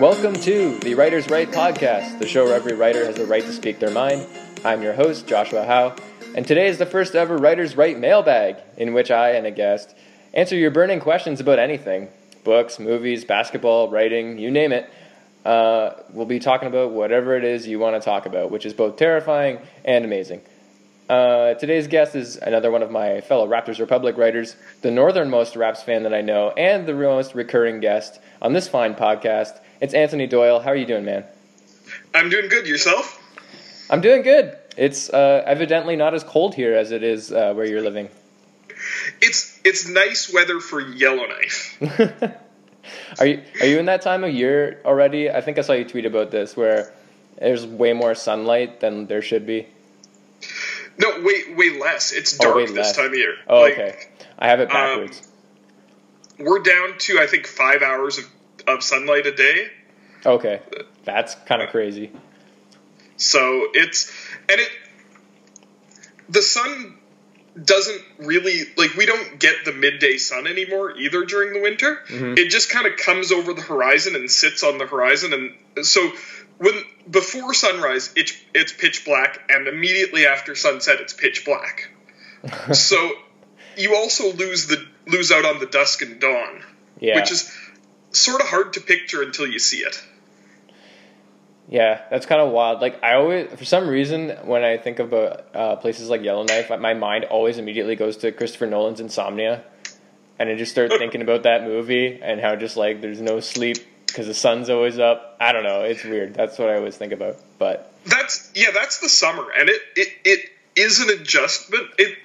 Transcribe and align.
Welcome 0.00 0.32
to 0.32 0.78
the 0.78 0.94
Writer's 0.94 1.28
Right 1.28 1.50
podcast, 1.50 2.20
the 2.20 2.26
show 2.26 2.46
where 2.46 2.54
every 2.54 2.72
writer 2.72 3.04
has 3.04 3.16
the 3.16 3.26
right 3.26 3.42
to 3.42 3.52
speak 3.52 3.80
their 3.80 3.90
mind. 3.90 4.26
I'm 4.64 4.80
your 4.80 4.94
host, 4.94 5.26
Joshua 5.26 5.66
Howe, 5.66 5.94
and 6.34 6.46
today 6.46 6.68
is 6.68 6.78
the 6.78 6.86
first 6.86 7.14
ever 7.14 7.36
Writer's 7.36 7.76
Right 7.76 7.98
mailbag, 7.98 8.56
in 8.78 8.94
which 8.94 9.10
I 9.10 9.32
and 9.32 9.46
a 9.46 9.50
guest 9.50 9.94
answer 10.32 10.56
your 10.56 10.70
burning 10.70 11.00
questions 11.00 11.38
about 11.38 11.58
anything 11.58 12.08
books, 12.44 12.78
movies, 12.78 13.26
basketball, 13.26 13.90
writing, 13.90 14.38
you 14.38 14.50
name 14.50 14.72
it. 14.72 14.90
Uh, 15.44 15.90
we'll 16.14 16.24
be 16.24 16.38
talking 16.38 16.68
about 16.68 16.92
whatever 16.92 17.36
it 17.36 17.44
is 17.44 17.68
you 17.68 17.78
want 17.78 17.94
to 17.94 18.02
talk 18.02 18.24
about, 18.24 18.50
which 18.50 18.64
is 18.64 18.72
both 18.72 18.96
terrifying 18.96 19.58
and 19.84 20.06
amazing. 20.06 20.40
Uh, 21.10 21.52
today's 21.54 21.88
guest 21.88 22.16
is 22.16 22.36
another 22.36 22.70
one 22.70 22.82
of 22.82 22.90
my 22.90 23.20
fellow 23.20 23.46
Raptors 23.46 23.78
Republic 23.78 24.16
writers, 24.16 24.56
the 24.80 24.90
northernmost 24.90 25.56
Raps 25.56 25.82
fan 25.82 26.04
that 26.04 26.14
I 26.14 26.22
know, 26.22 26.52
and 26.52 26.86
the 26.86 26.94
most 26.94 27.34
recurring 27.34 27.80
guest 27.80 28.18
on 28.40 28.54
this 28.54 28.66
fine 28.66 28.94
podcast. 28.94 29.60
It's 29.80 29.94
Anthony 29.94 30.26
Doyle. 30.26 30.60
How 30.60 30.70
are 30.70 30.76
you 30.76 30.84
doing, 30.84 31.06
man? 31.06 31.24
I'm 32.14 32.28
doing 32.28 32.48
good. 32.48 32.66
Yourself? 32.66 33.18
I'm 33.88 34.02
doing 34.02 34.22
good. 34.22 34.56
It's 34.76 35.08
uh, 35.08 35.42
evidently 35.46 35.96
not 35.96 36.12
as 36.14 36.22
cold 36.22 36.54
here 36.54 36.74
as 36.74 36.92
it 36.92 37.02
is 37.02 37.32
uh, 37.32 37.54
where 37.54 37.64
you're 37.64 37.80
living. 37.80 38.10
It's 39.22 39.58
it's 39.64 39.88
nice 39.88 40.32
weather 40.32 40.60
for 40.60 40.80
Yellowknife. 40.80 41.78
are 43.18 43.26
you 43.26 43.42
are 43.60 43.66
you 43.66 43.78
in 43.78 43.86
that 43.86 44.02
time 44.02 44.22
of 44.22 44.32
year 44.32 44.80
already? 44.84 45.30
I 45.30 45.40
think 45.40 45.58
I 45.58 45.62
saw 45.62 45.72
you 45.72 45.84
tweet 45.84 46.04
about 46.04 46.30
this 46.30 46.56
where 46.56 46.92
there's 47.38 47.66
way 47.66 47.94
more 47.94 48.14
sunlight 48.14 48.80
than 48.80 49.06
there 49.06 49.22
should 49.22 49.46
be. 49.46 49.66
No, 50.98 51.20
way 51.22 51.54
way 51.54 51.78
less. 51.80 52.12
It's 52.12 52.36
dark 52.36 52.56
oh, 52.56 52.60
this 52.60 52.72
less. 52.72 52.96
time 52.96 53.06
of 53.06 53.14
year. 53.14 53.34
Oh, 53.48 53.62
like, 53.62 53.72
okay. 53.74 53.98
I 54.38 54.48
have 54.48 54.60
it 54.60 54.64
um, 54.64 54.68
backwards. 54.68 55.28
Um, 56.38 56.44
we're 56.44 56.62
down 56.62 56.98
to 56.98 57.18
I 57.18 57.26
think 57.26 57.46
five 57.46 57.82
hours 57.82 58.18
of, 58.18 58.24
of 58.66 58.82
sunlight 58.82 59.26
a 59.26 59.34
day. 59.34 59.68
Okay, 60.24 60.60
that's 61.04 61.34
kind 61.46 61.62
of 61.62 61.70
crazy. 61.70 62.10
So 63.16 63.68
it's 63.74 64.10
and 64.48 64.60
it 64.60 64.70
the 66.28 66.42
sun 66.42 66.96
doesn't 67.62 68.02
really 68.18 68.62
like 68.76 68.94
we 68.94 69.06
don't 69.06 69.38
get 69.38 69.64
the 69.64 69.72
midday 69.72 70.16
sun 70.16 70.46
anymore 70.46 70.96
either 70.96 71.24
during 71.24 71.52
the 71.52 71.60
winter. 71.60 72.00
Mm-hmm. 72.08 72.38
It 72.38 72.50
just 72.50 72.70
kind 72.70 72.86
of 72.86 72.96
comes 72.96 73.32
over 73.32 73.52
the 73.52 73.62
horizon 73.62 74.14
and 74.14 74.30
sits 74.30 74.62
on 74.62 74.78
the 74.78 74.86
horizon 74.86 75.32
and 75.32 75.86
so 75.86 76.12
when 76.58 76.74
before 77.10 77.52
sunrise 77.54 78.12
it's 78.16 78.32
it's 78.54 78.72
pitch 78.72 79.04
black 79.04 79.40
and 79.50 79.66
immediately 79.66 80.26
after 80.26 80.54
sunset 80.54 81.00
it's 81.00 81.12
pitch 81.12 81.44
black. 81.44 81.90
so 82.72 83.12
you 83.76 83.96
also 83.96 84.32
lose 84.32 84.66
the 84.66 84.86
lose 85.06 85.32
out 85.32 85.44
on 85.44 85.58
the 85.58 85.66
dusk 85.66 86.02
and 86.02 86.20
dawn, 86.20 86.62
yeah. 87.00 87.16
which 87.16 87.30
is 87.32 87.54
sort 88.12 88.40
of 88.40 88.48
hard 88.48 88.72
to 88.74 88.80
picture 88.80 89.22
until 89.22 89.46
you 89.46 89.58
see 89.58 89.78
it. 89.78 90.02
Yeah, 91.68 92.02
that's 92.10 92.26
kind 92.26 92.40
of 92.40 92.50
wild. 92.50 92.80
Like 92.80 93.02
I 93.02 93.14
always, 93.14 93.48
for 93.56 93.64
some 93.64 93.86
reason, 93.88 94.30
when 94.44 94.64
I 94.64 94.76
think 94.76 94.98
about 94.98 95.46
uh, 95.54 95.76
places 95.76 96.10
like 96.10 96.22
Yellowknife, 96.22 96.68
my 96.80 96.94
mind 96.94 97.26
always 97.26 97.58
immediately 97.58 97.94
goes 97.94 98.16
to 98.18 98.32
Christopher 98.32 98.66
Nolan's 98.66 98.98
Insomnia, 98.98 99.62
and 100.38 100.48
I 100.48 100.56
just 100.56 100.72
start 100.72 100.90
thinking 100.98 101.22
about 101.22 101.44
that 101.44 101.62
movie 101.62 102.18
and 102.20 102.40
how 102.40 102.56
just 102.56 102.76
like 102.76 103.00
there's 103.00 103.20
no 103.20 103.38
sleep 103.38 103.78
because 104.06 104.26
the 104.26 104.34
sun's 104.34 104.68
always 104.68 104.98
up. 104.98 105.36
I 105.38 105.52
don't 105.52 105.62
know. 105.62 105.82
It's 105.82 106.02
weird. 106.02 106.34
That's 106.34 106.58
what 106.58 106.68
I 106.70 106.76
always 106.76 106.96
think 106.96 107.12
about. 107.12 107.36
But 107.58 107.92
that's 108.04 108.50
yeah, 108.56 108.72
that's 108.72 108.98
the 108.98 109.08
summer, 109.08 109.46
and 109.56 109.68
it 109.68 109.80
it 109.94 110.08
it 110.24 110.50
is 110.74 110.98
an 110.98 111.10
adjustment. 111.10 111.88
It 111.98 112.18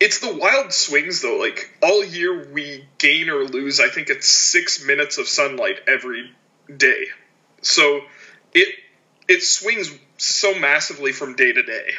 it's 0.00 0.20
the 0.20 0.34
wild 0.34 0.72
swings 0.72 1.20
though. 1.20 1.36
Like 1.36 1.78
all 1.82 2.02
year, 2.02 2.50
we 2.50 2.86
gain 2.98 3.28
or 3.28 3.44
lose. 3.44 3.78
I 3.78 3.88
think 3.88 4.08
it's 4.08 4.28
six 4.28 4.84
minutes 4.84 5.18
of 5.18 5.28
sunlight 5.28 5.80
every 5.86 6.32
day. 6.74 7.06
So 7.60 8.00
it 8.54 8.74
it 9.28 9.42
swings 9.42 9.96
so 10.16 10.58
massively 10.58 11.12
from 11.12 11.36
day 11.36 11.52
to 11.52 11.62
day. 11.62 11.92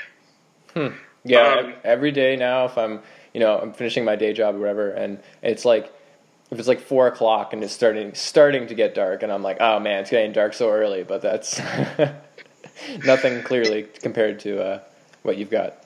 Hmm. 0.73 0.87
Yeah, 1.23 1.55
um, 1.59 1.73
every 1.83 2.11
day 2.11 2.35
now, 2.35 2.65
if 2.65 2.77
I'm 2.77 3.01
you 3.33 3.39
know 3.39 3.59
I'm 3.59 3.73
finishing 3.73 4.03
my 4.03 4.15
day 4.15 4.33
job 4.33 4.55
or 4.55 4.59
whatever, 4.59 4.89
and 4.89 5.19
it's 5.43 5.63
like 5.63 5.93
if 6.49 6.57
it's 6.57 6.67
like 6.67 6.81
four 6.81 7.07
o'clock 7.07 7.53
and 7.53 7.63
it's 7.63 7.71
starting 7.71 8.15
starting 8.15 8.67
to 8.67 8.73
get 8.73 8.95
dark, 8.95 9.21
and 9.21 9.31
I'm 9.31 9.43
like, 9.43 9.57
oh 9.59 9.79
man, 9.79 10.01
it's 10.01 10.09
getting 10.09 10.33
dark 10.33 10.55
so 10.55 10.71
early, 10.71 11.03
but 11.03 11.21
that's 11.21 11.61
nothing 13.05 13.43
clearly 13.43 13.83
compared 13.83 14.39
to 14.41 14.63
uh, 14.63 14.79
what 15.21 15.37
you've 15.37 15.51
got. 15.51 15.80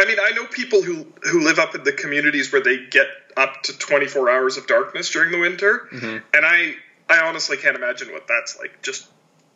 I 0.00 0.06
mean, 0.06 0.16
I 0.20 0.30
know 0.30 0.46
people 0.46 0.82
who 0.82 1.06
who 1.22 1.40
live 1.40 1.58
up 1.58 1.74
in 1.74 1.84
the 1.84 1.92
communities 1.92 2.50
where 2.50 2.62
they 2.62 2.86
get 2.86 3.06
up 3.36 3.62
to 3.64 3.76
24 3.76 4.30
hours 4.30 4.56
of 4.56 4.66
darkness 4.66 5.10
during 5.10 5.30
the 5.30 5.38
winter, 5.38 5.88
mm-hmm. 5.92 6.18
and 6.34 6.46
I 6.46 6.74
I 7.08 7.20
honestly 7.26 7.58
can't 7.58 7.76
imagine 7.76 8.10
what 8.10 8.26
that's 8.26 8.58
like. 8.58 8.80
Just 8.82 9.06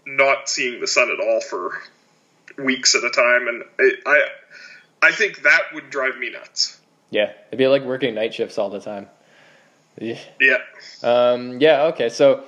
not 0.06 0.49
seeing 0.49 0.81
the 0.81 0.87
sun 0.87 1.10
at 1.10 1.25
all 1.25 1.41
for 1.41 1.81
weeks 2.59 2.94
at 2.94 3.04
a 3.04 3.10
time, 3.10 3.49
and 3.49 3.65
it, 3.78 4.00
I 4.04 4.27
I 5.03 5.12
think 5.12 5.43
that 5.43 5.62
would 5.72 5.88
drive 5.88 6.19
me 6.19 6.31
nuts. 6.31 6.78
Yeah, 7.10 7.33
it'd 7.49 7.59
be 7.59 7.66
like 7.66 7.83
working 7.83 8.15
night 8.15 8.34
shifts 8.34 8.59
all 8.59 8.69
the 8.69 8.81
time. 8.81 9.09
Yeah. 9.99 10.59
Um, 11.03 11.60
yeah. 11.60 11.84
Okay. 11.84 12.09
So 12.09 12.44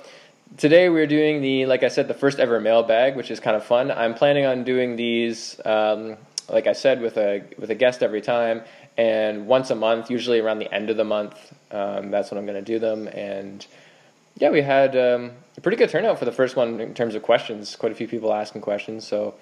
today 0.57 0.89
we're 0.89 1.07
doing 1.07 1.41
the, 1.41 1.65
like 1.65 1.83
I 1.83 1.87
said, 1.87 2.07
the 2.07 2.13
first 2.13 2.39
ever 2.39 2.59
mailbag, 2.59 3.15
which 3.15 3.31
is 3.31 3.39
kind 3.39 3.55
of 3.55 3.63
fun. 3.63 3.91
I'm 3.91 4.13
planning 4.13 4.45
on 4.45 4.63
doing 4.63 4.95
these, 4.95 5.59
um, 5.65 6.17
like 6.49 6.67
I 6.67 6.73
said, 6.73 7.01
with 7.01 7.17
a 7.17 7.43
with 7.57 7.69
a 7.71 7.75
guest 7.75 8.03
every 8.03 8.21
time, 8.21 8.61
and 8.97 9.47
once 9.47 9.69
a 9.69 9.75
month, 9.75 10.09
usually 10.09 10.39
around 10.39 10.59
the 10.59 10.73
end 10.73 10.89
of 10.89 10.97
the 10.97 11.03
month. 11.03 11.35
Um, 11.71 12.11
that's 12.11 12.31
when 12.31 12.37
I'm 12.37 12.45
going 12.45 12.63
to 12.63 12.71
do 12.73 12.79
them, 12.79 13.07
and 13.07 13.65
yeah, 14.37 14.49
we 14.49 14.61
had 14.61 14.95
um, 14.95 15.31
a 15.57 15.61
pretty 15.61 15.77
good 15.77 15.89
turnout 15.89 16.19
for 16.19 16.25
the 16.25 16.31
first 16.31 16.55
one 16.55 16.79
in 16.79 16.93
terms 16.93 17.15
of 17.15 17.23
questions. 17.23 17.75
Quite 17.75 17.91
a 17.91 17.95
few 17.95 18.07
people 18.07 18.33
asking 18.33 18.61
questions, 18.61 19.05
so 19.05 19.35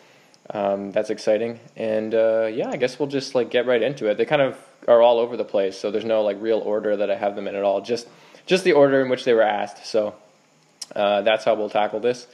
um, 0.51 0.91
that's 0.91 1.09
exciting. 1.09 1.59
And 1.75 2.13
uh, 2.13 2.49
yeah, 2.51 2.69
I 2.69 2.77
guess 2.77 2.97
we'll 2.97 3.09
just 3.09 3.35
like 3.35 3.49
get 3.49 3.65
right 3.65 3.81
into 3.81 4.07
it. 4.09 4.17
They 4.17 4.25
kind 4.25 4.41
of 4.41 4.57
are 4.87 5.01
all 5.01 5.19
over 5.19 5.35
the 5.37 5.45
place, 5.45 5.77
so 5.77 5.91
there's 5.91 6.05
no 6.05 6.21
like 6.21 6.37
real 6.39 6.59
order 6.59 6.95
that 6.95 7.11
I 7.11 7.15
have 7.15 7.35
them 7.35 7.47
in 7.47 7.55
at 7.55 7.63
all. 7.63 7.81
Just 7.81 8.07
just 8.45 8.63
the 8.63 8.73
order 8.73 9.01
in 9.01 9.09
which 9.09 9.25
they 9.25 9.33
were 9.33 9.41
asked. 9.41 9.85
So 9.85 10.15
uh, 10.95 11.21
that's 11.21 11.43
how 11.43 11.55
we'll 11.55 11.69
tackle 11.69 11.99
this. 11.99 12.27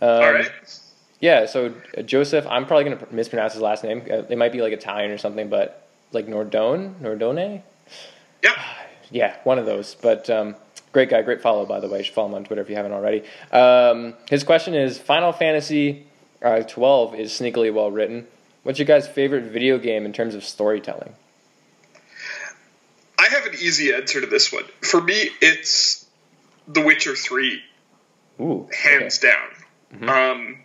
Um, 0.00 0.08
all 0.08 0.32
right. 0.32 0.50
Yeah. 1.24 1.46
So 1.46 1.74
uh, 1.96 2.02
Joseph, 2.02 2.46
I'm 2.48 2.66
probably 2.66 2.84
gonna 2.84 3.06
mispronounce 3.10 3.54
his 3.54 3.62
last 3.62 3.84
name. 3.84 4.02
Uh, 4.10 4.24
it 4.28 4.36
might 4.36 4.52
be 4.52 4.60
like 4.60 4.72
Italian 4.72 5.10
or 5.10 5.18
something, 5.18 5.48
but 5.48 5.88
like 6.12 6.26
Nordone, 6.26 7.00
Nordone. 7.00 7.62
Yeah. 8.42 8.62
yeah, 9.10 9.36
one 9.44 9.58
of 9.58 9.66
those. 9.66 9.94
But 9.94 10.28
um, 10.28 10.56
Great 10.94 11.08
guy, 11.08 11.22
great 11.22 11.42
follow, 11.42 11.66
by 11.66 11.80
the 11.80 11.88
way. 11.88 11.98
You 11.98 12.04
should 12.04 12.14
follow 12.14 12.28
him 12.28 12.34
on 12.36 12.44
Twitter 12.44 12.62
if 12.62 12.70
you 12.70 12.76
haven't 12.76 12.92
already. 12.92 13.24
Um, 13.50 14.14
his 14.30 14.44
question 14.44 14.76
is 14.76 14.96
Final 14.96 15.32
Fantasy 15.32 16.06
uh, 16.40 16.62
12 16.62 17.16
is 17.16 17.32
sneakily 17.32 17.74
well 17.74 17.90
written. 17.90 18.28
What's 18.62 18.78
your 18.78 18.86
guys' 18.86 19.08
favorite 19.08 19.42
video 19.42 19.76
game 19.78 20.06
in 20.06 20.12
terms 20.12 20.36
of 20.36 20.44
storytelling? 20.44 21.12
I 23.18 23.26
have 23.28 23.46
an 23.46 23.54
easy 23.54 23.92
answer 23.92 24.20
to 24.20 24.26
this 24.28 24.52
one. 24.52 24.62
For 24.82 25.00
me, 25.00 25.30
it's 25.40 26.06
The 26.68 26.82
Witcher 26.82 27.16
3. 27.16 27.60
Ooh, 28.40 28.68
hands 28.72 29.18
okay. 29.18 29.32
down. 29.32 30.00
Mm-hmm. 30.00 30.08
Um, 30.08 30.63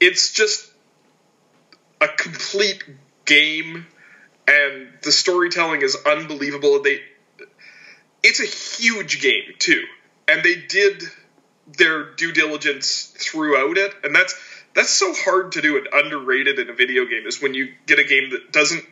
it's 0.00 0.32
just 0.32 0.70
a 2.00 2.08
complete 2.08 2.84
game, 3.24 3.86
and 4.46 4.88
the 5.02 5.12
storytelling 5.12 5.82
is 5.82 5.96
unbelievable. 6.06 6.82
They 6.82 7.00
it's 8.22 8.40
a 8.40 8.44
huge 8.44 9.20
game 9.20 9.54
too, 9.58 9.84
and 10.26 10.42
they 10.42 10.56
did 10.56 11.02
their 11.76 12.14
due 12.14 12.32
diligence 12.32 13.12
throughout 13.16 13.76
it, 13.78 13.92
and 14.02 14.14
that's 14.14 14.34
that's 14.74 14.90
so 14.90 15.12
hard 15.12 15.52
to 15.52 15.60
do 15.60 15.76
and 15.76 15.88
underrated 15.92 16.58
in 16.58 16.70
a 16.70 16.72
video 16.72 17.04
game 17.04 17.26
is 17.26 17.42
when 17.42 17.54
you 17.54 17.72
get 17.86 17.98
a 17.98 18.04
game 18.04 18.30
that 18.30 18.52
doesn't 18.52 18.84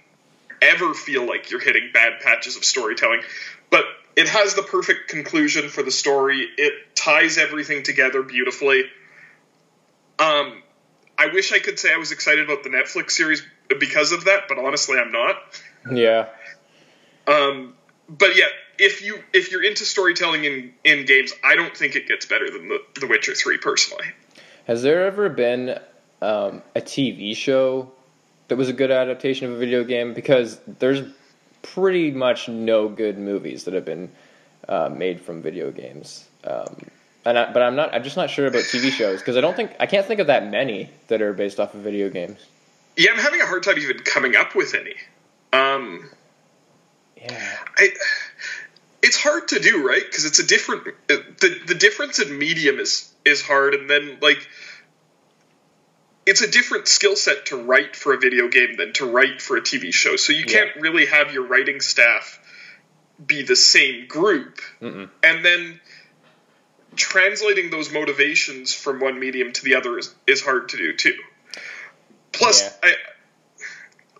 ever 0.62 0.94
feel 0.94 1.26
like 1.26 1.50
you're 1.50 1.60
hitting 1.60 1.90
bad 1.92 2.20
patches 2.20 2.56
of 2.56 2.64
storytelling, 2.64 3.22
but 3.70 3.84
it 4.16 4.28
has 4.28 4.54
the 4.54 4.62
perfect 4.62 5.08
conclusion 5.08 5.68
for 5.68 5.82
the 5.82 5.90
story. 5.90 6.48
It 6.56 6.72
ties 6.94 7.38
everything 7.38 7.82
together 7.82 8.22
beautifully. 8.22 8.84
Um, 10.18 10.62
I 11.18 11.28
wish 11.28 11.52
I 11.52 11.58
could 11.58 11.78
say 11.78 11.92
I 11.92 11.96
was 11.96 12.12
excited 12.12 12.44
about 12.44 12.62
the 12.62 12.68
Netflix 12.70 13.12
series 13.12 13.42
because 13.80 14.12
of 14.12 14.24
that, 14.24 14.44
but 14.48 14.58
honestly, 14.58 14.98
I'm 14.98 15.12
not. 15.12 15.36
Yeah. 15.90 16.28
Um, 17.26 17.74
but 18.08 18.36
yeah, 18.36 18.46
if 18.78 19.02
you 19.02 19.18
if 19.32 19.50
you're 19.50 19.64
into 19.64 19.84
storytelling 19.84 20.44
in 20.44 20.72
in 20.84 21.06
games, 21.06 21.32
I 21.42 21.56
don't 21.56 21.76
think 21.76 21.96
it 21.96 22.06
gets 22.06 22.26
better 22.26 22.50
than 22.50 22.68
the, 22.68 22.80
the 23.00 23.06
Witcher 23.06 23.34
Three 23.34 23.58
personally. 23.58 24.06
Has 24.66 24.82
there 24.82 25.06
ever 25.06 25.28
been 25.28 25.78
um, 26.20 26.62
a 26.74 26.80
TV 26.80 27.36
show 27.36 27.92
that 28.48 28.56
was 28.56 28.68
a 28.68 28.72
good 28.72 28.90
adaptation 28.90 29.48
of 29.48 29.54
a 29.54 29.58
video 29.58 29.84
game? 29.84 30.12
Because 30.12 30.60
there's 30.66 31.02
pretty 31.62 32.10
much 32.10 32.48
no 32.48 32.88
good 32.88 33.18
movies 33.18 33.64
that 33.64 33.74
have 33.74 33.84
been 33.84 34.10
uh, 34.68 34.88
made 34.88 35.20
from 35.20 35.42
video 35.42 35.70
games. 35.70 36.28
Um, 36.44 36.76
and 37.26 37.38
I, 37.38 37.52
but 37.52 37.62
I'm 37.62 37.76
not. 37.76 37.92
I'm 37.94 38.04
just 38.04 38.16
not 38.16 38.30
sure 38.30 38.46
about 38.46 38.62
TV 38.62 38.90
shows 38.90 39.18
because 39.20 39.36
I 39.36 39.40
don't 39.40 39.56
think 39.56 39.72
I 39.80 39.86
can't 39.86 40.06
think 40.06 40.20
of 40.20 40.28
that 40.28 40.48
many 40.48 40.90
that 41.08 41.20
are 41.20 41.32
based 41.32 41.58
off 41.58 41.74
of 41.74 41.80
video 41.80 42.08
games. 42.08 42.38
Yeah, 42.96 43.10
I'm 43.10 43.18
having 43.18 43.40
a 43.40 43.46
hard 43.46 43.64
time 43.64 43.78
even 43.78 43.98
coming 43.98 44.36
up 44.36 44.54
with 44.54 44.74
any. 44.74 44.94
Um, 45.52 46.08
yeah, 47.16 47.56
I 47.76 47.88
it's 49.02 49.16
hard 49.16 49.48
to 49.48 49.58
do, 49.58 49.86
right? 49.86 50.02
Because 50.04 50.24
it's 50.24 50.38
a 50.38 50.46
different. 50.46 50.84
The 51.08 51.60
the 51.66 51.74
difference 51.74 52.20
in 52.20 52.38
medium 52.38 52.78
is 52.78 53.12
is 53.24 53.42
hard, 53.42 53.74
and 53.74 53.90
then 53.90 54.18
like 54.22 54.48
it's 56.26 56.42
a 56.42 56.50
different 56.50 56.88
skill 56.88 57.16
set 57.16 57.46
to 57.46 57.56
write 57.56 57.96
for 57.96 58.14
a 58.14 58.18
video 58.18 58.48
game 58.48 58.76
than 58.76 58.92
to 58.94 59.06
write 59.06 59.42
for 59.42 59.56
a 59.56 59.60
TV 59.60 59.92
show. 59.92 60.16
So 60.16 60.32
you 60.32 60.44
yeah. 60.46 60.52
can't 60.52 60.76
really 60.76 61.06
have 61.06 61.32
your 61.32 61.46
writing 61.46 61.80
staff 61.80 62.40
be 63.24 63.42
the 63.42 63.56
same 63.56 64.06
group, 64.06 64.60
Mm-mm. 64.80 65.08
and 65.22 65.44
then 65.44 65.80
translating 66.96 67.70
those 67.70 67.92
motivations 67.92 68.72
from 68.72 69.00
one 69.00 69.18
medium 69.18 69.52
to 69.52 69.64
the 69.64 69.74
other 69.76 69.98
is, 69.98 70.14
is 70.26 70.42
hard 70.42 70.70
to 70.70 70.76
do 70.76 70.94
too. 70.94 71.16
Plus, 72.32 72.62
yeah. 72.62 72.90
I, 72.90 72.94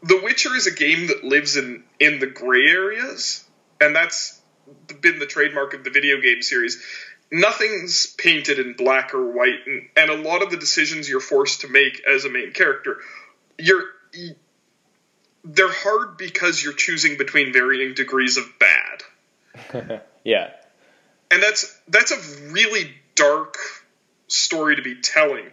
The 0.03 0.21
Witcher 0.23 0.55
is 0.55 0.67
a 0.67 0.75
game 0.75 1.09
that 1.09 1.25
lives 1.25 1.57
in 1.57 1.85
in 1.99 2.19
the 2.19 2.27
gray 2.27 2.67
areas, 2.67 3.45
and 3.81 3.95
that's 3.95 4.41
been 5.01 5.19
the 5.19 5.27
trademark 5.27 5.75
of 5.75 5.85
the 5.85 5.91
video 5.91 6.21
game 6.21 6.43
series. 6.43 6.83
Nothing's 7.31 8.07
painted 8.07 8.59
in 8.59 8.75
black 8.75 9.13
or 9.13 9.33
white, 9.33 9.67
and, 9.67 9.89
and 9.97 10.11
a 10.11 10.17
lot 10.17 10.43
of 10.43 10.51
the 10.51 10.57
decisions 10.57 11.09
you're 11.09 11.21
forced 11.21 11.63
to 11.63 11.69
make 11.69 12.01
as 12.09 12.25
a 12.25 12.31
main 12.31 12.53
character, 12.53 12.99
you're 13.59 13.83
they're 15.45 15.73
hard 15.73 16.17
because 16.17 16.63
you're 16.63 16.73
choosing 16.73 17.17
between 17.17 17.53
varying 17.53 17.95
degrees 17.95 18.37
of 18.37 18.45
bad. 18.59 20.01
yeah. 20.25 20.51
And 21.31 21.43
that's 21.43 21.79
that's 21.89 22.13
a 22.13 22.51
really 22.51 22.95
dark 23.15 23.57
story 24.29 24.77
to 24.77 24.83
be 24.83 25.01
telling. 25.01 25.47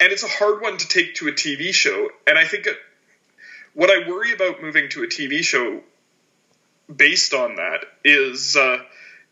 And 0.00 0.12
it's 0.12 0.22
a 0.22 0.28
hard 0.28 0.60
one 0.60 0.76
to 0.78 0.88
take 0.88 1.16
to 1.16 1.28
a 1.28 1.32
TV 1.32 1.72
show. 1.72 2.08
And 2.26 2.38
I 2.38 2.44
think 2.44 2.68
what 3.74 3.90
I 3.90 4.08
worry 4.08 4.32
about 4.32 4.62
moving 4.62 4.88
to 4.90 5.02
a 5.02 5.06
TV 5.06 5.42
show 5.42 5.80
based 6.94 7.32
on 7.34 7.56
that 7.56 7.84
is 8.04 8.56
uh, 8.56 8.78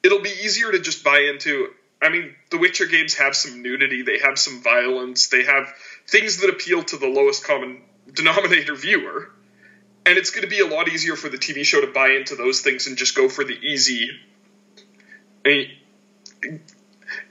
it'll 0.02 0.23
be 0.23 0.34
easier 0.43 0.70
to 0.73 0.81
just 0.81 1.05
buy 1.05 1.20
into. 1.32 1.69
I 2.00 2.08
mean, 2.08 2.34
the 2.50 2.58
Witcher 2.58 2.87
games 2.87 3.14
have 3.14 3.37
some 3.37 3.62
nudity, 3.62 4.02
they 4.02 4.19
have 4.19 4.37
some 4.37 4.61
violence, 4.61 5.29
they 5.29 5.44
have 5.44 5.73
things 6.08 6.38
that 6.38 6.50
appeal 6.50 6.82
to 6.82 6.96
the 6.96 7.06
lowest 7.06 7.44
common 7.44 7.81
denominator 8.12 8.75
viewer 8.75 9.31
and 10.05 10.19
it's 10.19 10.31
going 10.31 10.43
to 10.43 10.49
be 10.49 10.61
a 10.61 10.67
lot 10.67 10.88
easier 10.88 11.17
for 11.17 11.29
the 11.29 11.38
TV 11.38 11.64
show 11.64 11.81
to 11.81 11.87
buy 11.87 12.11
into 12.11 12.34
those 12.34 12.61
things 12.61 12.87
and 12.87 12.96
just 12.96 13.14
go 13.14 13.29
for 13.29 13.44
the 13.44 13.55
easy, 13.55 14.11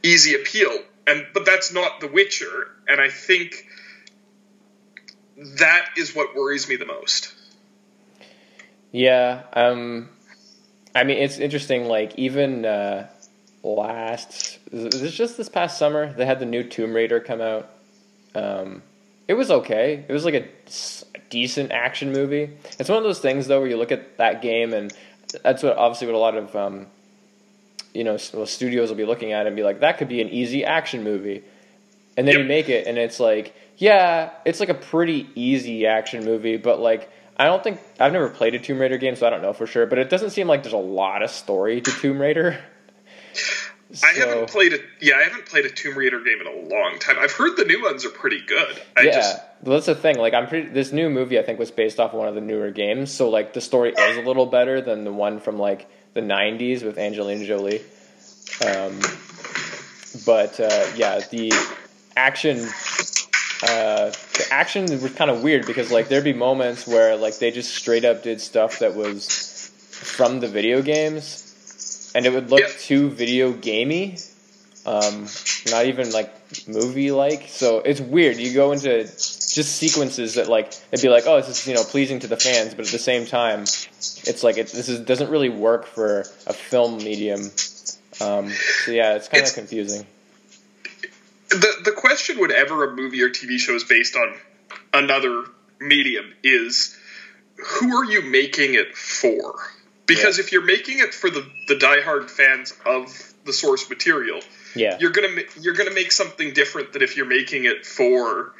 easy 0.04 0.36
appeal. 0.36 0.72
And 1.08 1.25
but 1.34 1.46
that's 1.46 1.74
not 1.74 2.00
The 2.00 2.08
Witcher, 2.08 2.69
and 2.88 3.02
I 3.02 3.10
think 3.10 3.66
that 5.58 5.88
is 5.98 6.16
what 6.16 6.36
worries 6.36 6.69
me 6.69 6.75
the 6.75 6.86
most. 6.86 7.34
Yeah, 8.92 9.44
um, 9.54 10.10
I 10.94 11.04
mean 11.04 11.18
it's 11.18 11.40
interesting. 11.40 11.86
Like 11.86 12.13
even 12.18 12.66
uh, 12.66 13.08
last, 13.63 14.60
it 14.72 15.10
just 15.10 15.38
this 15.38 15.50
past 15.50 15.80
summer 15.80 16.13
they 16.13 16.25
had 16.25 16.40
the 16.40 16.46
new 16.46 16.63
Tomb 16.63 16.94
Raider 16.94 17.19
come 17.19 17.42
out. 17.42 17.69
Um, 18.36 18.84
it 19.28 19.34
was 19.34 19.50
okay. 19.50 20.06
It 20.08 20.13
was 20.13 20.25
like 20.25 20.36
a 20.36 20.46
decent 21.30 21.72
action 21.72 22.12
movie. 22.12 22.52
It's 22.78 22.90
one 22.90 22.98
of 22.98 23.04
those 23.04 23.19
things 23.19 23.48
though 23.48 23.60
where 23.60 23.69
you 23.69 23.78
look 23.78 23.92
at 23.92 24.18
that 24.18 24.42
game 24.42 24.74
and 24.74 24.94
that's 25.44 25.63
what 25.63 25.78
obviously 25.78 26.08
what 26.08 26.16
a 26.16 26.19
lot 26.19 26.36
of 26.36 26.56
um, 26.56 26.88
you 27.93 28.03
know 28.03 28.17
studios 28.17 28.89
will 28.89 28.97
be 28.97 29.05
looking 29.05 29.33
at 29.33 29.45
it 29.45 29.47
and 29.47 29.55
be 29.55 29.63
like 29.63 29.79
that 29.81 29.97
could 29.97 30.07
be 30.07 30.21
an 30.21 30.29
easy 30.29 30.63
action 30.63 31.03
movie, 31.03 31.43
and 32.17 32.27
then 32.27 32.35
yep. 32.35 32.43
you 32.43 32.47
make 32.47 32.69
it 32.69 32.88
and 32.88 32.97
it's 32.97 33.19
like 33.19 33.55
yeah 33.77 34.31
it's 34.45 34.59
like 34.59 34.69
a 34.69 34.75
pretty 34.75 35.29
easy 35.35 35.85
action 35.85 36.25
movie, 36.25 36.57
but 36.57 36.79
like 36.79 37.09
I 37.38 37.45
don't 37.45 37.63
think 37.63 37.79
I've 37.99 38.13
never 38.13 38.29
played 38.29 38.55
a 38.55 38.59
Tomb 38.59 38.79
Raider 38.79 38.97
game 38.97 39.15
so 39.15 39.25
I 39.25 39.29
don't 39.29 39.41
know 39.41 39.53
for 39.53 39.65
sure, 39.65 39.85
but 39.85 39.97
it 39.97 40.09
doesn't 40.09 40.31
seem 40.31 40.47
like 40.47 40.63
there's 40.63 40.73
a 40.73 40.77
lot 40.77 41.23
of 41.23 41.31
story 41.31 41.81
to 41.81 41.91
Tomb 41.91 42.19
Raider. 42.19 42.59
So, 43.93 44.07
I 44.07 44.13
haven't 44.13 44.49
played 44.49 44.73
a 44.73 44.77
yeah, 45.01 45.15
I 45.17 45.23
haven't 45.23 45.45
played 45.47 45.65
a 45.65 45.69
Tomb 45.69 45.97
Raider 45.97 46.21
game 46.21 46.39
in 46.39 46.47
a 46.47 46.73
long 46.73 46.97
time. 46.99 47.17
I've 47.19 47.33
heard 47.33 47.57
the 47.57 47.65
new 47.65 47.83
ones 47.83 48.05
are 48.05 48.09
pretty 48.09 48.39
good. 48.39 48.81
I 48.95 49.01
yeah, 49.01 49.11
just, 49.11 49.39
that's 49.63 49.85
the 49.88 49.95
thing. 49.95 50.17
Like, 50.17 50.33
I'm 50.33 50.47
pretty. 50.47 50.69
This 50.69 50.93
new 50.93 51.09
movie, 51.09 51.38
I 51.38 51.43
think, 51.43 51.59
was 51.59 51.71
based 51.71 51.99
off 51.99 52.13
of 52.13 52.19
one 52.19 52.29
of 52.29 52.35
the 52.35 52.39
newer 52.39 52.71
games, 52.71 53.11
so 53.11 53.29
like 53.29 53.51
the 53.51 53.59
story 53.59 53.91
is 53.91 54.17
a 54.17 54.21
little 54.21 54.45
better 54.45 54.79
than 54.79 55.03
the 55.03 55.11
one 55.11 55.41
from 55.41 55.57
like 55.57 55.89
the 56.13 56.22
'90s 56.22 56.84
with 56.84 56.98
Angelina 56.98 57.46
Jolie. 57.46 57.81
Um, 58.66 59.00
but 60.25 60.60
uh, 60.60 60.88
yeah, 60.96 61.22
the 61.30 61.52
action, 62.16 62.60
uh, 63.63 64.12
the 64.12 64.48
action 64.52 64.84
was 65.02 65.13
kind 65.13 65.31
of 65.31 65.44
weird 65.44 65.66
because 65.66 65.92
like 65.92 66.10
there'd 66.10 66.24
be 66.24 66.34
moments 66.34 66.86
where 66.88 67.16
like 67.16 67.40
they 67.40 67.52
just 67.52 67.74
straight 67.75 68.06
up 68.06 68.24
did 68.24 68.42
stuff 68.42 68.80
that 68.80 68.96
was 68.96 69.72
from 69.90 70.40
the 70.40 70.48
video 70.48 70.81
games 70.81 72.12
and 72.13 72.25
it 72.25 72.34
would 72.34 72.50
look 72.50 72.60
yep. 72.60 72.72
too 72.72 73.10
video 73.10 73.54
gamey, 73.54 74.18
um, 74.86 75.28
not 75.69 75.86
even 75.86 76.12
like 76.12 76.34
movie 76.68 77.12
like. 77.12 77.48
So 77.48 77.80
it's 77.80 78.02
weird. 78.02 78.38
You 78.38 78.54
go 78.54 78.72
into 78.72 79.08
just 79.53 79.75
sequences 79.75 80.36
that 80.36 80.48
like 80.48 80.74
it'd 80.92 81.03
be 81.03 81.09
like, 81.09 81.25
oh, 81.27 81.38
this 81.38 81.50
is 81.50 81.68
you 81.68 81.74
know 81.74 81.83
pleasing 81.83 82.19
to 82.19 82.27
the 82.27 82.38
fans, 82.38 82.74
but 82.74 82.86
at 82.86 82.92
the 82.92 83.00
same 83.00 83.25
time, 83.25 83.62
it's 83.62 84.44
like 84.44 84.57
it, 84.57 84.68
this 84.68 84.89
is 84.89 85.00
doesn't 85.01 85.30
really 85.30 85.50
work 85.50 85.86
for 85.86 86.21
a 86.48 86.53
film 86.53 86.98
medium. 86.98 87.42
Um, 88.21 88.50
so 88.50 88.92
yeah, 88.92 89.15
it's 89.15 89.27
kind 89.27 89.45
of 89.45 89.53
confusing. 89.53 90.06
The 91.50 91.81
the 91.83 91.92
question 91.92 92.39
whenever 92.39 92.89
a 92.89 92.95
movie 92.95 93.21
or 93.21 93.30
TV 93.30 93.57
show 93.57 93.75
is 93.75 93.83
based 93.83 94.15
on 94.15 94.36
another 94.94 95.45
medium 95.80 96.33
is 96.44 96.98
who 97.57 97.98
are 97.98 98.06
you 98.06 98.21
making 98.21 98.75
it 98.75 98.95
for? 98.95 99.56
Because 100.06 100.38
yeah. 100.38 100.45
if 100.45 100.51
you're 100.51 100.65
making 100.65 101.00
it 101.00 101.13
for 101.13 101.30
the 101.30 101.45
the 101.68 101.75
diehard 101.75 102.30
fans 102.30 102.74
of 102.86 103.33
the 103.45 103.53
source 103.53 103.89
material, 103.89 104.39
yeah, 104.75 104.98
you're 105.00 105.12
gonna 105.12 105.42
you're 105.59 105.74
gonna 105.74 105.94
make 105.94 106.12
something 106.12 106.53
different 106.53 106.94
than 106.94 107.01
if 107.01 107.18
you're 107.18 107.25
making 107.25 107.65
it 107.65 107.86
for, 107.86 108.53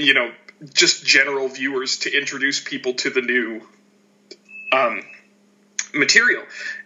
you 0.00 0.14
know, 0.14 0.32
just 0.74 1.04
general 1.04 1.48
viewers 1.48 1.98
to 2.00 2.16
introduce 2.16 2.60
people 2.60 2.94
to 2.94 3.10
the 3.10 3.20
new 3.20 3.60
um, 4.72 5.02
material. 5.94 6.44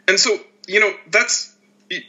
And 0.08 0.18
so, 0.18 0.38
you 0.66 0.80
know, 0.80 0.94
that's 1.10 1.54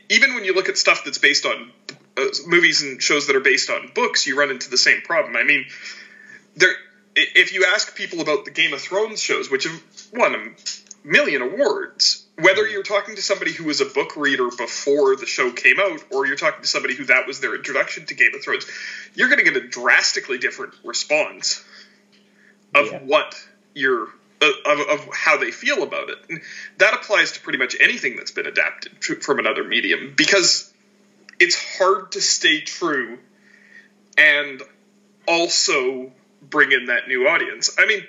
even 0.09 0.33
when 0.33 0.45
you 0.45 0.53
look 0.53 0.69
at 0.69 0.77
stuff 0.77 1.03
that's 1.03 1.17
based 1.17 1.45
on 1.45 1.71
uh, 2.17 2.25
movies 2.47 2.81
and 2.81 3.01
shows 3.01 3.27
that 3.27 3.35
are 3.35 3.41
based 3.41 3.69
on 3.69 3.91
books, 3.93 4.25
you 4.25 4.37
run 4.37 4.51
into 4.51 4.69
the 4.69 4.77
same 4.77 5.01
problem. 5.01 5.35
I 5.35 5.43
mean, 5.43 5.65
there 6.55 6.73
if 7.15 7.53
you 7.53 7.65
ask 7.65 7.95
people 7.95 8.21
about 8.21 8.45
the 8.45 8.51
Game 8.51 8.73
of 8.73 8.81
Thrones 8.81 9.21
shows, 9.21 9.49
which 9.49 9.63
have 9.63 9.81
won 10.13 10.55
million 11.05 11.41
awards. 11.41 12.25
Whether 12.37 12.65
hmm. 12.65 12.73
you're 12.73 12.83
talking 12.83 13.15
to 13.15 13.21
somebody 13.21 13.53
who 13.53 13.65
was 13.65 13.81
a 13.81 13.85
book 13.85 14.17
reader 14.17 14.49
before 14.49 15.15
the 15.15 15.25
show 15.25 15.51
came 15.51 15.79
out, 15.79 16.03
or 16.11 16.25
you're 16.25 16.35
talking 16.35 16.61
to 16.61 16.67
somebody 16.67 16.95
who 16.95 17.05
that 17.05 17.27
was 17.27 17.39
their 17.39 17.55
introduction 17.55 18.05
to 18.07 18.13
Game 18.13 18.31
of 18.35 18.43
Thrones, 18.43 18.65
you're 19.13 19.29
going 19.29 19.43
to 19.43 19.49
get 19.49 19.55
a 19.55 19.67
drastically 19.67 20.37
different 20.37 20.73
response 20.83 21.63
of 22.73 22.91
yeah. 22.91 22.99
what 22.99 23.35
you're 23.73 24.09
of, 24.41 24.79
of, 24.89 25.09
how 25.13 25.37
they 25.37 25.51
feel 25.51 25.81
about 25.83 26.09
it. 26.09 26.17
And 26.29 26.41
that 26.77 26.93
applies 26.93 27.31
to 27.33 27.41
pretty 27.41 27.57
much 27.57 27.75
anything 27.79 28.15
that's 28.15 28.31
been 28.31 28.45
adapted 28.45 29.03
from 29.23 29.39
another 29.39 29.63
medium 29.63 30.13
because 30.15 30.71
it's 31.39 31.77
hard 31.77 32.11
to 32.13 32.21
stay 32.21 32.61
true 32.61 33.17
and 34.17 34.61
also 35.27 36.11
bring 36.41 36.71
in 36.71 36.87
that 36.87 37.07
new 37.07 37.27
audience. 37.27 37.75
I 37.79 37.85
mean, 37.85 38.03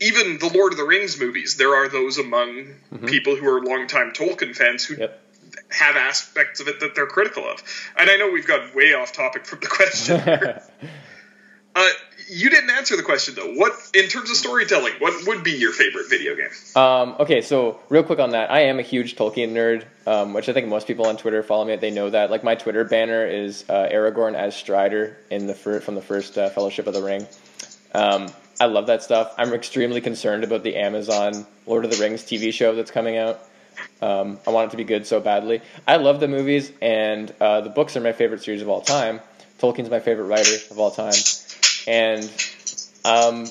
even 0.00 0.38
the 0.38 0.50
Lord 0.52 0.72
of 0.72 0.78
the 0.78 0.84
Rings 0.84 1.18
movies, 1.20 1.56
there 1.56 1.74
are 1.74 1.88
those 1.88 2.18
among 2.18 2.74
mm-hmm. 2.92 3.06
people 3.06 3.36
who 3.36 3.48
are 3.48 3.62
longtime 3.62 4.12
Tolkien 4.12 4.54
fans 4.54 4.84
who 4.84 4.96
yep. 4.96 5.20
have 5.70 5.96
aspects 5.96 6.60
of 6.60 6.68
it 6.68 6.80
that 6.80 6.94
they're 6.94 7.06
critical 7.06 7.44
of. 7.44 7.62
And 7.96 8.10
I 8.10 8.16
know 8.16 8.30
we've 8.30 8.46
gone 8.46 8.70
way 8.74 8.92
off 8.94 9.12
topic 9.12 9.46
from 9.46 9.60
the 9.60 9.66
question. 9.70 10.16
uh, 11.74 11.88
you 12.28 12.50
didn't 12.50 12.70
answer 12.70 12.96
the 12.96 13.02
question 13.02 13.34
though. 13.36 13.54
What, 13.54 13.72
in 13.94 14.08
terms 14.08 14.30
of 14.30 14.36
storytelling, 14.36 14.94
what 14.98 15.26
would 15.26 15.42
be 15.42 15.52
your 15.52 15.72
favorite 15.72 16.10
video 16.10 16.34
game? 16.34 16.50
Um, 16.74 17.16
okay, 17.20 17.40
so 17.40 17.80
real 17.88 18.02
quick 18.02 18.18
on 18.18 18.30
that, 18.30 18.50
I 18.50 18.62
am 18.62 18.78
a 18.78 18.82
huge 18.82 19.16
Tolkien 19.16 19.52
nerd, 19.52 19.84
um, 20.06 20.34
which 20.34 20.48
I 20.48 20.52
think 20.52 20.68
most 20.68 20.86
people 20.86 21.06
on 21.06 21.16
Twitter 21.16 21.42
follow 21.42 21.64
me. 21.64 21.76
They 21.76 21.90
know 21.90 22.10
that. 22.10 22.30
Like 22.30 22.44
my 22.44 22.54
Twitter 22.54 22.84
banner 22.84 23.26
is 23.26 23.64
uh, 23.68 23.88
Aragorn 23.90 24.34
as 24.34 24.54
Strider 24.54 25.16
in 25.30 25.46
the 25.46 25.54
fir- 25.54 25.80
from 25.80 25.94
the 25.94 26.02
first 26.02 26.36
uh, 26.36 26.50
Fellowship 26.50 26.86
of 26.86 26.94
the 26.94 27.02
Ring. 27.02 27.26
Um, 27.94 28.28
I 28.58 28.66
love 28.66 28.86
that 28.86 29.02
stuff. 29.02 29.34
I'm 29.36 29.52
extremely 29.52 30.00
concerned 30.00 30.44
about 30.44 30.62
the 30.62 30.76
Amazon 30.76 31.46
Lord 31.66 31.84
of 31.84 31.90
the 31.90 31.98
Rings 31.98 32.22
TV 32.22 32.52
show 32.52 32.74
that's 32.74 32.90
coming 32.90 33.18
out. 33.18 33.40
Um, 34.00 34.38
I 34.46 34.50
want 34.50 34.68
it 34.68 34.70
to 34.70 34.76
be 34.78 34.84
good 34.84 35.06
so 35.06 35.20
badly. 35.20 35.60
I 35.86 35.96
love 35.96 36.20
the 36.20 36.28
movies, 36.28 36.72
and 36.80 37.32
uh, 37.40 37.60
the 37.60 37.68
books 37.68 37.96
are 37.96 38.00
my 38.00 38.12
favorite 38.12 38.42
series 38.42 38.62
of 38.62 38.68
all 38.68 38.80
time. 38.80 39.20
Tolkien's 39.58 39.90
my 39.90 40.00
favorite 40.00 40.24
writer 40.24 40.56
of 40.70 40.78
all 40.78 40.90
time, 40.90 41.14
and 41.86 42.24
um, 43.04 43.44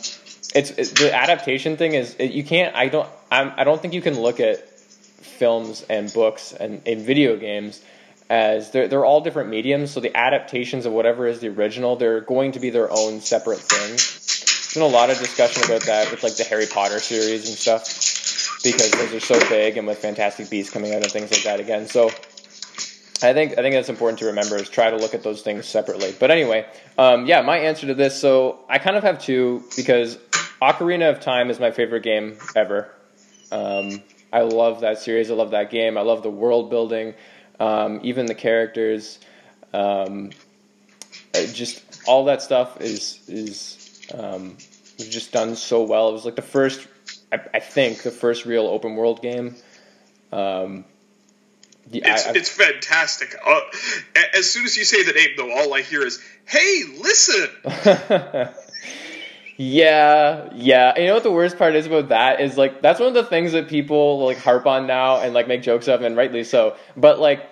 it's 0.56 0.72
it, 0.72 0.96
the 0.96 1.12
adaptation 1.14 1.78
thing 1.78 1.94
is 1.94 2.16
it, 2.18 2.32
you 2.32 2.44
can't. 2.44 2.76
I 2.76 2.88
don't. 2.88 3.10
I'm, 3.32 3.54
I 3.58 3.64
don't 3.64 3.80
think 3.80 3.94
you 3.94 4.02
can 4.02 4.20
look 4.20 4.40
at 4.40 4.68
films 4.70 5.86
and 5.90 6.12
books 6.14 6.54
and, 6.54 6.82
and 6.86 7.02
video 7.02 7.36
games 7.38 7.82
as 8.30 8.72
they're 8.72 8.88
they're 8.88 9.06
all 9.06 9.22
different 9.22 9.50
mediums. 9.50 9.92
So 9.92 10.00
the 10.00 10.16
adaptations 10.16 10.88
of 10.88 10.94
whatever 10.94 11.28
is 11.28 11.42
the 11.42 11.50
original, 11.50 11.96
they're 11.96 12.22
going 12.22 12.54
to 12.54 12.60
be 12.60 12.72
their 12.72 12.92
own 12.92 13.22
separate 13.22 13.60
things 13.60 14.26
been 14.76 14.84
a 14.84 14.88
lot 14.88 15.10
of 15.10 15.18
discussion 15.18 15.64
about 15.64 15.82
that 15.84 16.12
with 16.12 16.22
like 16.22 16.36
the 16.36 16.44
Harry 16.44 16.68
Potter 16.68 17.00
series 17.00 17.48
and 17.48 17.58
stuff 17.58 18.62
because 18.64 18.92
those 18.92 19.14
are 19.14 19.20
so 19.20 19.40
big 19.50 19.78
and 19.78 19.88
with 19.88 19.98
Fantastic 20.00 20.50
Beasts 20.50 20.72
coming 20.72 20.94
out 20.94 21.02
and 21.02 21.12
things 21.12 21.32
like 21.32 21.44
that 21.44 21.60
again. 21.60 21.88
So 21.88 22.08
I 23.24 23.34
think 23.34 23.54
I 23.54 23.62
think 23.62 23.74
that's 23.74 23.90
important 23.90 24.20
to 24.20 24.26
remember 24.26 24.58
is 24.58 24.70
try 24.70 24.90
to 24.90 24.98
look 24.98 25.14
at 25.14 25.24
those 25.24 25.42
things 25.42 25.66
separately. 25.66 26.14
But 26.20 26.30
anyway, 26.30 26.68
um, 26.98 27.26
yeah, 27.26 27.42
my 27.42 27.58
answer 27.58 27.88
to 27.88 27.94
this. 27.94 28.20
So 28.20 28.60
I 28.68 28.78
kind 28.78 28.98
of 28.98 29.04
have 29.04 29.22
two 29.22 29.64
because 29.78 30.18
Ocarina 30.62 31.10
of 31.10 31.22
Time 31.22 31.50
is 31.50 31.60
my 31.60 31.72
favorite 31.72 32.04
game 32.04 32.38
ever. 32.56 32.92
Um, 33.52 34.04
I 34.34 34.42
love 34.42 34.82
that 34.82 35.00
series. 35.00 35.32
I 35.32 35.36
love 35.36 35.52
that 35.52 35.72
game. 35.72 35.98
I 35.98 36.02
love 36.02 36.22
the 36.22 36.30
world 36.30 36.70
building, 36.70 37.14
um, 37.60 38.02
even 38.04 38.26
the 38.26 38.36
characters. 38.36 39.20
Um, 39.74 40.32
just 41.54 41.82
all 42.08 42.26
that 42.26 42.42
stuff 42.42 42.82
is 42.82 43.22
is 43.28 43.85
um, 44.14 44.58
just 44.98 45.32
done 45.32 45.56
so 45.56 45.84
well. 45.84 46.10
It 46.10 46.14
was 46.14 46.26
like 46.26 46.36
the 46.36 46.42
first, 46.42 46.88
I, 47.32 47.40
I 47.54 47.60
think, 47.60 48.04
the 48.04 48.12
first 48.12 48.46
real 48.46 48.68
open 48.68 48.96
world 48.96 49.22
game. 49.22 49.56
Um, 50.32 50.86
the, 51.88 52.02
it's, 52.04 52.28
I, 52.28 52.32
it's 52.32 52.50
fantastic. 52.50 53.36
Uh, 53.46 53.60
as 54.36 54.50
soon 54.50 54.66
as 54.66 54.76
you 54.76 54.86
say 54.86 55.04
the 55.04 55.14
name, 55.14 55.30
though, 55.38 55.52
all 55.52 55.74
I 55.74 55.82
hear 55.82 56.06
is, 56.06 56.20
"Hey, 56.46 56.84
listen." 57.00 57.48
yeah, 59.58 60.50
yeah. 60.56 60.90
And 60.90 60.98
you 60.98 61.08
know 61.08 61.14
what 61.14 61.24
the 61.24 61.32
worst 61.32 61.58
part 61.60 61.76
is 61.76 61.86
about 61.86 62.10
that 62.10 62.42
is 62.42 62.58
like 62.58 62.82
that's 62.82 63.00
one 63.00 63.10
of 63.10 63.14
the 63.14 63.24
things 63.24 63.52
that 63.52 63.68
people 63.68 64.26
like 64.26 64.38
harp 64.38 64.66
on 64.66 64.88
now 64.88 65.22
and 65.22 65.36
like 65.36 65.48
make 65.48 65.62
jokes 65.62 65.88
of, 65.88 66.02
and 66.02 66.18
rightly 66.18 66.44
so. 66.44 66.76
But 66.98 67.20
like 67.20 67.48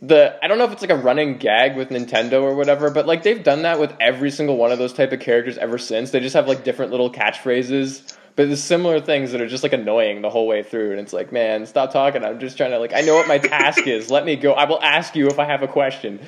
the 0.00 0.38
I 0.42 0.48
don't 0.48 0.58
know 0.58 0.64
if 0.64 0.72
it's 0.72 0.82
like 0.82 0.90
a 0.90 0.96
running 0.96 1.38
gag 1.38 1.76
with 1.76 1.90
Nintendo 1.90 2.42
or 2.42 2.54
whatever, 2.54 2.90
but 2.90 3.06
like 3.06 3.22
they've 3.22 3.42
done 3.42 3.62
that 3.62 3.80
with 3.80 3.92
every 4.00 4.30
single 4.30 4.56
one 4.56 4.72
of 4.72 4.78
those 4.78 4.92
type 4.92 5.12
of 5.12 5.20
characters 5.20 5.58
ever 5.58 5.78
since. 5.78 6.10
They 6.10 6.20
just 6.20 6.34
have 6.34 6.46
like 6.46 6.64
different 6.64 6.90
little 6.90 7.10
catchphrases 7.10 8.14
but 8.38 8.46
there's 8.46 8.62
similar 8.62 9.00
things 9.00 9.32
that 9.32 9.40
are 9.40 9.48
just 9.48 9.64
like 9.64 9.72
annoying 9.72 10.22
the 10.22 10.30
whole 10.30 10.46
way 10.46 10.62
through, 10.62 10.92
and 10.92 11.00
it's 11.00 11.12
like, 11.12 11.32
man, 11.32 11.66
stop 11.66 11.92
talking. 11.92 12.24
I'm 12.24 12.38
just 12.38 12.56
trying 12.56 12.70
to 12.70 12.78
like, 12.78 12.92
I 12.94 13.00
know 13.00 13.16
what 13.16 13.26
my 13.26 13.38
task 13.38 13.84
is. 13.88 14.12
Let 14.12 14.24
me 14.24 14.36
go. 14.36 14.52
I 14.52 14.66
will 14.66 14.80
ask 14.80 15.16
you 15.16 15.26
if 15.26 15.40
I 15.40 15.44
have 15.44 15.64
a 15.64 15.66
question. 15.66 16.20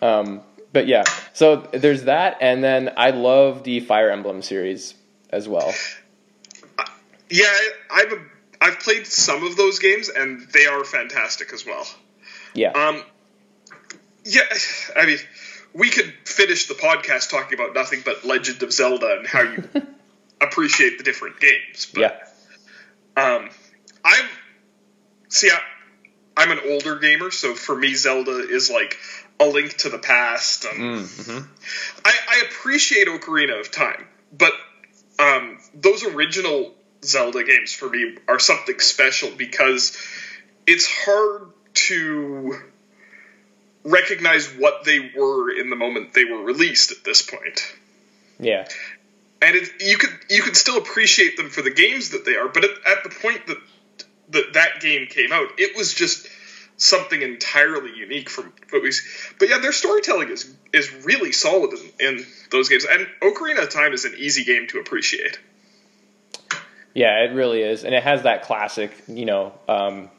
Um, 0.00 0.40
but 0.72 0.86
yeah, 0.86 1.04
so 1.34 1.56
there's 1.56 2.04
that, 2.04 2.38
and 2.40 2.64
then 2.64 2.94
I 2.96 3.10
love 3.10 3.64
the 3.64 3.80
Fire 3.80 4.08
Emblem 4.08 4.40
series 4.40 4.94
as 5.28 5.46
well. 5.46 5.74
Yeah, 7.28 7.52
I've 7.90 8.14
I've 8.62 8.80
played 8.80 9.06
some 9.06 9.46
of 9.46 9.58
those 9.58 9.78
games, 9.78 10.08
and 10.08 10.48
they 10.54 10.64
are 10.64 10.84
fantastic 10.84 11.52
as 11.52 11.66
well. 11.66 11.86
Yeah. 12.54 12.70
Um. 12.70 13.02
Yeah, 14.28 14.42
I 14.94 15.06
mean, 15.06 15.18
we 15.72 15.88
could 15.88 16.12
finish 16.24 16.66
the 16.66 16.74
podcast 16.74 17.30
talking 17.30 17.58
about 17.58 17.74
nothing 17.74 18.02
but 18.04 18.24
Legend 18.24 18.62
of 18.62 18.72
Zelda 18.72 19.16
and 19.18 19.26
how 19.26 19.40
you 19.40 19.68
appreciate 20.40 20.98
the 20.98 21.04
different 21.04 21.40
games. 21.40 21.90
But, 21.92 22.00
yeah. 22.00 23.22
Um, 23.22 23.48
I'm 24.04 24.28
see. 25.28 25.50
I, 26.36 26.42
am 26.42 26.50
an 26.50 26.60
older 26.68 26.98
gamer, 26.98 27.30
so 27.30 27.54
for 27.54 27.74
me, 27.74 27.94
Zelda 27.94 28.38
is 28.48 28.70
like 28.70 28.98
a 29.40 29.46
link 29.46 29.78
to 29.78 29.88
the 29.88 29.98
past. 29.98 30.66
And 30.66 30.78
mm, 30.78 31.00
mm-hmm. 31.00 31.52
I, 32.04 32.14
I, 32.28 32.42
appreciate 32.48 33.08
Ocarina 33.08 33.58
of 33.58 33.72
Time, 33.72 34.06
but 34.36 34.52
um, 35.18 35.58
those 35.74 36.04
original 36.04 36.74
Zelda 37.02 37.44
games 37.44 37.72
for 37.72 37.88
me 37.88 38.18
are 38.28 38.38
something 38.38 38.78
special 38.78 39.30
because 39.30 39.96
it's 40.66 40.86
hard 40.86 41.50
to 41.74 42.60
recognize 43.90 44.46
what 44.48 44.84
they 44.84 45.12
were 45.16 45.50
in 45.50 45.70
the 45.70 45.76
moment 45.76 46.14
they 46.14 46.24
were 46.24 46.42
released 46.42 46.90
at 46.90 47.04
this 47.04 47.22
point. 47.22 47.60
Yeah 48.38 48.68
and 49.40 49.56
it, 49.56 49.68
you 49.80 49.96
could 49.96 50.10
you 50.28 50.42
could 50.42 50.56
still 50.56 50.78
appreciate 50.78 51.36
them 51.36 51.50
for 51.50 51.62
the 51.62 51.70
games 51.70 52.10
that 52.10 52.24
they 52.24 52.36
are, 52.36 52.48
but 52.48 52.64
at, 52.64 52.70
at 52.86 53.04
the 53.04 53.10
point 53.10 53.46
that 53.46 53.58
that 54.30 54.52
that 54.54 54.80
game 54.80 55.06
came 55.06 55.32
out, 55.32 55.48
it 55.58 55.76
was 55.76 55.94
just 55.94 56.28
something 56.76 57.22
entirely 57.22 57.94
unique 57.96 58.28
from 58.28 58.52
what 58.70 58.82
we. 58.82 58.92
see. 58.92 59.34
But 59.38 59.48
yeah, 59.48 59.58
their 59.58 59.72
storytelling 59.72 60.30
is 60.30 60.52
is 60.72 60.92
really 61.04 61.32
solid 61.32 61.72
in, 61.72 62.18
in 62.18 62.26
those 62.50 62.68
games, 62.68 62.84
and 62.84 63.06
Ocarina 63.22 63.62
of 63.62 63.70
Time 63.70 63.92
is 63.92 64.04
an 64.04 64.14
easy 64.16 64.44
game 64.44 64.66
to 64.68 64.78
appreciate. 64.78 65.38
Yeah, 66.94 67.22
it 67.22 67.32
really 67.32 67.62
is, 67.62 67.84
and 67.84 67.94
it 67.94 68.02
has 68.02 68.22
that 68.22 68.42
classic, 68.42 68.90
you 69.06 69.24
know, 69.24 69.52
um, 69.68 70.10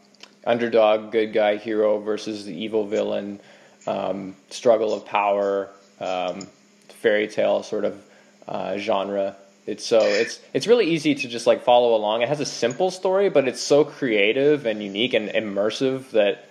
underdog, 0.46 1.12
good 1.12 1.34
guy, 1.34 1.58
hero 1.58 2.00
versus 2.00 2.46
the 2.46 2.54
evil 2.54 2.86
villain, 2.86 3.42
um, 3.90 4.36
struggle 4.50 4.94
of 4.94 5.06
power, 5.06 5.70
um, 6.00 6.48
fairy 6.90 7.28
tale 7.28 7.64
sort 7.64 7.86
of 7.86 8.02
uh, 8.48 8.78
genre. 8.78 9.36
It's 9.66 9.86
so 9.86 10.00
it's 10.00 10.40
it's 10.54 10.68
really 10.68 10.86
easy 10.86 11.16
to 11.16 11.28
just 11.28 11.48
like 11.48 11.64
follow 11.64 11.96
along. 11.96 12.22
It 12.22 12.30
has 12.30 12.40
a 12.40 12.46
simple 12.46 12.92
story, 12.92 13.30
but 13.30 13.48
it's 13.48 13.62
so 13.62 13.84
creative 13.84 14.66
and 14.66 14.82
unique 14.82 15.14
and 15.14 15.30
immersive 15.30 16.12
that 16.12 16.46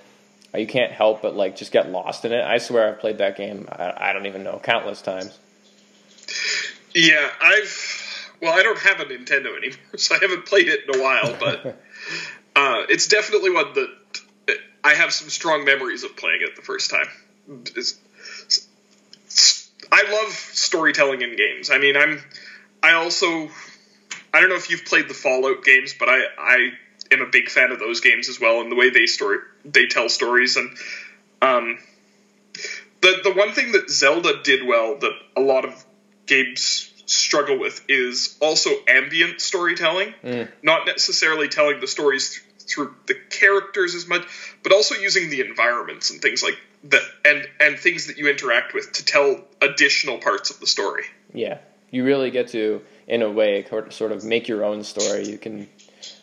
you 0.54 0.66
can't 0.66 0.92
help 0.92 1.22
but 1.22 1.34
like 1.34 1.56
just 1.56 1.72
get 1.72 1.90
lost 1.90 2.24
in 2.24 2.32
it. 2.32 2.44
I 2.44 2.58
swear 2.58 2.88
I've 2.88 3.00
played 3.00 3.18
that 3.18 3.36
game. 3.36 3.68
I, 3.70 4.10
I 4.10 4.12
don't 4.12 4.26
even 4.26 4.42
know 4.42 4.60
countless 4.62 5.02
times. 5.02 5.38
Yeah, 6.94 7.28
I've 7.40 8.30
well, 8.40 8.56
I 8.56 8.62
don't 8.62 8.78
have 8.78 9.00
a 9.00 9.04
Nintendo 9.04 9.56
anymore, 9.56 9.78
so 9.96 10.14
I 10.14 10.18
haven't 10.20 10.46
played 10.46 10.68
it 10.68 10.80
in 10.88 11.00
a 11.00 11.02
while. 11.02 11.36
But 11.38 11.66
uh, 12.56 12.86
it's 12.88 13.06
definitely 13.06 13.50
one 13.50 13.74
that 13.74 14.58
I 14.84 14.94
have 14.94 15.12
some 15.12 15.28
strong 15.28 15.64
memories 15.64 16.04
of 16.04 16.16
playing 16.16 16.40
it 16.42 16.56
the 16.56 16.62
first 16.62 16.90
time. 16.90 17.08
I 19.90 20.10
love 20.10 20.32
storytelling 20.32 21.22
in 21.22 21.36
games. 21.36 21.70
I 21.70 21.78
mean, 21.78 21.96
I'm 21.96 22.22
I 22.82 22.92
also 22.92 23.50
I 24.34 24.40
don't 24.40 24.48
know 24.50 24.56
if 24.56 24.70
you've 24.70 24.84
played 24.84 25.08
the 25.08 25.14
Fallout 25.14 25.64
games, 25.64 25.94
but 25.98 26.08
I 26.08 26.20
I 26.38 26.72
am 27.10 27.22
a 27.22 27.26
big 27.26 27.48
fan 27.48 27.70
of 27.70 27.78
those 27.78 28.00
games 28.00 28.28
as 28.28 28.38
well 28.38 28.60
and 28.60 28.70
the 28.70 28.76
way 28.76 28.90
they 28.90 29.06
story 29.06 29.38
they 29.64 29.86
tell 29.86 30.08
stories 30.08 30.56
and 30.56 30.76
um 31.40 31.78
the 33.00 33.20
the 33.24 33.32
one 33.32 33.52
thing 33.52 33.72
that 33.72 33.90
Zelda 33.90 34.42
did 34.42 34.66
well 34.66 34.98
that 34.98 35.12
a 35.36 35.40
lot 35.40 35.64
of 35.64 35.84
games 36.26 36.90
struggle 37.06 37.58
with 37.58 37.82
is 37.88 38.36
also 38.40 38.70
ambient 38.86 39.40
storytelling, 39.40 40.12
mm. 40.22 40.48
not 40.62 40.86
necessarily 40.86 41.48
telling 41.48 41.80
the 41.80 41.86
stories 41.86 42.30
th- 42.30 42.42
through 42.68 42.94
the 43.06 43.14
characters 43.30 43.94
as 43.94 44.06
much, 44.06 44.26
but 44.62 44.72
also 44.72 44.94
using 44.94 45.30
the 45.30 45.40
environments 45.40 46.10
and 46.10 46.20
things 46.20 46.42
like 46.42 46.58
that 46.84 47.02
and 47.24 47.46
and 47.60 47.78
things 47.78 48.06
that 48.06 48.18
you 48.18 48.28
interact 48.28 48.74
with 48.74 48.92
to 48.92 49.04
tell 49.04 49.40
additional 49.60 50.18
parts 50.18 50.50
of 50.50 50.60
the 50.60 50.66
story. 50.66 51.04
Yeah, 51.32 51.58
you 51.90 52.04
really 52.04 52.30
get 52.30 52.48
to, 52.48 52.82
in 53.06 53.22
a 53.22 53.30
way, 53.30 53.64
sort 53.90 54.12
of 54.12 54.24
make 54.24 54.48
your 54.48 54.64
own 54.64 54.84
story. 54.84 55.28
You 55.28 55.38
can 55.38 55.68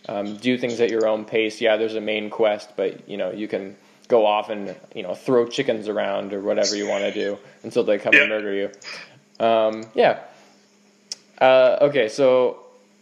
um, 0.08 0.38
do 0.38 0.58
things 0.58 0.80
at 0.80 0.90
your 0.90 1.08
own 1.08 1.26
pace. 1.26 1.62
Yeah, 1.62 1.78
there's 1.78 1.96
a 1.96 2.02
main 2.02 2.30
quest, 2.30 2.72
but 2.76 3.08
you 3.10 3.18
know 3.18 3.32
you 3.32 3.48
can 3.48 3.76
go 4.08 4.26
off 4.26 4.50
and 4.50 4.76
you 4.94 5.04
know 5.04 5.16
throw 5.16 5.48
chickens 5.48 5.88
around 5.88 6.34
or 6.34 6.42
whatever 6.42 6.76
you 6.76 6.88
want 6.88 7.04
to 7.04 7.12
do 7.12 7.38
until 7.64 7.84
they 7.84 7.98
come 7.98 8.14
yeah. 8.14 8.22
and 8.22 8.30
murder 8.30 8.54
you. 8.54 9.46
Um, 9.46 9.86
yeah. 9.94 10.20
Uh, 11.40 11.78
okay, 11.82 12.08
so 12.08 12.60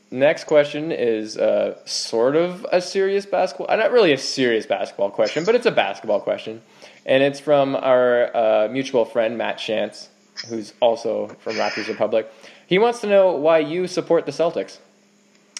next 0.10 0.45
question 0.45 0.91
is 0.91 1.38
uh, 1.38 1.77
sort 1.86 2.36
of 2.36 2.65
a 2.72 2.81
serious 2.81 3.27
basketball. 3.27 3.67
Uh, 3.69 3.75
not 3.75 3.91
really 3.91 4.12
a 4.12 4.17
serious 4.17 4.65
basketball 4.65 5.12
question, 5.12 5.45
but 5.45 5.53
it's 5.53 5.67
a 5.67 5.72
basketball 5.72 6.19
question 6.19 6.62
and 7.05 7.24
it's 7.24 7.39
from 7.39 7.75
our 7.75 8.36
uh, 8.36 8.67
mutual 8.69 9.05
friend 9.05 9.38
Matt 9.38 9.57
Shantz, 9.57 10.07
who's 10.48 10.74
also 10.79 11.27
from 11.39 11.53
Raptors 11.53 11.88
Republic. 11.88 12.31
He 12.67 12.79
wants 12.79 13.01
to 13.01 13.07
know 13.07 13.33
why 13.33 13.60
you 13.60 13.88
support 13.88 14.25
the 14.25 14.31
Celtics. 14.31 14.77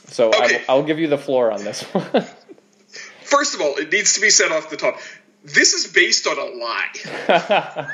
So 0.08 0.30
okay. 0.30 0.64
I 0.68 0.74
will, 0.74 0.84
give 0.84 1.00
you 1.00 1.08
the 1.08 1.18
floor 1.18 1.52
on 1.52 1.64
this 1.64 1.82
one. 1.84 2.04
First 3.24 3.56
of 3.56 3.62
all, 3.62 3.78
it 3.78 3.92
needs 3.92 4.14
to 4.14 4.22
be 4.22 4.30
said 4.30 4.52
off 4.52 4.70
the 4.70 4.78
top. 4.78 5.00
This 5.44 5.74
is 5.74 5.92
based 5.92 6.28
on 6.28 6.38
a 6.38 6.46
lie. 6.46 6.88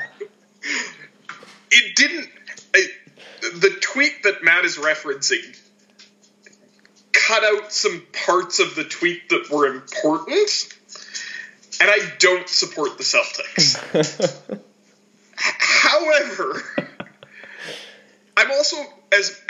it 1.70 1.96
didn't. 1.96 2.28
It, 2.74 2.90
the 3.60 3.76
tweet 3.80 4.22
that 4.24 4.42
Matt 4.42 4.64
is 4.64 4.76
referencing 4.76 5.56
cut 7.12 7.44
out 7.44 7.72
some 7.72 8.02
parts 8.26 8.58
of 8.58 8.74
the 8.74 8.84
tweet 8.84 9.28
that 9.28 9.50
were 9.50 9.66
important 9.66 10.74
and 11.80 11.90
I 11.90 11.98
don't 12.18 12.48
support 12.48 12.98
the 12.98 13.04
Celtics. 13.04 13.78
However, 15.36 16.62
I'm 18.36 18.50
also 18.50 18.76
as 19.12 19.40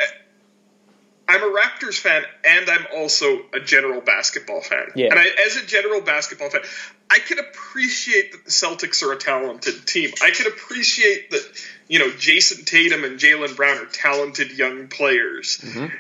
I'm 1.31 1.45
a 1.45 1.57
Raptors 1.57 1.97
fan 1.97 2.25
and 2.45 2.69
I'm 2.69 2.87
also 2.97 3.41
a 3.55 3.61
general 3.61 4.01
basketball 4.01 4.63
fan. 4.63 4.89
Yeah. 4.97 5.11
And 5.11 5.19
I, 5.19 5.27
as 5.47 5.57
a 5.57 5.65
general 5.65 6.01
basketball 6.01 6.51
fan, 6.51 6.63
I 7.09 7.21
can 7.21 7.39
appreciate 7.39 8.33
that 8.33 8.45
the 8.45 8.51
Celtics 8.51 9.05
are 9.05 9.13
a 9.13 9.17
talented 9.17 9.87
team. 9.87 10.11
I 10.23 10.33
can 10.33 10.49
appreciate 10.49 11.31
that, 11.31 11.43
you 11.89 12.01
know, 12.01 12.11
Jayson 12.11 12.65
Tatum 12.65 13.05
and 13.05 13.21
Jaylen 13.21 13.55
Brown 13.55 13.79
are 13.79 13.87
talented 13.87 14.59
young 14.59 14.89
players. 14.89 15.59
Mm-hmm. 15.59 15.95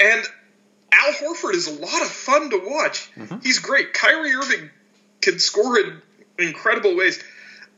And 0.00 0.26
Al 0.92 1.12
Horford 1.12 1.54
is 1.54 1.66
a 1.66 1.78
lot 1.78 2.00
of 2.00 2.08
fun 2.08 2.48
to 2.48 2.62
watch. 2.64 3.10
Mm-hmm. 3.16 3.40
He's 3.42 3.58
great. 3.58 3.92
Kyrie 3.92 4.32
Irving 4.32 4.70
can 5.20 5.38
score 5.38 5.78
in 5.78 6.02
incredible 6.38 6.96
ways. 6.96 7.22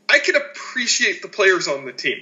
I 0.08 0.18
can 0.18 0.36
appreciate 0.36 1.22
the 1.22 1.28
players 1.28 1.68
on 1.68 1.84
the 1.84 1.92
team. 1.92 2.20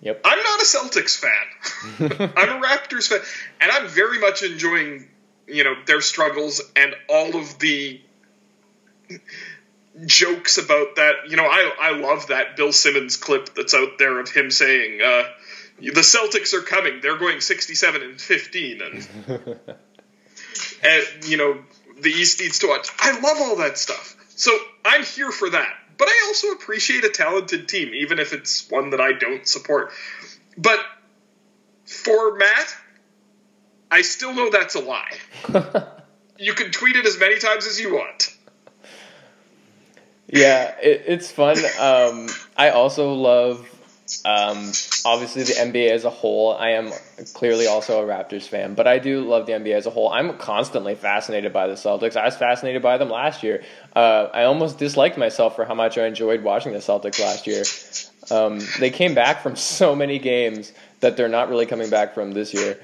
Yep. 0.00 0.20
I'm 0.24 0.42
not 0.42 0.60
a 0.60 0.64
Celtics 0.64 1.16
fan. 1.16 2.30
I'm 2.36 2.62
a 2.62 2.66
Raptors 2.66 3.08
fan, 3.08 3.20
and 3.60 3.70
I'm 3.70 3.88
very 3.88 4.18
much 4.18 4.42
enjoying, 4.42 5.08
you 5.46 5.64
know, 5.64 5.74
their 5.86 6.00
struggles 6.00 6.60
and 6.76 6.94
all 7.08 7.36
of 7.36 7.58
the 7.58 8.00
jokes 10.04 10.58
about 10.58 10.96
that. 10.96 11.28
You 11.28 11.36
know, 11.36 11.46
I 11.46 11.72
I 11.80 11.98
love 11.98 12.28
that 12.28 12.56
Bill 12.56 12.72
Simmons 12.72 13.16
clip 13.16 13.54
that's 13.54 13.74
out 13.74 13.98
there 13.98 14.20
of 14.20 14.30
him 14.30 14.50
saying, 14.50 15.00
uh, 15.00 15.24
"The 15.80 16.02
Celtics 16.02 16.52
are 16.52 16.62
coming. 16.62 17.00
They're 17.00 17.18
going 17.18 17.40
67 17.40 18.02
and 18.02 18.20
15," 18.20 18.82
and 18.82 19.08
and 20.82 21.24
you 21.24 21.36
know 21.36 21.58
the 22.00 22.10
East 22.10 22.40
needs 22.40 22.58
to 22.60 22.68
watch. 22.68 22.88
I 22.98 23.18
love 23.18 23.38
all 23.40 23.56
that 23.56 23.78
stuff. 23.78 24.14
So 24.36 24.56
I'm 24.84 25.02
here 25.02 25.32
for 25.32 25.50
that. 25.50 25.74
But 25.98 26.08
I 26.08 26.24
also 26.26 26.48
appreciate 26.48 27.04
a 27.04 27.08
talented 27.08 27.68
team, 27.68 27.94
even 27.94 28.18
if 28.18 28.32
it's 28.32 28.70
one 28.70 28.90
that 28.90 29.00
I 29.00 29.12
don't 29.12 29.48
support. 29.48 29.92
But 30.56 30.78
for 31.86 32.36
Matt, 32.36 32.76
I 33.90 34.02
still 34.02 34.34
know 34.34 34.50
that's 34.50 34.74
a 34.74 34.80
lie. 34.80 35.16
you 36.38 36.52
can 36.52 36.70
tweet 36.70 36.96
it 36.96 37.06
as 37.06 37.18
many 37.18 37.38
times 37.38 37.66
as 37.66 37.80
you 37.80 37.94
want. 37.94 38.36
Yeah, 40.28 40.74
it, 40.82 41.04
it's 41.06 41.30
fun. 41.30 41.56
Um, 41.78 42.28
I 42.56 42.70
also 42.70 43.14
love, 43.14 43.66
um, 44.24 44.72
obviously, 45.04 45.42
the 45.42 45.54
NBA 45.54 45.90
as 45.90 46.04
a 46.04 46.10
whole. 46.10 46.54
I 46.54 46.70
am 46.70 46.92
clearly 47.34 47.66
also 47.66 48.02
a 48.02 48.06
Raptors 48.06 48.46
fan, 48.46 48.74
but 48.74 48.86
I 48.86 48.98
do 48.98 49.22
love 49.22 49.46
the 49.46 49.52
NBA 49.52 49.74
as 49.74 49.86
a 49.86 49.90
whole. 49.90 50.12
I'm 50.12 50.38
constantly 50.38 50.94
fascinated 50.94 51.52
by 51.52 51.66
the 51.66 51.74
Celtics. 51.74 52.16
I 52.16 52.24
was 52.24 52.36
fascinated 52.36 52.82
by 52.82 52.98
them 52.98 53.10
last 53.10 53.42
year. 53.42 53.64
Uh, 53.94 54.28
I 54.32 54.44
almost 54.44 54.78
disliked 54.78 55.18
myself 55.18 55.56
for 55.56 55.64
how 55.64 55.74
much 55.74 55.98
I 55.98 56.06
enjoyed 56.06 56.42
watching 56.42 56.72
the 56.72 56.78
Celtics 56.78 57.20
last 57.20 57.46
year. 57.46 57.64
Um, 58.30 58.60
they 58.78 58.90
came 58.90 59.14
back 59.14 59.42
from 59.42 59.56
so 59.78 59.96
many 59.96 60.18
games 60.18 60.72
that 61.00 61.16
they're 61.16 61.28
not 61.28 61.48
really 61.48 61.66
coming 61.66 61.90
back 61.90 62.14
from 62.14 62.32
this 62.32 62.54
year. 62.54 62.78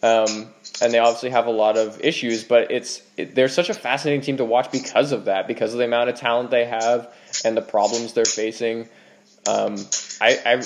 Um, 0.00 0.48
and 0.80 0.94
they 0.94 1.00
obviously 1.00 1.30
have 1.30 1.48
a 1.48 1.50
lot 1.50 1.76
of 1.76 2.00
issues, 2.04 2.44
but 2.44 2.70
it's 2.70 3.02
it, 3.16 3.34
they're 3.34 3.48
such 3.48 3.68
a 3.68 3.74
fascinating 3.74 4.20
team 4.20 4.36
to 4.36 4.44
watch 4.44 4.70
because 4.70 5.10
of 5.10 5.24
that, 5.24 5.48
because 5.48 5.72
of 5.72 5.78
the 5.78 5.84
amount 5.84 6.08
of 6.08 6.14
talent 6.14 6.52
they 6.52 6.66
have 6.66 7.12
and 7.44 7.56
the 7.56 7.62
problems 7.62 8.12
they're 8.12 8.24
facing. 8.24 8.88
Um, 9.48 9.76
I, 10.20 10.38
I 10.44 10.62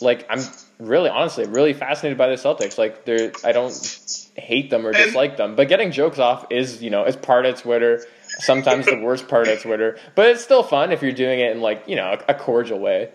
like 0.00 0.26
I'm 0.28 0.40
really 0.78 1.08
honestly 1.08 1.46
really 1.46 1.72
fascinated 1.72 2.18
by 2.18 2.28
the 2.28 2.34
Celtics. 2.34 2.78
Like 2.78 3.04
they're 3.04 3.32
I 3.44 3.52
don't 3.52 4.28
hate 4.34 4.70
them 4.70 4.86
or 4.86 4.92
dislike 4.92 5.36
them, 5.36 5.56
but 5.56 5.68
getting 5.68 5.92
jokes 5.92 6.18
off 6.18 6.46
is 6.50 6.82
you 6.82 6.90
know 6.90 7.04
is 7.04 7.16
part 7.16 7.46
of 7.46 7.60
Twitter. 7.60 8.04
Sometimes 8.38 8.86
the 8.86 8.98
worst 8.98 9.28
part 9.28 9.48
of 9.48 9.62
Twitter, 9.62 9.98
but 10.14 10.28
it's 10.28 10.42
still 10.42 10.62
fun 10.62 10.92
if 10.92 11.02
you're 11.02 11.12
doing 11.12 11.40
it 11.40 11.52
in 11.52 11.60
like 11.60 11.84
you 11.86 11.96
know 11.96 12.18
a 12.28 12.34
cordial 12.34 12.78
way. 12.78 13.10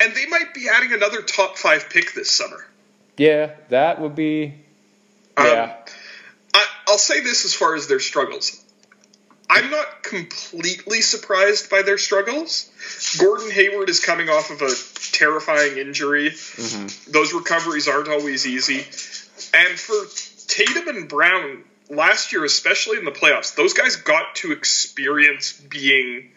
And 0.00 0.14
they 0.14 0.26
might 0.26 0.54
be 0.54 0.68
adding 0.68 0.92
another 0.92 1.22
top 1.22 1.56
five 1.56 1.90
pick 1.90 2.14
this 2.14 2.30
summer. 2.30 2.64
Yeah, 3.16 3.54
that 3.68 4.00
would 4.00 4.14
be 4.14 4.54
yeah. 5.36 5.62
Um, 5.62 5.94
I, 6.54 6.66
I'll 6.88 6.98
say 6.98 7.20
this 7.20 7.44
as 7.44 7.54
far 7.54 7.74
as 7.74 7.88
their 7.88 8.00
struggles. 8.00 8.64
I'm 9.50 9.70
not 9.70 10.02
completely 10.02 11.00
surprised 11.00 11.70
by 11.70 11.82
their 11.82 11.98
struggles. 11.98 12.70
Gordon 13.18 13.50
Hayward 13.50 13.88
is 13.88 14.00
coming 14.00 14.28
off 14.28 14.50
of 14.50 14.60
a 14.60 14.72
terrifying 15.12 15.78
injury. 15.78 16.30
Mm-hmm. 16.30 17.12
Those 17.12 17.32
recoveries 17.32 17.88
aren't 17.88 18.08
always 18.08 18.46
easy. 18.46 18.80
And 19.54 19.78
for 19.78 19.96
Tatum 20.48 20.88
and 20.88 21.08
Brown, 21.08 21.64
last 21.88 22.32
year, 22.32 22.44
especially 22.44 22.98
in 22.98 23.04
the 23.04 23.10
playoffs, 23.10 23.54
those 23.54 23.72
guys 23.72 23.96
got 23.96 24.34
to 24.36 24.52
experience 24.52 25.52
being 25.52 26.30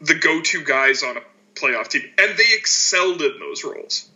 the 0.00 0.14
go 0.14 0.40
to 0.40 0.64
guys 0.64 1.02
on 1.02 1.18
a 1.18 1.20
playoff 1.54 1.88
team. 1.88 2.08
And 2.18 2.36
they 2.36 2.54
excelled 2.54 3.20
in 3.22 3.38
those 3.38 3.64
roles. 3.64 4.08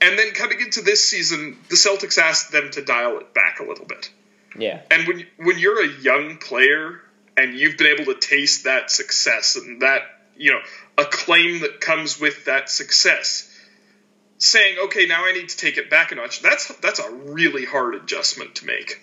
And 0.00 0.18
then 0.18 0.32
coming 0.32 0.60
into 0.60 0.80
this 0.80 1.08
season, 1.08 1.58
the 1.68 1.76
Celtics 1.76 2.18
asked 2.18 2.50
them 2.50 2.70
to 2.72 2.82
dial 2.82 3.18
it 3.18 3.32
back 3.34 3.60
a 3.60 3.64
little 3.64 3.86
bit. 3.86 4.10
Yeah. 4.58 4.80
And 4.90 5.06
when 5.06 5.26
when 5.38 5.58
you're 5.58 5.82
a 5.82 5.88
young 5.88 6.38
player 6.38 7.00
and 7.36 7.54
you've 7.54 7.76
been 7.76 7.98
able 7.98 8.12
to 8.12 8.18
taste 8.18 8.64
that 8.64 8.90
success 8.90 9.56
and 9.56 9.82
that, 9.82 10.02
you 10.36 10.52
know, 10.52 10.60
acclaim 10.98 11.60
that 11.60 11.80
comes 11.80 12.20
with 12.20 12.44
that 12.46 12.68
success, 12.68 13.48
saying, 14.38 14.76
"Okay, 14.84 15.06
now 15.06 15.24
I 15.24 15.32
need 15.32 15.48
to 15.48 15.56
take 15.56 15.78
it 15.78 15.88
back 15.90 16.12
a 16.12 16.16
notch." 16.16 16.42
That's 16.42 16.68
that's 16.76 16.98
a 16.98 17.10
really 17.10 17.64
hard 17.64 17.94
adjustment 17.94 18.56
to 18.56 18.66
make. 18.66 19.00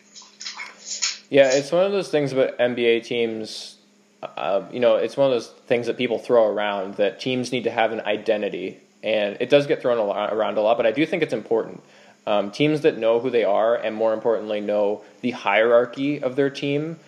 Yeah, 1.29 1.51
it's 1.51 1.71
one 1.71 1.85
of 1.85 1.91
those 1.91 2.09
things 2.09 2.31
about 2.31 2.57
NBA 2.57 3.03
teams. 3.03 3.75
Uh, 4.21 4.63
you 4.71 4.79
know, 4.79 4.95
it's 4.95 5.15
one 5.15 5.27
of 5.27 5.33
those 5.33 5.47
things 5.67 5.88
that 5.88 5.97
people 5.97 6.19
throw 6.19 6.45
around 6.45 6.95
that 6.95 7.19
teams 7.19 7.51
need 7.51 7.63
to 7.63 7.71
have 7.71 7.91
an 7.91 8.01
identity 8.01 8.79
and 9.03 9.38
it 9.39 9.49
does 9.49 9.67
get 9.67 9.81
thrown 9.81 9.97
a 9.97 10.03
lot, 10.03 10.33
around 10.33 10.57
a 10.57 10.62
lot, 10.62 10.77
but 10.77 10.85
I 10.85 10.91
do 10.91 11.05
think 11.05 11.23
it's 11.23 11.33
important. 11.33 11.81
Um, 12.27 12.51
teams 12.51 12.82
that 12.82 12.97
know 12.97 13.19
who 13.19 13.29
they 13.29 13.43
are 13.43 13.75
and 13.75 13.95
more 13.95 14.13
importantly 14.13 14.62
know 14.62 15.03
the 15.21 15.32
hierarchy 15.32 16.21
of 16.21 16.36
their 16.36 16.49
team, 16.49 16.99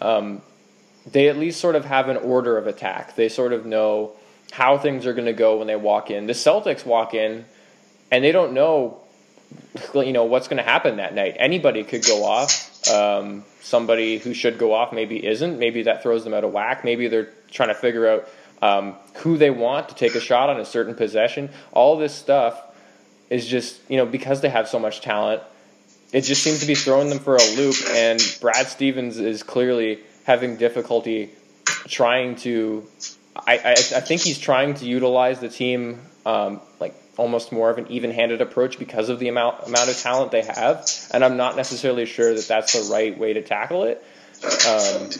um, 0.00 0.40
they 1.10 1.28
at 1.28 1.36
least 1.36 1.60
sort 1.60 1.76
of 1.76 1.84
have 1.84 2.08
an 2.08 2.16
order 2.16 2.56
of 2.56 2.66
attack. 2.66 3.16
They 3.16 3.28
sort 3.28 3.52
of 3.52 3.66
know 3.66 4.12
how 4.52 4.78
things 4.78 5.06
are 5.06 5.12
going 5.12 5.26
to 5.26 5.32
go 5.32 5.58
when 5.58 5.66
they 5.66 5.76
walk 5.76 6.10
in. 6.10 6.26
The 6.26 6.32
Celtics 6.32 6.86
walk 6.86 7.14
in 7.14 7.44
and 8.10 8.24
they 8.24 8.32
don't 8.32 8.52
know 8.52 8.98
you 9.94 10.12
know 10.12 10.24
what's 10.24 10.48
going 10.48 10.58
to 10.58 10.62
happen 10.62 10.96
that 10.96 11.14
night. 11.14 11.36
Anybody 11.38 11.84
could 11.84 12.04
go 12.04 12.24
off. 12.24 12.88
Um, 12.90 13.44
somebody 13.60 14.18
who 14.18 14.34
should 14.34 14.58
go 14.58 14.74
off 14.74 14.92
maybe 14.92 15.24
isn't. 15.24 15.58
Maybe 15.58 15.82
that 15.84 16.02
throws 16.02 16.24
them 16.24 16.34
out 16.34 16.44
of 16.44 16.52
whack. 16.52 16.84
Maybe 16.84 17.08
they're 17.08 17.28
trying 17.50 17.68
to 17.68 17.74
figure 17.74 18.08
out 18.08 18.28
um, 18.60 18.96
who 19.16 19.38
they 19.38 19.50
want 19.50 19.88
to 19.90 19.94
take 19.94 20.14
a 20.14 20.20
shot 20.20 20.50
on 20.50 20.60
a 20.60 20.64
certain 20.64 20.94
possession. 20.94 21.50
All 21.72 21.96
this 21.96 22.14
stuff 22.14 22.60
is 23.32 23.46
just, 23.46 23.80
you 23.88 23.96
know, 23.96 24.06
because 24.06 24.40
they 24.42 24.50
have 24.50 24.68
so 24.68 24.78
much 24.78 25.00
talent, 25.00 25.42
it 26.12 26.22
just 26.22 26.42
seems 26.42 26.60
to 26.60 26.66
be 26.66 26.74
throwing 26.74 27.08
them 27.08 27.18
for 27.18 27.36
a 27.36 27.56
loop. 27.56 27.76
And 27.90 28.20
Brad 28.40 28.66
Stevens 28.66 29.18
is 29.18 29.42
clearly 29.42 30.00
having 30.24 30.56
difficulty 30.56 31.30
trying 31.88 32.36
to. 32.36 32.86
I, 33.34 33.56
I, 33.56 33.70
I 33.72 34.00
think 34.00 34.20
he's 34.20 34.38
trying 34.38 34.74
to 34.74 34.84
utilize 34.84 35.40
the 35.40 35.48
team 35.48 36.00
um, 36.26 36.60
like 36.78 36.94
almost 37.16 37.52
more 37.52 37.70
of 37.70 37.78
an 37.78 37.86
even-handed 37.88 38.40
approach 38.40 38.78
because 38.78 39.08
of 39.08 39.18
the 39.18 39.28
amount 39.28 39.66
amount 39.66 39.88
of 39.88 39.96
talent 39.96 40.30
they 40.30 40.42
have, 40.42 40.88
and 41.12 41.24
I'm 41.24 41.36
not 41.36 41.56
necessarily 41.56 42.06
sure 42.06 42.34
that 42.34 42.46
that's 42.46 42.72
the 42.72 42.92
right 42.92 43.16
way 43.16 43.32
to 43.32 43.42
tackle 43.42 43.84
it. 43.84 44.04
Um, 44.44 45.10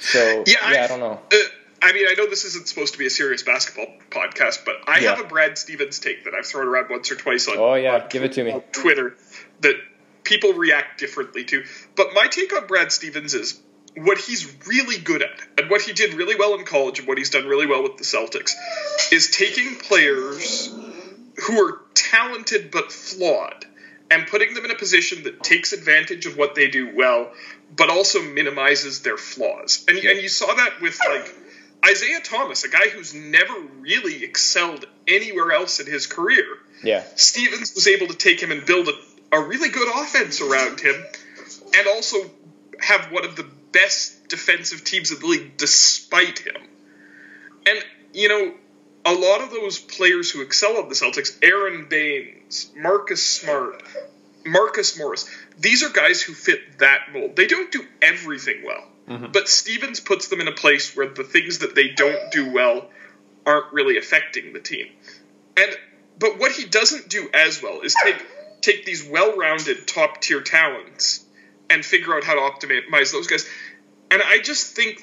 so 0.00 0.44
yeah, 0.46 0.72
yeah 0.72 0.80
I, 0.80 0.84
I, 0.84 0.86
don't 0.88 1.00
know. 1.00 1.20
Uh, 1.32 1.36
I 1.84 1.92
mean, 1.92 2.06
I 2.08 2.14
know 2.14 2.26
this 2.26 2.46
isn't 2.46 2.66
supposed 2.66 2.94
to 2.94 2.98
be 2.98 3.04
a 3.04 3.10
serious 3.10 3.42
basketball 3.42 3.86
podcast, 4.08 4.64
but 4.64 4.76
I 4.88 5.00
yeah. 5.00 5.14
have 5.14 5.24
a 5.24 5.28
Brad 5.28 5.58
Stevens 5.58 5.98
take 5.98 6.24
that 6.24 6.32
I've 6.32 6.46
thrown 6.46 6.66
around 6.66 6.88
once 6.88 7.12
or 7.12 7.14
twice 7.14 7.46
on. 7.46 7.58
Oh 7.58 7.74
yeah, 7.74 7.96
on 7.96 8.08
give 8.08 8.24
it 8.24 8.32
to 8.32 8.44
me. 8.44 8.58
Twitter 8.72 9.14
that 9.60 9.74
people 10.22 10.54
react 10.54 10.98
differently 10.98 11.44
to. 11.44 11.62
But 11.94 12.14
my 12.14 12.26
take 12.28 12.56
on 12.56 12.66
Brad 12.66 12.90
Stevens 12.90 13.34
is 13.34 13.60
what 13.98 14.16
he's 14.16 14.50
really 14.66 14.96
good 14.96 15.22
at, 15.22 15.38
and 15.58 15.68
what 15.68 15.82
he 15.82 15.92
did 15.92 16.14
really 16.14 16.36
well 16.36 16.54
in 16.54 16.64
college, 16.64 17.00
and 17.00 17.06
what 17.06 17.18
he's 17.18 17.28
done 17.28 17.46
really 17.46 17.66
well 17.66 17.82
with 17.82 17.98
the 17.98 18.04
Celtics, 18.04 18.52
is 19.12 19.30
taking 19.30 19.76
players 19.76 20.74
who 21.46 21.66
are 21.66 21.82
talented 21.92 22.70
but 22.70 22.90
flawed 22.92 23.66
and 24.10 24.26
putting 24.26 24.54
them 24.54 24.64
in 24.64 24.70
a 24.70 24.76
position 24.76 25.24
that 25.24 25.42
takes 25.42 25.74
advantage 25.74 26.24
of 26.24 26.38
what 26.38 26.54
they 26.54 26.68
do 26.68 26.96
well, 26.96 27.30
but 27.76 27.90
also 27.90 28.22
minimizes 28.22 29.02
their 29.02 29.18
flaws. 29.18 29.84
And, 29.86 29.98
and 29.98 30.22
you 30.22 30.28
saw 30.30 30.46
that 30.46 30.80
with 30.80 30.98
like 31.06 31.34
Isaiah 31.84 32.20
Thomas, 32.22 32.64
a 32.64 32.68
guy 32.68 32.88
who's 32.88 33.14
never 33.14 33.54
really 33.80 34.24
excelled 34.24 34.86
anywhere 35.06 35.52
else 35.52 35.80
in 35.80 35.86
his 35.86 36.06
career. 36.06 36.46
Yeah. 36.82 37.02
Stevens 37.16 37.74
was 37.74 37.86
able 37.86 38.06
to 38.08 38.14
take 38.14 38.42
him 38.42 38.50
and 38.50 38.64
build 38.64 38.88
a, 38.88 39.36
a 39.36 39.42
really 39.42 39.68
good 39.68 39.88
offense 39.94 40.40
around 40.40 40.80
him 40.80 40.94
and 41.76 41.86
also 41.88 42.30
have 42.80 43.12
one 43.12 43.24
of 43.24 43.36
the 43.36 43.46
best 43.72 44.28
defensive 44.28 44.84
teams 44.84 45.10
in 45.10 45.20
the 45.20 45.26
league 45.26 45.56
despite 45.56 46.38
him. 46.38 46.56
And, 47.66 47.84
you 48.12 48.28
know, 48.28 48.54
a 49.04 49.12
lot 49.12 49.42
of 49.42 49.50
those 49.50 49.78
players 49.78 50.30
who 50.30 50.40
excel 50.40 50.78
on 50.78 50.88
the 50.88 50.94
Celtics, 50.94 51.38
Aron 51.42 51.86
Baynes, 51.88 52.70
Marcus 52.76 53.22
Smart, 53.22 53.82
Marcus 54.46 54.98
Morris, 54.98 55.28
these 55.58 55.82
are 55.82 55.90
guys 55.90 56.22
who 56.22 56.32
fit 56.32 56.78
that 56.78 57.12
mold. 57.12 57.36
They 57.36 57.46
don't 57.46 57.70
do 57.70 57.84
everything 58.00 58.62
well. 58.64 58.84
Mm-hmm. 59.08 59.32
But 59.32 59.48
Stevens 59.48 60.00
puts 60.00 60.28
them 60.28 60.40
in 60.40 60.48
a 60.48 60.52
place 60.52 60.96
where 60.96 61.08
the 61.08 61.24
things 61.24 61.58
that 61.58 61.74
they 61.74 61.88
don't 61.88 62.30
do 62.32 62.50
well 62.52 62.86
aren't 63.44 63.72
really 63.72 63.98
affecting 63.98 64.52
the 64.52 64.60
team. 64.60 64.86
And 65.56 65.70
but 66.18 66.38
what 66.38 66.52
he 66.52 66.64
doesn't 66.64 67.08
do 67.08 67.28
as 67.34 67.62
well 67.62 67.80
is 67.82 67.94
take 68.02 68.24
take 68.60 68.84
these 68.86 69.06
well-rounded 69.06 69.86
top 69.86 70.20
tier 70.20 70.40
talents 70.40 71.24
and 71.68 71.84
figure 71.84 72.14
out 72.14 72.24
how 72.24 72.34
to 72.34 72.40
optimize 72.40 73.12
those 73.12 73.26
guys. 73.26 73.46
And 74.10 74.22
I 74.22 74.38
just 74.38 74.74
think 74.74 75.00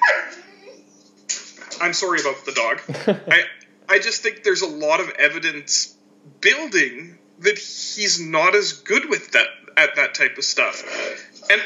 I'm 1.80 1.92
sorry 1.92 2.20
about 2.20 2.44
the 2.44 2.52
dog. 2.52 2.80
I 3.30 3.44
I 3.88 3.98
just 3.98 4.22
think 4.22 4.42
there's 4.42 4.62
a 4.62 4.68
lot 4.68 5.00
of 5.00 5.10
evidence 5.10 5.96
building 6.40 7.18
that 7.40 7.58
he's 7.58 8.20
not 8.20 8.54
as 8.54 8.72
good 8.72 9.08
with 9.08 9.32
that 9.32 9.46
at 9.76 9.96
that 9.96 10.14
type 10.14 10.38
of 10.38 10.44
stuff. 10.44 10.82
And 11.50 11.60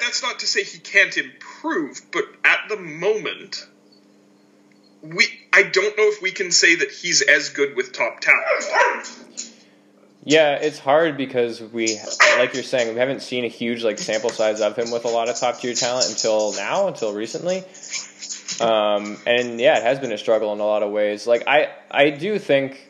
that's 0.00 0.22
not 0.22 0.40
to 0.40 0.46
say 0.46 0.62
he 0.62 0.78
can't 0.78 1.16
improve, 1.16 2.00
but 2.12 2.24
at 2.44 2.68
the 2.68 2.76
moment, 2.76 3.66
we 5.02 5.26
I 5.52 5.62
don't 5.62 5.96
know 5.96 6.04
if 6.04 6.22
we 6.22 6.32
can 6.32 6.50
say 6.50 6.76
that 6.76 6.90
he's 6.90 7.22
as 7.22 7.50
good 7.50 7.76
with 7.76 7.92
top 7.92 8.20
talent. 8.20 9.26
Yeah, 10.28 10.56
it's 10.56 10.80
hard 10.80 11.16
because 11.16 11.62
we, 11.62 12.00
like 12.36 12.52
you're 12.54 12.64
saying, 12.64 12.92
we 12.92 12.98
haven't 12.98 13.22
seen 13.22 13.44
a 13.44 13.48
huge 13.48 13.84
like 13.84 13.98
sample 13.98 14.30
size 14.30 14.60
of 14.60 14.74
him 14.76 14.90
with 14.90 15.04
a 15.04 15.08
lot 15.08 15.28
of 15.28 15.38
top 15.38 15.60
tier 15.60 15.72
talent 15.72 16.08
until 16.08 16.52
now, 16.54 16.88
until 16.88 17.14
recently. 17.14 17.62
Um, 18.60 19.18
and 19.24 19.60
yeah, 19.60 19.76
it 19.78 19.84
has 19.84 20.00
been 20.00 20.10
a 20.10 20.18
struggle 20.18 20.52
in 20.52 20.58
a 20.58 20.64
lot 20.64 20.82
of 20.82 20.90
ways. 20.90 21.28
Like 21.28 21.44
I, 21.46 21.70
I 21.90 22.10
do 22.10 22.40
think 22.40 22.88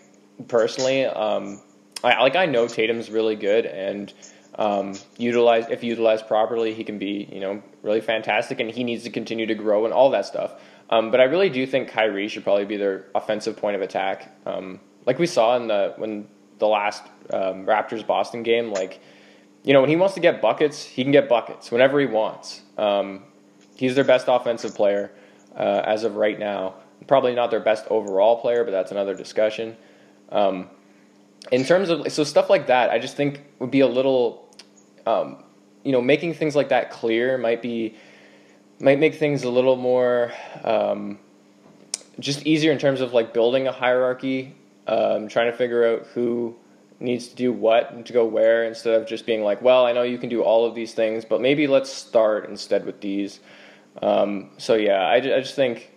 personally, 0.48 1.04
um, 1.04 1.60
I, 2.02 2.22
like 2.22 2.36
I 2.36 2.46
know 2.46 2.68
Tatum's 2.68 3.10
really 3.10 3.36
good 3.36 3.66
and 3.66 4.12
um, 4.56 4.94
utilize 5.18 5.68
if 5.68 5.84
utilized 5.84 6.26
properly, 6.26 6.74
he 6.74 6.84
can 6.84 6.98
be 6.98 7.28
you 7.30 7.40
know 7.40 7.62
really 7.82 8.00
fantastic, 8.00 8.60
and 8.60 8.70
he 8.70 8.84
needs 8.84 9.04
to 9.04 9.10
continue 9.10 9.46
to 9.46 9.54
grow 9.54 9.84
and 9.84 9.92
all 9.92 10.10
that 10.10 10.26
stuff. 10.26 10.52
Um, 10.88 11.10
but 11.10 11.20
I 11.20 11.24
really 11.24 11.50
do 11.50 11.66
think 11.66 11.88
Kyrie 11.88 12.28
should 12.28 12.44
probably 12.44 12.64
be 12.64 12.76
their 12.76 13.06
offensive 13.14 13.56
point 13.56 13.76
of 13.76 13.82
attack, 13.82 14.34
um, 14.46 14.80
like 15.04 15.18
we 15.18 15.26
saw 15.26 15.56
in 15.56 15.68
the 15.68 15.94
when 15.96 16.28
the 16.58 16.66
last 16.66 17.02
um, 17.30 17.66
Raptors 17.66 18.06
Boston 18.06 18.42
game. 18.42 18.72
Like 18.72 19.00
you 19.62 19.72
know 19.72 19.80
when 19.80 19.90
he 19.90 19.96
wants 19.96 20.14
to 20.14 20.20
get 20.20 20.40
buckets, 20.40 20.84
he 20.84 21.02
can 21.02 21.12
get 21.12 21.28
buckets 21.28 21.70
whenever 21.70 22.00
he 22.00 22.06
wants. 22.06 22.62
Um, 22.78 23.24
he's 23.76 23.94
their 23.94 24.04
best 24.04 24.26
offensive 24.28 24.74
player 24.74 25.12
uh, 25.54 25.82
as 25.84 26.04
of 26.04 26.16
right 26.16 26.38
now. 26.38 26.74
Probably 27.06 27.34
not 27.34 27.50
their 27.50 27.60
best 27.60 27.86
overall 27.88 28.40
player, 28.40 28.64
but 28.64 28.70
that's 28.70 28.90
another 28.90 29.14
discussion. 29.14 29.76
Um, 30.30 30.70
in 31.52 31.64
terms 31.64 31.90
of 31.90 32.10
so 32.10 32.24
stuff 32.24 32.50
like 32.50 32.66
that, 32.68 32.90
I 32.90 32.98
just 32.98 33.16
think 33.16 33.42
would 33.58 33.70
be 33.70 33.80
a 33.80 33.86
little, 33.86 34.45
um, 35.06 35.42
you 35.84 35.92
know, 35.92 36.00
making 36.02 36.34
things 36.34 36.56
like 36.56 36.70
that 36.70 36.90
clear 36.90 37.38
might 37.38 37.62
be 37.62 37.94
might 38.78 38.98
make 38.98 39.14
things 39.14 39.44
a 39.44 39.48
little 39.50 39.76
more 39.76 40.32
um, 40.62 41.18
just 42.20 42.46
easier 42.46 42.72
in 42.72 42.78
terms 42.78 43.00
of 43.00 43.12
like 43.12 43.32
building 43.32 43.66
a 43.66 43.72
hierarchy, 43.72 44.54
um, 44.86 45.28
trying 45.28 45.50
to 45.50 45.56
figure 45.56 45.86
out 45.86 46.06
who 46.08 46.54
needs 46.98 47.28
to 47.28 47.36
do 47.36 47.52
what 47.52 47.92
and 47.92 48.04
to 48.06 48.12
go 48.12 48.24
where 48.24 48.64
instead 48.64 49.00
of 49.00 49.06
just 49.06 49.26
being 49.26 49.42
like, 49.42 49.62
well, 49.62 49.86
I 49.86 49.92
know 49.92 50.02
you 50.02 50.18
can 50.18 50.28
do 50.28 50.42
all 50.42 50.66
of 50.66 50.74
these 50.74 50.94
things, 50.94 51.24
but 51.24 51.40
maybe 51.40 51.66
let's 51.66 51.90
start 51.90 52.48
instead 52.48 52.84
with 52.84 53.00
these. 53.00 53.40
Um, 54.02 54.50
so 54.58 54.74
yeah, 54.74 55.00
I, 55.00 55.16
I 55.16 55.40
just 55.40 55.54
think, 55.54 55.90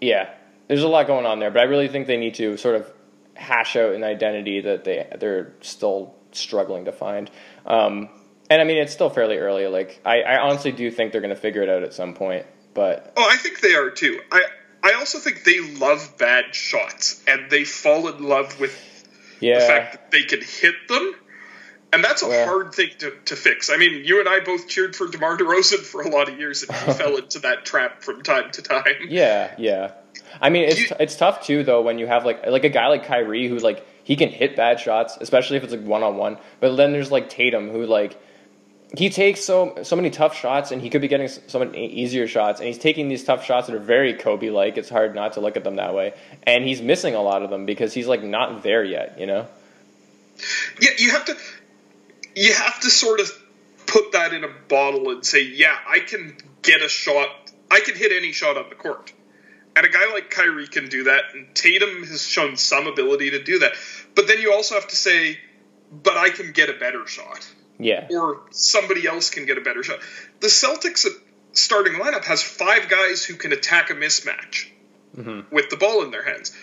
yeah, 0.00 0.30
there's 0.68 0.82
a 0.82 0.88
lot 0.88 1.06
going 1.06 1.26
on 1.26 1.40
there, 1.40 1.50
but 1.50 1.60
I 1.60 1.64
really 1.64 1.88
think 1.88 2.06
they 2.06 2.16
need 2.16 2.34
to 2.34 2.56
sort 2.56 2.76
of 2.76 2.90
hash 3.34 3.74
out 3.76 3.94
an 3.94 4.04
identity 4.04 4.60
that 4.60 4.84
they 4.84 5.08
they're 5.18 5.52
still 5.60 6.14
struggling 6.32 6.84
to 6.84 6.92
find. 6.92 7.30
Um, 7.70 8.08
and 8.50 8.60
I 8.60 8.64
mean, 8.64 8.78
it's 8.78 8.92
still 8.92 9.10
fairly 9.10 9.38
early. 9.38 9.66
Like, 9.68 10.00
I, 10.04 10.22
I 10.22 10.38
honestly 10.40 10.72
do 10.72 10.90
think 10.90 11.12
they're 11.12 11.20
going 11.20 11.34
to 11.34 11.40
figure 11.40 11.62
it 11.62 11.68
out 11.68 11.84
at 11.84 11.94
some 11.94 12.14
point. 12.14 12.46
But 12.74 13.12
oh, 13.16 13.28
I 13.28 13.36
think 13.36 13.60
they 13.60 13.74
are 13.74 13.90
too. 13.90 14.20
I 14.30 14.42
I 14.82 14.92
also 14.94 15.18
think 15.18 15.44
they 15.44 15.60
love 15.60 16.16
bad 16.18 16.54
shots, 16.54 17.22
and 17.26 17.50
they 17.50 17.64
fall 17.64 18.08
in 18.08 18.24
love 18.24 18.58
with 18.60 19.08
yeah. 19.40 19.60
the 19.60 19.66
fact 19.66 19.92
that 19.92 20.10
they 20.10 20.22
can 20.22 20.40
hit 20.40 20.74
them. 20.88 21.14
And 21.92 22.04
that's 22.04 22.22
a 22.22 22.44
hard 22.44 22.72
thing 22.72 22.90
to, 22.98 23.12
to 23.24 23.34
fix. 23.34 23.68
I 23.68 23.76
mean, 23.76 24.04
you 24.04 24.20
and 24.20 24.28
I 24.28 24.38
both 24.38 24.68
cheered 24.68 24.94
for 24.94 25.08
DeMar 25.08 25.38
DeRozan 25.38 25.80
for 25.80 26.02
a 26.02 26.08
lot 26.08 26.28
of 26.28 26.38
years, 26.38 26.62
and 26.62 26.72
he 26.72 26.92
fell 26.92 27.16
into 27.16 27.40
that 27.40 27.64
trap 27.64 28.04
from 28.04 28.22
time 28.22 28.52
to 28.52 28.62
time. 28.62 28.84
Yeah, 29.08 29.52
yeah. 29.58 29.92
I 30.40 30.50
mean, 30.50 30.68
it's 30.68 30.78
you, 30.78 30.96
it's 31.00 31.16
tough 31.16 31.44
too 31.44 31.64
though 31.64 31.82
when 31.82 31.98
you 31.98 32.06
have 32.06 32.24
like 32.24 32.46
like 32.46 32.62
a 32.62 32.68
guy 32.68 32.86
like 32.86 33.06
Kyrie 33.06 33.48
who 33.48 33.58
like 33.58 33.84
he 34.10 34.16
can 34.16 34.28
hit 34.28 34.56
bad 34.56 34.80
shots, 34.80 35.16
especially 35.20 35.56
if 35.56 35.62
it's 35.62 35.72
like 35.72 35.84
one 35.84 36.02
on 36.02 36.16
one. 36.16 36.36
But 36.58 36.74
then 36.74 36.90
there's 36.90 37.12
like 37.12 37.30
Tatum 37.30 37.70
who 37.70 37.86
like 37.86 38.20
he 38.96 39.08
takes 39.08 39.44
so 39.44 39.84
so 39.84 39.94
many 39.94 40.10
tough 40.10 40.36
shots, 40.36 40.72
and 40.72 40.82
he 40.82 40.90
could 40.90 41.00
be 41.00 41.06
getting 41.06 41.28
so 41.28 41.60
many 41.60 41.86
easier 41.86 42.26
shots, 42.26 42.58
and 42.58 42.66
he's 42.66 42.76
taking 42.76 43.08
these 43.08 43.22
tough 43.22 43.44
shots 43.44 43.68
that 43.68 43.76
are 43.76 43.78
very 43.78 44.14
Kobe 44.14 44.50
like. 44.50 44.76
It's 44.76 44.88
hard 44.88 45.14
not 45.14 45.34
to 45.34 45.40
look 45.40 45.56
at 45.56 45.62
them 45.62 45.76
that 45.76 45.94
way, 45.94 46.14
and 46.42 46.64
he's 46.64 46.82
missing 46.82 47.14
a 47.14 47.22
lot 47.22 47.44
of 47.44 47.50
them 47.50 47.66
because 47.66 47.94
he's 47.94 48.08
like 48.08 48.24
not 48.24 48.64
there 48.64 48.82
yet. 48.82 49.20
You 49.20 49.26
know. 49.26 49.46
Yeah, 50.80 50.90
you 50.98 51.12
have 51.12 51.26
to 51.26 51.36
you 52.34 52.52
have 52.52 52.80
to 52.80 52.90
sort 52.90 53.20
of 53.20 53.30
put 53.86 54.10
that 54.10 54.34
in 54.34 54.42
a 54.42 54.50
bottle 54.66 55.08
and 55.10 55.24
say, 55.24 55.44
yeah, 55.44 55.76
I 55.86 56.00
can 56.00 56.36
get 56.62 56.82
a 56.82 56.88
shot. 56.88 57.28
I 57.70 57.78
can 57.78 57.94
hit 57.94 58.10
any 58.10 58.32
shot 58.32 58.56
on 58.56 58.70
the 58.70 58.74
court. 58.74 59.12
And 59.76 59.86
a 59.86 59.88
guy 59.88 60.12
like 60.12 60.30
Kyrie 60.30 60.66
can 60.66 60.88
do 60.88 61.04
that, 61.04 61.24
and 61.32 61.54
Tatum 61.54 62.04
has 62.04 62.26
shown 62.26 62.56
some 62.56 62.86
ability 62.86 63.30
to 63.30 63.42
do 63.42 63.60
that. 63.60 63.72
But 64.14 64.26
then 64.26 64.40
you 64.40 64.52
also 64.52 64.74
have 64.74 64.88
to 64.88 64.96
say, 64.96 65.38
but 65.92 66.16
I 66.16 66.30
can 66.30 66.52
get 66.52 66.68
a 66.68 66.74
better 66.74 67.06
shot. 67.06 67.48
Yeah. 67.78 68.08
Or 68.10 68.42
somebody 68.50 69.06
else 69.06 69.30
can 69.30 69.46
get 69.46 69.58
a 69.58 69.60
better 69.60 69.82
shot. 69.82 70.00
The 70.40 70.48
Celtics 70.48 71.06
starting 71.52 71.94
lineup 71.94 72.24
has 72.24 72.42
five 72.42 72.88
guys 72.88 73.24
who 73.24 73.34
can 73.34 73.52
attack 73.52 73.90
a 73.90 73.94
mismatch 73.94 74.68
mm-hmm. 75.16 75.54
with 75.54 75.70
the 75.70 75.76
ball 75.76 76.02
in 76.02 76.10
their 76.10 76.24
hands. 76.24 76.54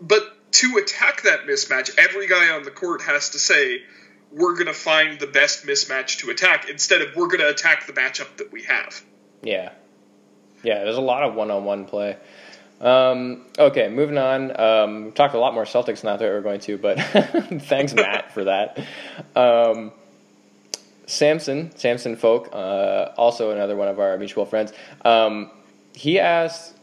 But 0.00 0.22
to 0.52 0.78
attack 0.78 1.22
that 1.22 1.46
mismatch, 1.46 1.96
every 1.98 2.28
guy 2.28 2.50
on 2.50 2.64
the 2.64 2.70
court 2.70 3.02
has 3.02 3.30
to 3.30 3.38
say, 3.38 3.82
we're 4.32 4.54
going 4.54 4.66
to 4.66 4.74
find 4.74 5.18
the 5.20 5.26
best 5.26 5.66
mismatch 5.66 6.18
to 6.18 6.30
attack 6.30 6.68
instead 6.68 7.02
of 7.02 7.14
we're 7.14 7.28
going 7.28 7.40
to 7.40 7.48
attack 7.48 7.86
the 7.86 7.92
matchup 7.92 8.36
that 8.38 8.52
we 8.52 8.64
have. 8.64 9.02
Yeah. 9.42 9.72
Yeah, 10.66 10.82
there's 10.82 10.96
a 10.96 11.00
lot 11.00 11.22
of 11.22 11.36
one 11.36 11.52
on 11.52 11.64
one 11.64 11.84
play. 11.84 12.16
Um, 12.80 13.42
okay, 13.56 13.88
moving 13.88 14.18
on. 14.18 14.60
Um, 14.60 15.04
we 15.04 15.10
talked 15.12 15.34
a 15.34 15.38
lot 15.38 15.54
more 15.54 15.62
Celtics 15.62 16.00
than 16.00 16.12
I 16.12 16.16
thought 16.16 16.22
we 16.24 16.30
were 16.30 16.40
going 16.40 16.58
to, 16.62 16.76
but 16.76 17.00
thanks, 17.62 17.94
Matt, 17.94 18.32
for 18.32 18.42
that. 18.42 18.84
Um, 19.36 19.92
Samson, 21.06 21.70
Samson 21.76 22.16
Folk, 22.16 22.48
uh, 22.52 23.12
also 23.16 23.52
another 23.52 23.76
one 23.76 23.86
of 23.86 24.00
our 24.00 24.18
mutual 24.18 24.44
friends, 24.44 24.72
um, 25.04 25.52
he 25.94 26.18
asked, 26.18 26.74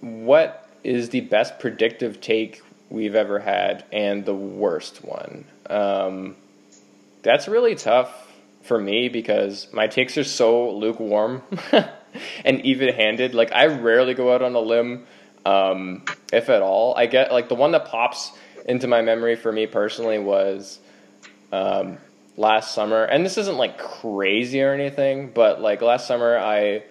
What 0.00 0.68
is 0.84 1.08
the 1.08 1.22
best 1.22 1.58
predictive 1.58 2.20
take 2.20 2.60
we've 2.90 3.14
ever 3.14 3.38
had 3.38 3.86
and 3.90 4.26
the 4.26 4.34
worst 4.34 5.02
one? 5.02 5.46
Um, 5.70 6.36
that's 7.22 7.48
really 7.48 7.74
tough 7.74 8.30
for 8.60 8.78
me 8.78 9.08
because 9.08 9.66
my 9.72 9.86
takes 9.86 10.18
are 10.18 10.24
so 10.24 10.72
lukewarm 10.72 11.40
and 12.44 12.60
even 12.64 12.94
handed. 12.94 13.34
Like, 13.34 13.52
I 13.52 13.66
rarely 13.66 14.14
go 14.14 14.32
out 14.34 14.42
on 14.42 14.54
a 14.54 14.60
limb, 14.60 15.06
um, 15.44 16.04
if 16.32 16.48
at 16.48 16.62
all. 16.62 16.94
I 16.96 17.06
get, 17.06 17.32
like, 17.32 17.48
the 17.48 17.54
one 17.54 17.72
that 17.72 17.86
pops 17.86 18.32
into 18.66 18.86
my 18.86 19.00
memory 19.00 19.36
for 19.36 19.50
me 19.50 19.66
personally 19.66 20.18
was 20.18 20.78
um, 21.52 21.98
last 22.36 22.74
summer, 22.74 23.04
and 23.04 23.24
this 23.24 23.38
isn't 23.38 23.56
like 23.56 23.78
crazy 23.78 24.62
or 24.62 24.74
anything, 24.74 25.30
but 25.32 25.60
like 25.60 25.80
last 25.80 26.06
summer 26.06 26.36
I 26.36 26.82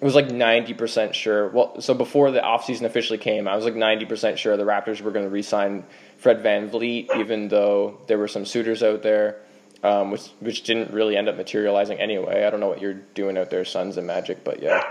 was 0.00 0.14
like 0.14 0.28
90% 0.28 1.14
sure. 1.14 1.48
Well, 1.48 1.80
so 1.80 1.94
before 1.94 2.30
the 2.30 2.40
offseason 2.40 2.82
officially 2.82 3.18
came, 3.18 3.48
I 3.48 3.56
was 3.56 3.64
like 3.64 3.74
90% 3.74 4.36
sure 4.36 4.56
the 4.56 4.62
Raptors 4.62 5.00
were 5.00 5.10
going 5.10 5.24
to 5.24 5.30
re 5.30 5.42
sign 5.42 5.84
Fred 6.18 6.42
VanVleet, 6.42 7.16
even 7.16 7.48
though 7.48 7.98
there 8.06 8.18
were 8.18 8.28
some 8.28 8.44
suitors 8.44 8.82
out 8.82 9.02
there, 9.02 9.40
um, 9.82 10.10
which, 10.10 10.26
which 10.40 10.62
didn't 10.62 10.92
really 10.92 11.16
end 11.16 11.28
up 11.28 11.36
materializing 11.36 11.98
anyway. 11.98 12.44
I 12.44 12.50
don't 12.50 12.60
know 12.60 12.68
what 12.68 12.80
you're 12.80 13.00
doing 13.14 13.38
out 13.38 13.50
there, 13.50 13.64
Suns 13.64 13.96
and 13.96 14.06
Magic, 14.06 14.44
but 14.44 14.62
yeah. 14.62 14.82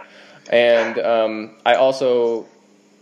And 0.49 0.97
um, 0.99 1.55
I 1.65 1.75
also 1.75 2.45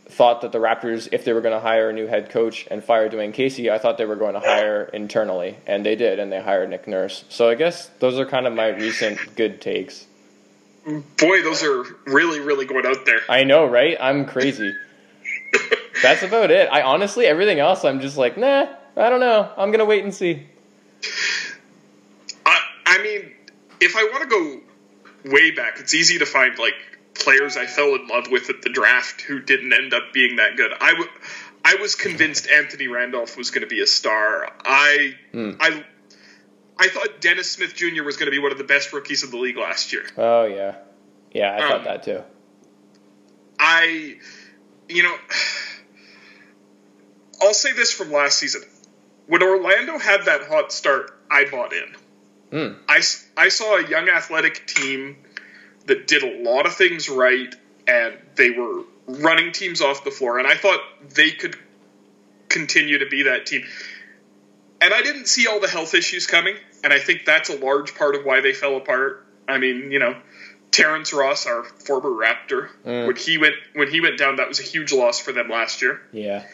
thought 0.07 0.41
that 0.41 0.51
the 0.51 0.59
Raptors, 0.59 1.09
if 1.11 1.25
they 1.25 1.33
were 1.33 1.41
going 1.41 1.53
to 1.53 1.59
hire 1.59 1.89
a 1.89 1.93
new 1.93 2.07
head 2.07 2.29
coach 2.29 2.67
and 2.69 2.83
fire 2.83 3.09
Dwane 3.09 3.33
Casey, 3.33 3.71
I 3.71 3.77
thought 3.77 3.97
they 3.97 4.05
were 4.05 4.15
going 4.15 4.33
to 4.33 4.39
hire 4.39 4.83
internally, 4.83 5.57
and 5.65 5.85
they 5.85 5.95
did, 5.95 6.19
and 6.19 6.31
they 6.31 6.41
hired 6.41 6.69
Nick 6.69 6.87
Nurse. 6.87 7.25
So 7.29 7.49
I 7.49 7.55
guess 7.55 7.87
those 7.99 8.19
are 8.19 8.25
kind 8.25 8.47
of 8.47 8.53
my 8.53 8.67
recent 8.69 9.35
good 9.35 9.61
takes. 9.61 10.05
Boy, 10.85 11.41
those 11.41 11.63
are 11.63 11.83
really, 12.05 12.39
really 12.39 12.65
going 12.65 12.85
out 12.85 13.05
there. 13.05 13.19
I 13.27 13.43
know, 13.43 13.65
right? 13.65 13.97
I'm 13.99 14.25
crazy. 14.25 14.73
That's 16.03 16.21
about 16.21 16.51
it. 16.51 16.69
I 16.71 16.83
honestly, 16.83 17.25
everything 17.25 17.59
else, 17.59 17.83
I'm 17.83 17.99
just 17.99 18.17
like, 18.17 18.37
nah, 18.37 18.67
I 18.95 19.09
don't 19.09 19.19
know. 19.19 19.51
I'm 19.57 19.71
gonna 19.71 19.85
wait 19.85 20.03
and 20.03 20.13
see. 20.13 20.45
Mean, 23.05 23.31
if 23.79 23.95
I 23.95 24.03
want 24.05 24.23
to 24.23 24.29
go 24.29 25.31
way 25.31 25.51
back, 25.51 25.79
it's 25.79 25.93
easy 25.93 26.19
to 26.19 26.25
find 26.25 26.57
like 26.57 26.75
players 27.13 27.57
I 27.57 27.65
fell 27.65 27.95
in 27.95 28.07
love 28.07 28.29
with 28.29 28.49
at 28.49 28.61
the 28.61 28.69
draft 28.69 29.21
who 29.21 29.39
didn't 29.39 29.73
end 29.73 29.93
up 29.93 30.13
being 30.13 30.37
that 30.37 30.57
good. 30.57 30.71
I, 30.79 30.91
w- 30.91 31.09
I 31.63 31.75
was 31.75 31.95
convinced 31.95 32.49
Anthony 32.49 32.87
Randolph 32.87 33.37
was 33.37 33.51
going 33.51 33.61
to 33.61 33.67
be 33.67 33.81
a 33.81 33.87
star. 33.87 34.49
I 34.63 35.15
mm. 35.33 35.57
I 35.59 35.85
I 36.77 36.89
thought 36.89 37.21
Dennis 37.21 37.51
Smith 37.51 37.75
Jr. 37.75 38.03
was 38.03 38.17
going 38.17 38.27
to 38.27 38.31
be 38.31 38.39
one 38.39 38.51
of 38.51 38.57
the 38.57 38.63
best 38.63 38.91
rookies 38.93 39.23
in 39.23 39.31
the 39.31 39.37
league 39.37 39.57
last 39.57 39.93
year. 39.93 40.05
Oh 40.17 40.43
yeah, 40.43 40.75
yeah, 41.31 41.55
I 41.55 41.59
thought 41.59 41.79
um, 41.79 41.83
that 41.85 42.03
too. 42.03 42.23
I, 43.57 44.17
you 44.89 45.03
know, 45.03 45.15
I'll 47.41 47.53
say 47.53 47.73
this 47.73 47.91
from 47.91 48.11
last 48.11 48.37
season: 48.37 48.63
when 49.27 49.41
Orlando 49.41 49.97
had 49.97 50.25
that 50.25 50.47
hot 50.47 50.71
start, 50.71 51.19
I 51.31 51.45
bought 51.49 51.73
in. 51.73 51.95
Mm. 52.55 52.77
I 52.87 53.01
I 53.35 53.49
saw 53.49 53.77
a 53.77 53.85
young 53.85 54.07
athletic 54.07 54.65
team 54.65 55.17
that 55.87 56.07
did 56.07 56.23
a 56.23 56.49
lot 56.49 56.65
of 56.65 56.73
things 56.75 57.09
right 57.09 57.53
and 57.85 58.17
they 58.35 58.51
were 58.51 58.83
running 59.07 59.51
teams 59.51 59.81
off 59.81 60.05
the 60.05 60.11
floor. 60.11 60.39
And 60.39 60.47
I 60.47 60.55
thought 60.55 60.79
they 61.13 61.31
could 61.31 61.57
continue 62.47 62.99
to 62.99 63.07
be 63.07 63.23
that 63.23 63.45
team. 63.45 63.65
And 64.79 64.93
I 64.93 65.01
didn't 65.01 65.27
see 65.27 65.47
all 65.47 65.59
the 65.59 65.67
health 65.67 65.93
issues 65.93 66.27
coming. 66.27 66.55
And 66.83 66.93
I 66.93 66.99
think 66.99 67.25
that's 67.25 67.49
a 67.49 67.57
large 67.57 67.93
part 67.93 68.15
of 68.15 68.23
why 68.23 68.39
they 68.39 68.53
fell 68.53 68.77
apart. 68.77 69.25
I 69.47 69.57
mean, 69.57 69.91
you 69.91 69.99
know, 69.99 70.15
Terrence 70.71 71.11
Ross, 71.11 71.45
our 71.45 71.63
former 71.63 72.09
Raptor, 72.09 72.69
mm. 72.85 73.07
when 73.07 73.15
he 73.17 73.37
went 73.37 73.55
when 73.73 73.91
he 73.91 73.99
went 73.99 74.17
down, 74.17 74.37
that 74.37 74.47
was 74.47 74.61
a 74.61 74.63
huge 74.63 74.93
loss 74.93 75.19
for 75.19 75.33
them 75.33 75.49
last 75.49 75.81
year. 75.81 76.01
Yeah. 76.13 76.45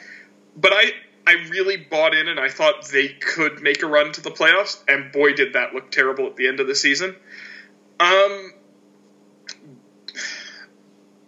But 0.56 0.74
I 0.74 0.92
I 1.26 1.34
really 1.50 1.78
bought 1.78 2.16
in 2.16 2.28
and 2.28 2.40
I 2.40 2.50
thought 2.50 2.88
they 2.90 3.10
could 3.10 3.62
make 3.62 3.84
a 3.84 3.88
run 3.88 4.12
to 4.14 4.22
the 4.22 4.32
playoffs, 4.32 4.82
and 4.88 5.12
boy 5.12 5.34
did 5.34 5.54
that 5.54 5.74
look 5.74 5.92
terrible 5.92 6.28
at 6.28 6.36
the 6.36 6.48
end 6.48 6.60
of 6.60 6.68
the 6.68 6.76
season. 6.76 7.16
Um 8.00 8.54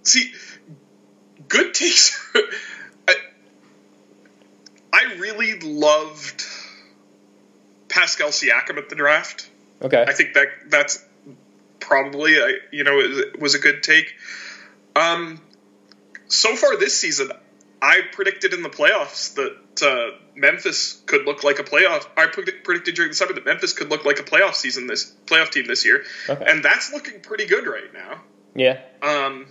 see, 0.03 0.33
good 1.47 1.73
takes. 1.73 2.19
I, 3.07 3.15
I 4.91 5.13
really 5.17 5.59
loved 5.59 6.43
Pascal 7.89 8.29
Siakam 8.29 8.77
at 8.77 8.89
the 8.89 8.95
draft. 8.95 9.49
Okay. 9.81 10.03
I 10.07 10.13
think 10.13 10.33
that 10.33 10.47
that's 10.67 11.03
probably 11.79 12.37
a, 12.37 12.47
you 12.71 12.83
know 12.83 12.99
it 12.99 13.39
was 13.39 13.55
a 13.55 13.59
good 13.59 13.83
take. 13.83 14.15
Um, 14.95 15.41
so 16.27 16.55
far 16.55 16.77
this 16.77 16.99
season, 16.99 17.31
I 17.81 18.01
predicted 18.11 18.53
in 18.53 18.63
the 18.63 18.69
playoffs 18.69 19.35
that 19.35 19.55
uh, 19.81 20.11
Memphis 20.35 21.01
could 21.05 21.25
look 21.25 21.43
like 21.43 21.59
a 21.59 21.63
playoff. 21.63 22.05
I 22.17 22.27
predicted 22.27 22.95
during 22.95 23.09
the 23.11 23.15
summer 23.15 23.33
that 23.33 23.45
Memphis 23.45 23.73
could 23.73 23.89
look 23.89 24.05
like 24.05 24.19
a 24.19 24.23
playoff 24.23 24.53
season 24.55 24.87
this 24.87 25.11
playoff 25.25 25.49
team 25.51 25.65
this 25.65 25.85
year, 25.85 26.03
Okay. 26.29 26.45
and 26.47 26.63
that's 26.63 26.91
looking 26.93 27.21
pretty 27.21 27.45
good 27.45 27.65
right 27.65 27.93
now. 27.93 28.21
yeah. 28.55 28.79
Um, 29.01 29.47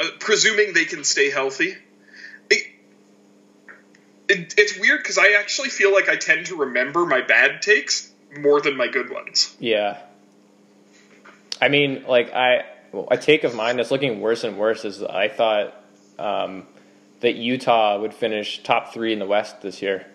uh, 0.00 0.06
presuming 0.18 0.74
they 0.74 0.84
can 0.84 1.04
stay 1.04 1.30
healthy. 1.30 1.76
It, 2.50 2.66
it, 4.28 4.54
it's 4.56 4.78
weird 4.78 5.00
because 5.00 5.18
I 5.18 5.32
actually 5.38 5.68
feel 5.68 5.92
like 5.92 6.08
I 6.08 6.16
tend 6.16 6.46
to 6.46 6.56
remember 6.56 7.04
my 7.06 7.20
bad 7.20 7.62
takes 7.62 8.10
more 8.36 8.60
than 8.60 8.76
my 8.76 8.88
good 8.88 9.10
ones. 9.10 9.54
Yeah. 9.60 9.98
I 11.60 11.68
mean, 11.68 12.04
like 12.08 12.32
I, 12.34 12.64
a 13.10 13.16
take 13.16 13.44
of 13.44 13.54
mine 13.54 13.76
that's 13.76 13.90
looking 13.90 14.20
worse 14.20 14.42
and 14.44 14.56
worse 14.58 14.84
is 14.84 15.02
I 15.02 15.28
thought 15.28 15.74
um, 16.18 16.66
that 17.22 17.36
Utah 17.36 17.98
would 17.98 18.12
finish 18.12 18.62
top 18.62 18.92
three 18.92 19.12
in 19.12 19.18
the 19.18 19.26
West 19.26 19.62
this 19.62 19.80
year, 19.80 20.06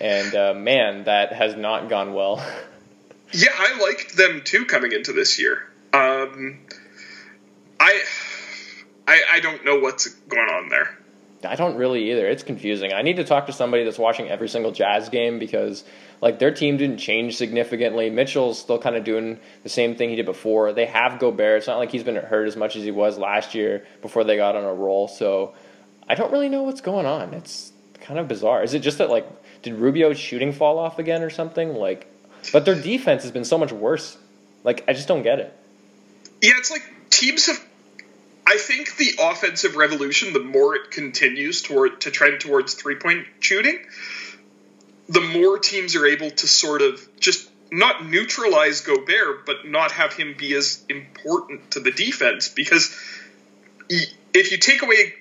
and 0.00 0.34
uh, 0.34 0.54
man, 0.54 1.04
that 1.04 1.32
has 1.32 1.56
not 1.56 1.88
gone 1.88 2.12
well. 2.12 2.44
Yeah, 3.32 3.48
I 3.58 3.80
liked 3.80 4.16
them 4.16 4.42
too 4.44 4.64
coming 4.64 4.92
into 4.92 5.12
this 5.12 5.40
year. 5.40 5.68
Um, 5.92 6.60
I, 7.80 8.00
I, 9.08 9.22
I 9.32 9.40
don't 9.40 9.64
know 9.64 9.80
what's 9.80 10.06
going 10.06 10.48
on 10.48 10.68
there. 10.68 10.96
I 11.44 11.56
don't 11.56 11.76
really 11.76 12.12
either. 12.12 12.26
It's 12.26 12.44
confusing. 12.44 12.92
I 12.92 13.02
need 13.02 13.16
to 13.16 13.24
talk 13.24 13.46
to 13.46 13.52
somebody 13.52 13.82
that's 13.82 13.98
watching 13.98 14.28
every 14.28 14.48
single 14.48 14.70
Jazz 14.70 15.08
game 15.08 15.40
because 15.40 15.84
like 16.20 16.38
their 16.38 16.52
team 16.52 16.76
didn't 16.76 16.98
change 16.98 17.36
significantly. 17.36 18.08
Mitchell's 18.08 18.58
still 18.58 18.78
kind 18.78 18.96
of 18.96 19.04
doing 19.04 19.38
the 19.62 19.68
same 19.68 19.96
thing 19.96 20.10
he 20.10 20.16
did 20.16 20.26
before. 20.26 20.72
They 20.72 20.86
have 20.86 21.18
Gobert. 21.18 21.58
It's 21.58 21.66
not 21.66 21.78
like 21.78 21.90
he's 21.90 22.04
been 22.04 22.16
hurt 22.16 22.46
as 22.46 22.56
much 22.56 22.76
as 22.76 22.84
he 22.84 22.90
was 22.90 23.18
last 23.18 23.54
year 23.54 23.84
before 24.00 24.24
they 24.24 24.36
got 24.36 24.56
on 24.56 24.64
a 24.64 24.72
roll. 24.72 25.08
So 25.08 25.54
I 26.08 26.14
don't 26.14 26.32
really 26.32 26.48
know 26.48 26.62
what's 26.62 26.80
going 26.80 27.06
on. 27.06 27.34
It's 27.34 27.72
kind 28.00 28.18
of 28.18 28.28
bizarre. 28.28 28.62
Is 28.62 28.74
it 28.74 28.80
just 28.80 28.98
that 28.98 29.10
like 29.10 29.26
did 29.62 29.74
Rubio's 29.74 30.18
shooting 30.18 30.52
fall 30.52 30.78
off 30.78 30.98
again 30.98 31.22
or 31.22 31.30
something? 31.30 31.74
Like 31.74 32.06
but 32.52 32.64
their 32.64 32.74
defense 32.74 33.22
has 33.22 33.32
been 33.32 33.44
so 33.44 33.58
much 33.58 33.72
worse. 33.72 34.16
Like 34.62 34.84
I 34.88 34.92
just 34.92 35.08
don't 35.08 35.22
get 35.22 35.38
it. 35.38 35.56
Yeah, 36.42 36.52
it's 36.56 36.70
like 36.70 36.82
teams 37.10 37.46
have. 37.46 37.64
I 38.46 38.58
think 38.58 38.96
the 38.96 39.12
offensive 39.20 39.76
revolution, 39.76 40.34
the 40.34 40.40
more 40.40 40.74
it 40.76 40.90
continues 40.90 41.62
toward 41.62 42.02
to 42.02 42.10
trend 42.10 42.40
towards 42.40 42.74
three 42.74 42.96
point 42.96 43.26
shooting, 43.40 43.78
the 45.08 45.22
more 45.22 45.58
teams 45.58 45.96
are 45.96 46.06
able 46.06 46.30
to 46.30 46.46
sort 46.46 46.82
of 46.82 47.06
just 47.18 47.50
not 47.72 48.06
neutralize 48.06 48.82
Gobert, 48.82 49.46
but 49.46 49.66
not 49.66 49.92
have 49.92 50.12
him 50.12 50.34
be 50.36 50.54
as 50.54 50.84
important 50.88 51.70
to 51.72 51.80
the 51.80 51.90
defense. 51.90 52.48
Because 52.48 52.94
if 53.88 54.52
you 54.52 54.58
take 54.58 54.82
away 54.82 55.14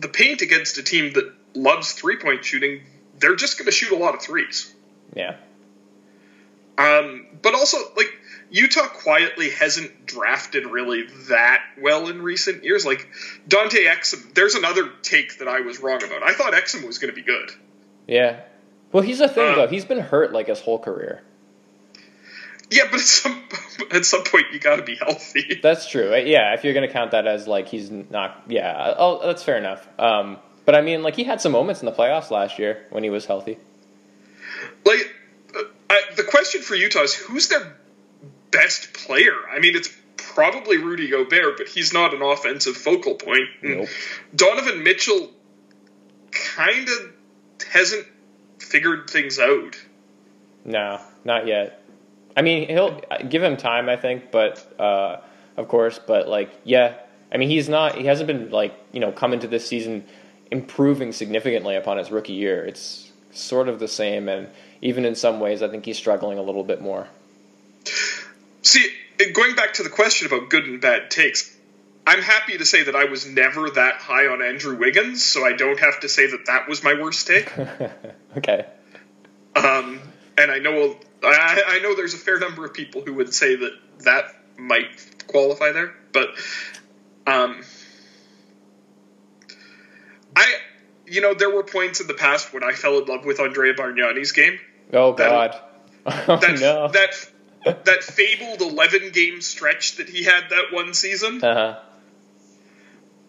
the 0.00 0.08
paint 0.08 0.42
against 0.42 0.78
a 0.78 0.82
team 0.82 1.12
that 1.12 1.32
loves 1.54 1.92
three 1.92 2.16
point 2.16 2.44
shooting, 2.44 2.82
they're 3.18 3.36
just 3.36 3.58
going 3.58 3.66
to 3.66 3.72
shoot 3.72 3.92
a 3.92 3.96
lot 3.96 4.14
of 4.14 4.22
threes. 4.22 4.74
Yeah. 5.14 5.36
Um, 6.78 7.26
but 7.42 7.54
also, 7.54 7.76
like 7.96 8.10
Utah 8.50 8.88
quietly 8.88 9.50
hasn't 9.50 10.06
drafted 10.06 10.64
really 10.66 11.04
that 11.28 11.62
well 11.80 12.08
in 12.08 12.22
recent 12.22 12.64
years. 12.64 12.86
Like 12.86 13.06
Dante 13.46 13.84
Exum, 13.84 14.32
there's 14.34 14.54
another 14.54 14.90
take 15.02 15.38
that 15.38 15.48
I 15.48 15.60
was 15.60 15.80
wrong 15.80 16.02
about. 16.02 16.22
I 16.22 16.32
thought 16.32 16.54
Exum 16.54 16.86
was 16.86 16.98
going 16.98 17.12
to 17.12 17.16
be 17.16 17.26
good. 17.26 17.50
Yeah. 18.06 18.40
Well, 18.92 19.02
he's 19.02 19.20
a 19.20 19.28
thing 19.28 19.52
Uh, 19.52 19.56
though. 19.56 19.66
He's 19.68 19.84
been 19.84 20.00
hurt 20.00 20.32
like 20.32 20.46
his 20.46 20.60
whole 20.60 20.78
career. 20.78 21.22
Yeah, 22.70 22.84
but 22.90 23.00
at 23.00 23.06
some 23.06 23.42
at 23.90 24.04
some 24.04 24.24
point 24.24 24.46
you 24.52 24.60
got 24.60 24.76
to 24.76 24.82
be 24.82 24.96
healthy. 24.96 25.60
That's 25.62 25.88
true. 25.88 26.14
Yeah, 26.16 26.54
if 26.54 26.64
you're 26.64 26.74
going 26.74 26.86
to 26.86 26.92
count 26.92 27.10
that 27.10 27.26
as 27.26 27.46
like 27.46 27.68
he's 27.68 27.90
not, 27.90 28.44
yeah, 28.46 28.94
oh, 28.96 29.20
that's 29.26 29.42
fair 29.42 29.56
enough. 29.56 29.86
Um, 29.98 30.38
but 30.64 30.74
I 30.74 30.80
mean, 30.80 31.02
like 31.02 31.16
he 31.16 31.24
had 31.24 31.40
some 31.40 31.52
moments 31.52 31.82
in 31.82 31.86
the 31.86 31.92
playoffs 31.92 32.30
last 32.30 32.58
year 32.58 32.86
when 32.90 33.02
he 33.02 33.10
was 33.10 33.26
healthy. 33.26 33.58
Like 34.84 35.14
uh, 35.56 35.62
I, 35.90 36.02
the 36.16 36.24
question 36.24 36.62
for 36.62 36.74
Utah 36.74 37.02
is 37.02 37.14
who's 37.14 37.48
their 37.48 37.76
best 38.50 38.92
player? 38.92 39.34
I 39.50 39.58
mean, 39.58 39.74
it's 39.74 39.90
probably 40.16 40.76
Rudy 40.76 41.08
Gobert, 41.08 41.56
but 41.58 41.68
he's 41.68 41.92
not 41.92 42.14
an 42.14 42.22
offensive 42.22 42.76
focal 42.76 43.14
point. 43.14 43.48
And 43.62 43.78
Nope. 43.78 43.88
Donovan 44.34 44.82
Mitchell 44.82 45.30
kind 46.30 46.88
of 46.88 47.66
hasn't 47.68 48.06
figured 48.58 49.10
things 49.10 49.38
out. 49.38 49.76
No, 50.64 51.00
not 51.24 51.46
yet. 51.46 51.79
I 52.36 52.42
mean, 52.42 52.68
he'll 52.68 53.00
give 53.28 53.42
him 53.42 53.56
time, 53.56 53.88
I 53.88 53.96
think, 53.96 54.30
but 54.30 54.74
uh, 54.78 55.18
of 55.56 55.68
course, 55.68 55.98
but 55.98 56.28
like, 56.28 56.50
yeah. 56.64 56.94
I 57.32 57.36
mean, 57.36 57.48
he's 57.48 57.68
not. 57.68 57.96
He 57.96 58.06
hasn't 58.06 58.26
been 58.26 58.50
like 58.50 58.74
you 58.92 59.00
know 59.00 59.12
come 59.12 59.32
into 59.32 59.46
this 59.46 59.66
season 59.66 60.04
improving 60.50 61.12
significantly 61.12 61.76
upon 61.76 61.98
his 61.98 62.10
rookie 62.10 62.32
year. 62.32 62.64
It's 62.64 63.10
sort 63.30 63.68
of 63.68 63.78
the 63.78 63.88
same, 63.88 64.28
and 64.28 64.48
even 64.82 65.04
in 65.04 65.14
some 65.14 65.38
ways, 65.38 65.62
I 65.62 65.68
think 65.68 65.84
he's 65.84 65.96
struggling 65.96 66.38
a 66.38 66.42
little 66.42 66.64
bit 66.64 66.80
more. 66.80 67.06
See, 68.62 68.88
going 69.32 69.54
back 69.54 69.74
to 69.74 69.82
the 69.82 69.88
question 69.88 70.26
about 70.26 70.50
good 70.50 70.64
and 70.64 70.80
bad 70.80 71.10
takes, 71.10 71.56
I'm 72.06 72.22
happy 72.22 72.58
to 72.58 72.64
say 72.64 72.84
that 72.84 72.96
I 72.96 73.04
was 73.04 73.26
never 73.26 73.70
that 73.70 73.96
high 73.96 74.26
on 74.26 74.42
Andrew 74.42 74.76
Wiggins, 74.76 75.24
so 75.24 75.44
I 75.44 75.52
don't 75.52 75.78
have 75.78 76.00
to 76.00 76.08
say 76.08 76.26
that 76.30 76.46
that 76.46 76.68
was 76.68 76.82
my 76.82 76.94
worst 76.94 77.26
take. 77.26 77.52
okay. 78.36 78.66
Um, 79.54 80.00
and 80.36 80.50
I 80.50 80.58
know 80.58 80.96
I, 81.22 81.62
I 81.66 81.78
know 81.80 81.94
there's 81.94 82.14
a 82.14 82.18
fair 82.18 82.38
number 82.38 82.64
of 82.64 82.72
people 82.74 83.02
who 83.02 83.14
would 83.14 83.34
say 83.34 83.56
that 83.56 83.72
that 84.04 84.24
might 84.56 84.88
qualify 85.26 85.72
there, 85.72 85.92
but 86.12 86.28
um, 87.26 87.62
I 90.36 90.46
you 91.06 91.20
know 91.20 91.34
there 91.34 91.50
were 91.50 91.62
points 91.64 92.00
in 92.00 92.06
the 92.06 92.14
past 92.14 92.52
when 92.52 92.62
I 92.64 92.72
fell 92.72 92.98
in 92.98 93.04
love 93.06 93.24
with 93.24 93.40
Andrea 93.40 93.74
Bargnani's 93.74 94.32
game. 94.32 94.58
Oh 94.92 95.12
That- 95.12 95.28
God. 95.30 95.60
Oh 96.28 96.36
That 96.38 96.60
no. 96.60 96.88
that 96.88 97.84
that 97.84 98.02
fabled 98.02 98.62
11 98.62 99.10
game 99.10 99.42
stretch 99.42 99.96
that 99.96 100.08
he 100.08 100.24
had 100.24 100.44
that 100.48 100.72
one 100.72 100.94
season. 100.94 101.44
Uh 101.44 101.54
huh. 101.54 101.78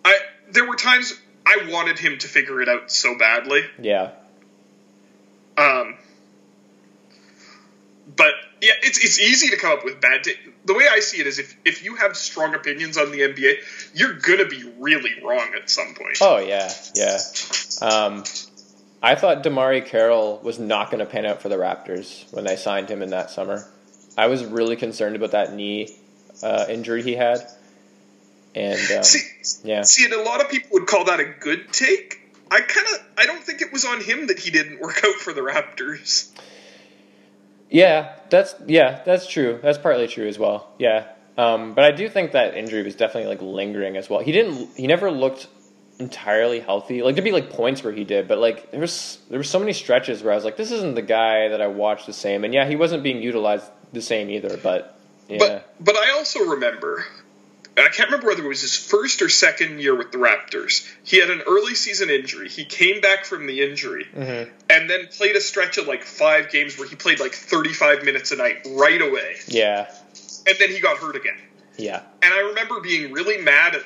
I 0.05 0.17
there 0.49 0.65
were 0.65 0.77
times 0.77 1.13
I 1.45 1.67
wanted 1.69 1.99
him 1.99 2.17
to 2.19 2.27
figure 2.29 2.61
it 2.61 2.69
out 2.69 2.89
so 2.89 3.17
badly. 3.17 3.63
Yeah. 3.77 4.11
Um, 5.57 5.97
but 8.15 8.33
yeah, 8.61 8.73
it's 8.83 9.03
it's 9.03 9.19
easy 9.19 9.49
to 9.49 9.57
come 9.57 9.71
up 9.71 9.83
with 9.83 10.01
bad. 10.01 10.23
ta- 10.23 10.31
the 10.65 10.73
way 10.73 10.85
I 10.89 10.99
see 10.99 11.19
it 11.19 11.27
is, 11.27 11.39
if 11.39 11.55
if 11.65 11.83
you 11.83 11.95
have 11.95 12.15
strong 12.15 12.53
opinions 12.55 12.97
on 12.97 13.11
the 13.11 13.19
NBA, 13.19 13.55
you're 13.93 14.13
gonna 14.13 14.45
be 14.45 14.63
really 14.79 15.11
wrong 15.23 15.51
at 15.55 15.69
some 15.69 15.93
point. 15.95 16.17
Oh 16.21 16.37
yeah, 16.37 16.71
yeah. 16.95 17.19
Um, 17.81 18.23
I 19.01 19.15
thought 19.15 19.43
DeMarre 19.43 19.85
Carroll 19.85 20.39
was 20.43 20.59
not 20.59 20.91
going 20.91 20.99
to 20.99 21.07
pan 21.07 21.25
out 21.25 21.41
for 21.41 21.49
the 21.49 21.55
Raptors 21.55 22.31
when 22.31 22.45
they 22.45 22.55
signed 22.55 22.87
him 22.89 23.01
in 23.01 23.09
that 23.09 23.31
summer. 23.31 23.67
I 24.15 24.27
was 24.27 24.45
really 24.45 24.75
concerned 24.75 25.15
about 25.15 25.31
that 25.31 25.53
knee 25.53 25.89
uh, 26.43 26.65
injury 26.69 27.01
he 27.01 27.15
had, 27.15 27.39
and 28.53 28.79
um, 28.91 29.03
see, 29.03 29.21
yeah, 29.63 29.81
see, 29.81 30.05
and 30.05 30.13
a 30.13 30.21
lot 30.21 30.41
of 30.41 30.49
people 30.49 30.69
would 30.73 30.87
call 30.87 31.05
that 31.05 31.19
a 31.19 31.25
good 31.25 31.71
take. 31.73 32.19
I 32.51 32.61
kind 32.61 32.85
of 32.87 33.03
I 33.17 33.25
don't 33.25 33.43
think 33.43 33.61
it 33.61 33.71
was 33.73 33.85
on 33.85 34.01
him 34.01 34.27
that 34.27 34.37
he 34.37 34.51
didn't 34.51 34.81
work 34.81 35.03
out 35.03 35.15
for 35.15 35.33
the 35.33 35.41
Raptors. 35.41 36.29
Yeah, 37.71 38.15
that's 38.29 38.53
yeah, 38.67 39.01
that's 39.05 39.25
true. 39.25 39.59
That's 39.63 39.77
partly 39.77 40.07
true 40.07 40.27
as 40.27 40.37
well. 40.37 40.69
Yeah, 40.77 41.07
um, 41.37 41.73
but 41.73 41.85
I 41.85 41.91
do 41.91 42.07
think 42.09 42.33
that 42.33 42.55
injury 42.55 42.83
was 42.83 42.95
definitely 42.95 43.29
like 43.29 43.41
lingering 43.41 43.97
as 43.97 44.09
well. 44.09 44.19
He 44.19 44.31
didn't. 44.31 44.75
He 44.75 44.85
never 44.85 45.09
looked 45.09 45.47
entirely 45.99 46.59
healthy. 46.59 47.01
Like 47.01 47.15
there'd 47.15 47.23
be 47.23 47.31
like 47.31 47.49
points 47.49 47.83
where 47.83 47.93
he 47.93 48.03
did, 48.03 48.27
but 48.27 48.39
like 48.39 48.71
there 48.71 48.81
was 48.81 49.19
there 49.29 49.39
were 49.39 49.43
so 49.43 49.59
many 49.59 49.71
stretches 49.73 50.21
where 50.21 50.33
I 50.33 50.35
was 50.35 50.43
like, 50.43 50.57
this 50.57 50.71
isn't 50.71 50.95
the 50.95 51.01
guy 51.01 51.47
that 51.47 51.61
I 51.61 51.67
watched 51.67 52.07
the 52.07 52.13
same. 52.13 52.43
And 52.43 52.53
yeah, 52.53 52.67
he 52.67 52.75
wasn't 52.75 53.03
being 53.03 53.21
utilized 53.21 53.65
the 53.93 54.01
same 54.01 54.29
either. 54.29 54.57
But 54.57 54.99
yeah, 55.29 55.37
But 55.39 55.75
but 55.79 55.95
I 55.95 56.11
also 56.11 56.41
remember, 56.41 57.05
I 57.77 57.87
can't 57.87 58.09
remember 58.09 58.27
whether 58.27 58.43
it 58.43 58.47
was 58.47 58.61
his 58.61 58.75
first 58.75 59.21
or 59.21 59.29
second 59.29 59.79
year 59.79 59.95
with 59.95 60.11
the 60.11 60.17
Raptors. 60.17 60.85
He 61.03 61.17
had 61.19 61.29
an 61.29 61.41
early 61.47 61.73
season 61.73 62.09
injury. 62.09 62.49
He 62.49 62.65
came 62.65 62.99
back 63.01 63.23
from 63.25 63.47
the 63.47 63.61
injury 63.61 64.07
Mhm. 64.15 64.49
and 64.69 64.89
then 64.89 65.07
played 65.07 65.35
a 65.35 65.41
stretch 65.41 65.77
of 65.77 65.87
like 65.87 66.03
five 66.03 66.51
games 66.51 66.77
where 66.77 66.87
he 66.87 66.95
played 66.95 67.19
like 67.19 67.33
35 67.33 68.03
minutes 68.03 68.31
a 68.31 68.35
night 68.35 68.61
right 68.71 69.01
away. 69.01 69.37
yeah, 69.47 69.87
And 70.45 70.57
then 70.59 70.69
he 70.69 70.79
got 70.79 70.97
hurt 70.97 71.15
again. 71.15 71.37
yeah, 71.77 72.01
And 72.21 72.33
I 72.33 72.39
remember 72.39 72.81
being 72.81 73.11
really 73.13 73.37
mad 73.37 73.75
at 73.75 73.83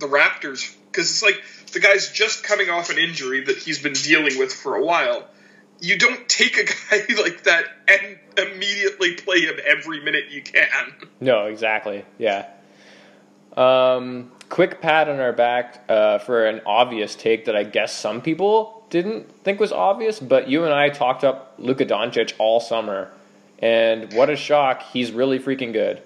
the 0.00 0.06
Raptors 0.06 0.74
because 0.90 1.08
it's 1.10 1.22
like 1.22 1.40
the 1.72 1.80
guy's 1.80 2.10
just 2.10 2.42
coming 2.42 2.70
off 2.70 2.90
an 2.90 2.98
injury 2.98 3.44
that 3.44 3.56
he's 3.56 3.78
been 3.78 3.92
dealing 3.92 4.36
with 4.38 4.52
for 4.52 4.74
a 4.74 4.82
while. 4.84 5.28
You 5.80 5.96
don't 5.96 6.28
take 6.28 6.56
a 6.58 6.64
guy 7.06 7.14
like 7.22 7.44
that 7.44 7.66
and 7.86 8.18
immediately 8.36 9.12
play 9.14 9.40
him 9.42 9.58
every 9.64 10.00
minute 10.00 10.24
you 10.30 10.42
can. 10.42 10.92
no, 11.20 11.46
exactly, 11.46 12.04
yeah. 12.18 12.46
Um, 13.56 14.30
quick 14.48 14.80
pat 14.80 15.08
on 15.08 15.20
our 15.20 15.32
back 15.32 15.84
uh, 15.88 16.18
for 16.18 16.46
an 16.46 16.60
obvious 16.66 17.14
take 17.14 17.46
that 17.46 17.56
I 17.56 17.64
guess 17.64 17.96
some 17.96 18.20
people 18.20 18.86
didn't 18.90 19.30
think 19.44 19.60
was 19.60 19.72
obvious, 19.72 20.20
but 20.20 20.48
you 20.48 20.64
and 20.64 20.72
I 20.72 20.88
talked 20.88 21.24
up 21.24 21.54
Luka 21.58 21.84
Doncic 21.84 22.32
all 22.38 22.60
summer, 22.60 23.10
and 23.58 24.12
what 24.14 24.30
a 24.30 24.36
shock! 24.36 24.82
He's 24.92 25.10
really 25.10 25.38
freaking 25.38 25.72
good. 25.72 26.02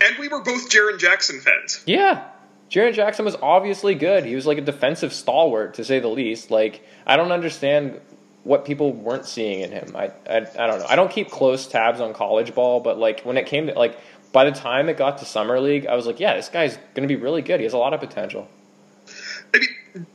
And 0.00 0.16
we 0.18 0.28
were 0.28 0.42
both 0.42 0.70
Jaren 0.70 0.98
Jackson 0.98 1.40
fans. 1.40 1.82
Yeah, 1.86 2.24
Jaren 2.70 2.94
Jackson 2.94 3.24
was 3.24 3.36
obviously 3.42 3.94
good. 3.94 4.24
He 4.24 4.34
was 4.34 4.46
like 4.46 4.58
a 4.58 4.62
defensive 4.62 5.12
stalwart, 5.12 5.74
to 5.74 5.84
say 5.84 5.98
the 5.98 6.08
least. 6.08 6.50
Like, 6.50 6.84
I 7.06 7.16
don't 7.16 7.32
understand 7.32 8.00
what 8.44 8.64
people 8.64 8.92
weren't 8.92 9.26
seeing 9.26 9.60
in 9.60 9.70
him. 9.70 9.94
I, 9.94 10.12
I, 10.28 10.36
I 10.58 10.66
don't 10.66 10.78
know. 10.78 10.86
I 10.88 10.96
don't 10.96 11.10
keep 11.10 11.30
close 11.30 11.66
tabs 11.66 12.00
on 12.00 12.14
college 12.14 12.54
ball, 12.54 12.80
but 12.80 12.98
like 12.98 13.20
when 13.22 13.36
it 13.36 13.46
came 13.46 13.66
to 13.66 13.74
like 13.74 13.98
by 14.32 14.44
the 14.44 14.52
time 14.52 14.88
it 14.88 14.96
got 14.96 15.18
to 15.18 15.24
summer 15.24 15.60
league, 15.60 15.86
I 15.86 15.94
was 15.96 16.06
like, 16.06 16.20
yeah, 16.20 16.36
this 16.36 16.48
guy's 16.48 16.76
going 16.94 17.08
to 17.08 17.14
be 17.14 17.16
really 17.16 17.42
good. 17.42 17.60
He 17.60 17.64
has 17.64 17.72
a 17.72 17.78
lot 17.78 17.94
of 17.94 18.00
potential. 18.00 18.48
I 19.54 19.58
mean, 19.58 20.06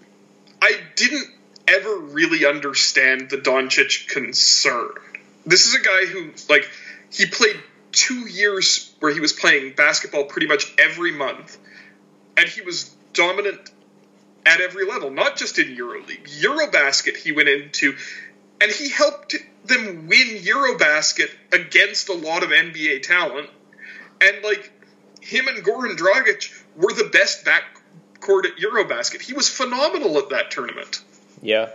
I 0.61 0.79
didn't 0.95 1.27
ever 1.67 1.97
really 1.97 2.45
understand 2.45 3.29
the 3.29 3.37
Doncic 3.37 4.07
concern. 4.07 4.91
This 5.45 5.67
is 5.67 5.75
a 5.75 5.83
guy 5.83 6.05
who 6.05 6.31
like 6.49 6.69
he 7.11 7.25
played 7.25 7.59
two 7.91 8.27
years 8.27 8.93
where 8.99 9.13
he 9.13 9.19
was 9.19 9.33
playing 9.33 9.73
basketball 9.75 10.25
pretty 10.25 10.47
much 10.47 10.73
every 10.79 11.11
month, 11.11 11.57
and 12.37 12.47
he 12.47 12.61
was 12.61 12.95
dominant 13.13 13.71
at 14.45 14.61
every 14.61 14.85
level, 14.85 15.09
not 15.09 15.37
just 15.37 15.57
in 15.59 15.75
EuroLeague. 15.75 16.41
Eurobasket 16.41 17.17
he 17.17 17.31
went 17.31 17.49
into, 17.49 17.95
and 18.61 18.71
he 18.71 18.89
helped 18.89 19.35
them 19.65 20.07
win 20.07 20.27
Eurobasket 20.37 21.29
against 21.51 22.09
a 22.09 22.13
lot 22.13 22.43
of 22.43 22.49
NBA 22.49 23.03
talent. 23.03 23.49
And 24.21 24.43
like 24.43 24.71
him 25.21 25.47
and 25.47 25.63
Goran 25.63 25.97
Dragic 25.97 26.51
were 26.75 26.93
the 26.93 27.09
best 27.11 27.45
backcourt 27.45 28.45
at 28.45 28.57
Eurobasket. 28.57 29.21
He 29.21 29.33
was 29.33 29.49
phenomenal 29.49 30.17
at 30.17 30.29
that 30.29 30.51
tournament. 30.51 31.01
Yeah, 31.41 31.69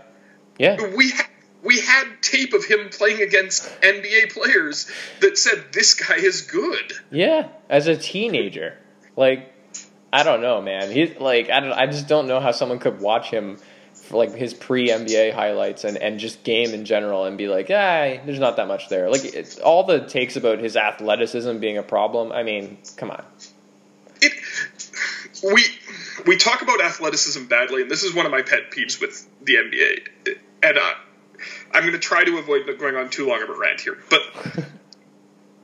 yeah. 0.59 0.95
We 0.97 1.11
ha- 1.11 1.29
we 1.63 1.81
had 1.81 2.23
tape 2.23 2.53
of 2.55 2.65
him 2.65 2.89
playing 2.91 3.21
against 3.21 3.69
NBA 3.83 4.33
players 4.33 4.91
that 5.21 5.37
said 5.37 5.73
this 5.73 5.95
guy 5.95 6.17
is 6.17 6.43
good. 6.43 6.93
Yeah, 7.11 7.49
as 7.69 7.87
a 7.87 7.97
teenager, 7.97 8.79
like 9.17 9.53
I 10.13 10.23
don't 10.23 10.41
know, 10.41 10.61
man. 10.61 10.91
He's 10.91 11.19
like 11.19 11.51
I 11.51 11.61
don't. 11.61 11.73
I 11.73 11.87
just 11.87 12.09
don't 12.09 12.27
know 12.27 12.41
how 12.41 12.53
someone 12.53 12.79
could 12.79 13.01
watch 13.01 13.31
him 13.31 13.59
like 14.13 14.35
his 14.35 14.55
pre 14.55 14.89
NBA 14.89 15.33
highlights 15.33 15.85
and, 15.85 15.97
and 15.97 16.19
just 16.19 16.43
game 16.45 16.71
in 16.71 16.85
general 16.85 17.25
and 17.25 17.39
be 17.39 17.49
like, 17.49 17.67
ah, 17.67 18.21
there's 18.25 18.39
not 18.39 18.57
that 18.57 18.69
much 18.69 18.89
there. 18.89 19.11
Like 19.11 19.25
it's, 19.25 19.59
all 19.59 19.85
the 19.85 20.01
takes 20.07 20.37
about 20.37 20.59
his 20.59 20.77
athleticism 20.77 21.59
being 21.59 21.79
a 21.79 21.83
problem. 21.83 22.33
I 22.33 22.43
mean, 22.43 22.79
come 22.97 23.11
on. 23.11 23.25
It 24.23 24.33
we 25.43 25.65
we 26.27 26.37
talk 26.37 26.63
about 26.63 26.83
athleticism 26.83 27.45
badly, 27.47 27.83
and 27.83 27.91
this 27.91 28.03
is 28.03 28.15
one 28.15 28.27
of 28.27 28.33
my 28.33 28.43
pet 28.43 28.71
peeves 28.71 29.01
with 29.01 29.27
the 29.43 29.55
NBA. 29.55 30.37
And 30.63 30.79
uh, 30.79 30.93
I'm 31.73 31.83
going 31.83 31.95
to 31.95 31.99
try 31.99 32.25
to 32.25 32.39
avoid 32.39 32.67
going 32.79 32.97
on 32.97 33.09
too 33.09 33.27
long 33.27 33.43
of 33.43 33.49
a 33.49 33.55
rant 33.55 33.81
here, 33.81 33.99
but. 34.09 34.21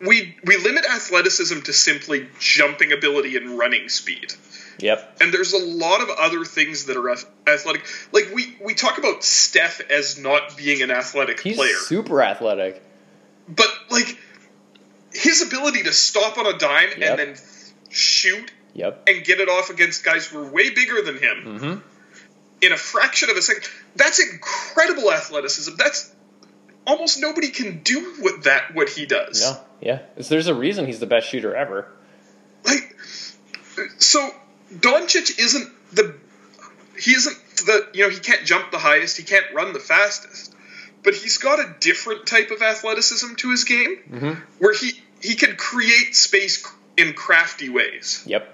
we 0.00 0.36
we 0.44 0.58
limit 0.58 0.84
athleticism 0.84 1.60
to 1.60 1.72
simply 1.72 2.28
jumping 2.38 2.92
ability 2.92 3.36
and 3.36 3.58
running 3.58 3.88
speed. 3.88 4.34
Yep. 4.78 5.18
And 5.22 5.32
there's 5.32 5.52
a 5.54 5.58
lot 5.64 6.00
of 6.02 6.10
other 6.10 6.44
things 6.44 6.84
that 6.86 6.96
are 6.96 7.10
athletic. 7.10 7.82
Like 8.12 8.30
we 8.34 8.56
we 8.64 8.74
talk 8.74 8.98
about 8.98 9.24
Steph 9.24 9.80
as 9.90 10.18
not 10.18 10.56
being 10.56 10.82
an 10.82 10.90
athletic 10.90 11.40
He's 11.40 11.56
player. 11.56 11.74
super 11.76 12.22
athletic. 12.22 12.82
But 13.48 13.68
like 13.90 14.18
his 15.12 15.40
ability 15.42 15.84
to 15.84 15.92
stop 15.92 16.36
on 16.36 16.46
a 16.46 16.58
dime 16.58 16.90
Yep. 16.98 17.08
and 17.10 17.18
then 17.18 17.36
shoot 17.88 18.52
Yep. 18.74 19.08
and 19.08 19.24
get 19.24 19.40
it 19.40 19.48
off 19.48 19.70
against 19.70 20.04
guys 20.04 20.26
who 20.26 20.38
are 20.40 20.50
way 20.50 20.68
bigger 20.70 21.00
than 21.00 21.16
him 21.16 21.36
Mm-hmm. 21.44 21.78
in 22.60 22.72
a 22.72 22.76
fraction 22.76 23.30
of 23.30 23.36
a 23.38 23.42
second. 23.42 23.66
That's 23.94 24.18
incredible 24.18 25.10
athleticism. 25.10 25.72
That's 25.78 26.12
almost 26.86 27.18
nobody 27.20 27.48
can 27.48 27.82
do 27.82 28.14
what 28.20 28.44
that 28.44 28.74
what 28.74 28.90
he 28.90 29.06
does. 29.06 29.42
Yeah. 29.80 30.00
It's- 30.16 30.28
There's 30.28 30.48
a 30.48 30.54
reason 30.54 30.84
he's 30.86 31.00
the 31.00 31.06
best 31.06 31.28
shooter 31.28 31.54
ever. 31.56 31.88
like 32.64 32.94
so 33.98 34.30
Doncic 34.72 35.38
isn't 35.38 35.70
the 35.92 36.14
he 36.98 37.12
isn't 37.12 37.36
the 37.66 37.88
you 37.94 38.02
know 38.04 38.10
he 38.10 38.18
can't 38.18 38.44
jump 38.44 38.70
the 38.70 38.78
highest 38.78 39.16
he 39.16 39.22
can't 39.22 39.46
run 39.54 39.72
the 39.72 39.78
fastest 39.80 40.54
but 41.02 41.14
he's 41.14 41.38
got 41.38 41.60
a 41.60 41.74
different 41.80 42.26
type 42.26 42.50
of 42.50 42.62
athleticism 42.62 43.34
to 43.36 43.50
his 43.50 43.64
game 43.64 43.96
Mm-hmm. 44.10 44.32
where 44.58 44.74
he 44.74 44.92
he 45.22 45.34
can 45.34 45.56
create 45.56 46.14
space 46.16 46.66
in 46.96 47.12
crafty 47.14 47.68
ways 47.68 48.22
Yep. 48.26 48.52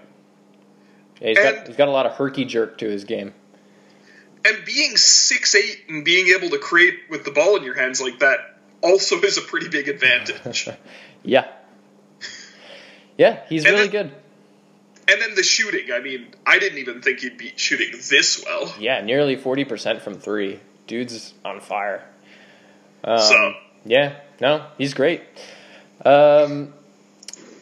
Yeah, 1.20 1.28
he's 1.28 1.38
got 1.38 1.54
And- 1.54 1.66
he's 1.68 1.76
got 1.76 1.88
a 1.88 1.92
lot 1.92 2.06
of 2.06 2.12
herky 2.12 2.44
jerk 2.44 2.78
to 2.78 2.88
his 2.88 3.04
game. 3.04 3.32
and 4.44 4.64
being 4.66 4.96
six 4.96 5.54
eight 5.54 5.78
and 5.88 6.04
being 6.04 6.28
able 6.36 6.50
to 6.50 6.58
create 6.58 6.98
with 7.10 7.24
the 7.24 7.30
ball 7.30 7.56
in 7.56 7.62
your 7.64 7.74
hands 7.74 8.00
like 8.02 8.18
that 8.18 8.58
also 8.82 9.20
is 9.22 9.38
a 9.38 9.42
pretty 9.42 9.68
big 9.68 9.88
advantage 9.88 10.68
Yeah. 11.24 11.46
Yeah, 13.16 13.40
he's 13.48 13.64
And 13.64 13.74
really 13.74 13.88
then- 13.88 14.08
good. 14.08 14.14
And 15.08 15.20
then 15.20 15.34
the 15.34 15.42
shooting 15.42 15.92
I 15.92 16.00
mean 16.00 16.28
I 16.46 16.58
didn't 16.58 16.78
even 16.78 17.02
think 17.02 17.20
he'd 17.20 17.38
be 17.38 17.52
shooting 17.56 17.92
this 18.10 18.42
well 18.44 18.72
Yeah, 18.78 19.00
nearly 19.02 19.36
forty 19.36 19.64
percent 19.64 20.02
from 20.02 20.14
three. 20.18 20.60
Dude's 20.86 21.34
on 21.44 21.60
fire. 21.60 22.04
Um, 23.04 23.18
So- 23.18 23.54
yeah, 23.84 24.14
no, 24.40 24.64
he's 24.78 24.94
great. 24.94 25.22
Um, 26.04 26.72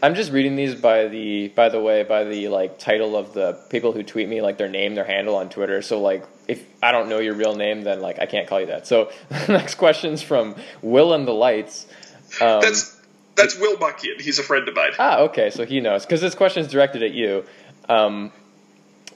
I'm 0.03 0.15
just 0.15 0.33
reading 0.33 0.57
these 0.57 0.75
by 0.75 1.09
the 1.09 1.49
by 1.49 1.69
the 1.69 1.81
way 1.81 2.03
by 2.05 2.25
the 2.25 2.49
like 2.49 2.79
title 2.79 3.17
of 3.17 3.35
the 3.35 3.59
people 3.71 3.93
who 3.93 4.03
tweet 4.03 4.29
me 4.29 4.41
like 4.41 4.57
their 4.57 4.69
name 4.69 4.95
their 4.95 5.05
handle 5.05 5.37
on 5.37 5.49
Twitter. 5.51 5.83
So 5.83 6.01
like 6.01 6.27
if 6.49 6.65
I 6.83 6.91
don't 6.93 7.09
know 7.09 7.19
your 7.19 7.35
real 7.35 7.55
name, 7.55 7.83
then 7.83 8.01
like 8.01 8.19
I 8.19 8.27
can't 8.27 8.49
call 8.49 8.61
you 8.61 8.67
that. 8.67 8.87
So 8.87 9.11
next 9.49 9.75
question's 9.77 10.23
from 10.23 10.57
Will 10.83 11.13
and 11.13 11.27
the 11.29 11.33
Lights. 11.33 11.87
Um, 12.41 12.61
that's 12.63 13.00
that's 13.41 13.59
Will 13.59 13.77
Buckian 13.77 14.21
he's 14.21 14.39
a 14.39 14.43
friend 14.43 14.69
of 14.69 14.75
mine 14.75 14.93
Ah, 14.99 15.21
okay, 15.21 15.51
so 15.51 15.65
he 15.65 15.81
knows 15.81 16.05
because 16.05 16.21
this 16.21 16.35
question 16.35 16.63
is 16.63 16.71
directed 16.71 17.03
at 17.03 17.13
you. 17.13 17.45
Um, 17.89 18.33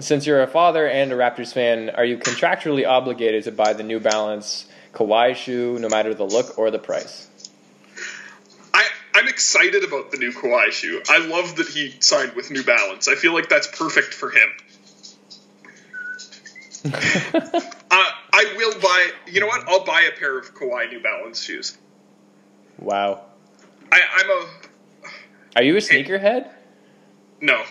since 0.00 0.26
you're 0.26 0.42
a 0.42 0.46
father 0.46 0.88
and 0.88 1.12
a 1.12 1.14
Raptors 1.14 1.52
fan, 1.52 1.90
are 1.90 2.04
you 2.04 2.18
contractually 2.18 2.86
obligated 2.86 3.44
to 3.44 3.52
buy 3.52 3.72
the 3.74 3.84
New 3.84 4.00
Balance 4.00 4.66
Kawhi 4.92 5.36
shoe, 5.36 5.78
no 5.78 5.88
matter 5.88 6.14
the 6.14 6.24
look 6.24 6.58
or 6.58 6.70
the 6.70 6.78
price? 6.78 7.28
I, 8.72 8.84
I'm 9.14 9.28
excited 9.28 9.84
about 9.84 10.10
the 10.10 10.16
new 10.16 10.32
Kawhi 10.32 10.72
shoe. 10.72 11.00
I 11.08 11.18
love 11.18 11.56
that 11.56 11.68
he 11.68 11.94
signed 12.00 12.32
with 12.34 12.50
New 12.50 12.64
Balance. 12.64 13.06
I 13.06 13.14
feel 13.14 13.32
like 13.32 13.48
that's 13.48 13.68
perfect 13.68 14.14
for 14.14 14.30
him. 14.30 14.48
uh, 16.92 17.70
I 17.90 18.54
will 18.56 18.80
buy. 18.80 19.10
You 19.26 19.40
know 19.40 19.46
what? 19.46 19.66
I'll 19.68 19.84
buy 19.84 20.02
a 20.02 20.18
pair 20.18 20.36
of 20.36 20.54
Kawhi 20.54 20.90
New 20.90 21.00
Balance 21.00 21.42
shoes. 21.42 21.78
Wow, 22.78 23.22
I, 23.94 24.00
I'm 24.16 24.30
a 24.30 24.46
are 25.56 25.62
you 25.62 25.76
a 25.76 25.80
sneakerhead? 25.80 26.50
no, 27.40 27.62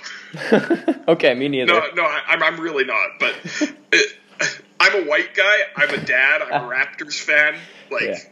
okay, 1.07 1.33
me 1.33 1.49
neither. 1.49 1.65
no, 1.65 1.81
no. 1.95 2.03
I, 2.03 2.21
I'm 2.29 2.43
I'm 2.43 2.59
really 2.59 2.86
not. 2.86 3.19
But 3.19 3.36
uh, 3.62 4.45
I'm 4.79 5.03
a 5.03 5.09
white 5.09 5.33
guy. 5.33 5.55
I'm 5.75 5.89
a 5.89 5.97
dad. 5.97 6.41
I'm 6.41 6.63
a 6.63 6.67
Raptors 6.67 7.19
fan. 7.19 7.55
Like 7.91 8.31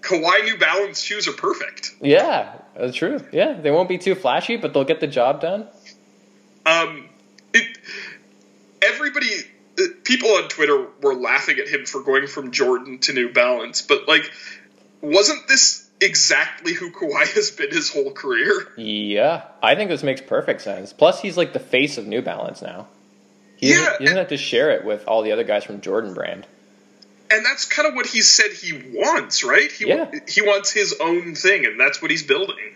Kawhi 0.00 0.44
New 0.44 0.58
Balance 0.58 1.00
shoes 1.00 1.28
are 1.28 1.32
perfect. 1.32 1.94
Yeah, 2.00 2.56
that's 2.76 2.96
true. 2.96 3.24
Yeah, 3.32 3.52
they 3.52 3.70
won't 3.70 3.88
be 3.88 3.98
too 3.98 4.14
flashy, 4.14 4.56
but 4.56 4.74
they'll 4.74 4.84
get 4.84 5.00
the 5.00 5.06
job 5.06 5.40
done. 5.40 5.68
Um, 6.66 7.08
it 7.54 7.78
everybody, 8.82 9.28
uh, 9.78 9.82
people 10.04 10.30
on 10.30 10.48
Twitter 10.48 10.86
were 11.00 11.14
laughing 11.14 11.58
at 11.58 11.68
him 11.68 11.86
for 11.86 12.02
going 12.02 12.26
from 12.26 12.50
Jordan 12.50 12.98
to 13.00 13.12
New 13.12 13.32
Balance, 13.32 13.82
but 13.82 14.08
like, 14.08 14.30
wasn't 15.00 15.46
this 15.48 15.89
exactly 16.00 16.72
who 16.74 16.90
Kawhi 16.90 17.32
has 17.34 17.50
been 17.50 17.70
his 17.70 17.90
whole 17.92 18.12
career? 18.12 18.68
Yeah, 18.76 19.42
I 19.62 19.74
think 19.74 19.90
this 19.90 20.02
makes 20.02 20.20
perfect 20.20 20.62
sense. 20.62 20.92
Plus, 20.92 21.20
he's 21.20 21.36
like 21.36 21.52
the 21.52 21.60
face 21.60 21.98
of 21.98 22.06
New 22.06 22.22
Balance 22.22 22.62
now. 22.62 22.88
He 23.56 23.68
doesn't, 23.68 23.84
Yeah, 23.84 23.98
he 23.98 24.04
doesn't 24.04 24.18
have 24.18 24.28
to 24.28 24.36
share 24.36 24.70
it 24.70 24.84
with 24.84 25.06
all 25.06 25.22
the 25.22 25.32
other 25.32 25.44
guys 25.44 25.64
from 25.64 25.80
Jordan 25.80 26.14
Brand. 26.14 26.46
And 27.30 27.44
that's 27.44 27.64
kind 27.64 27.86
of 27.86 27.94
what 27.94 28.06
he 28.06 28.22
said 28.22 28.50
he 28.50 28.72
wants, 28.94 29.44
right? 29.44 29.70
He 29.70 29.86
Yeah. 29.86 30.10
he 30.26 30.42
wants 30.42 30.72
his 30.72 30.96
own 31.00 31.34
thing, 31.34 31.64
and 31.64 31.78
that's 31.78 32.02
what 32.02 32.10
he's 32.10 32.24
building. 32.24 32.74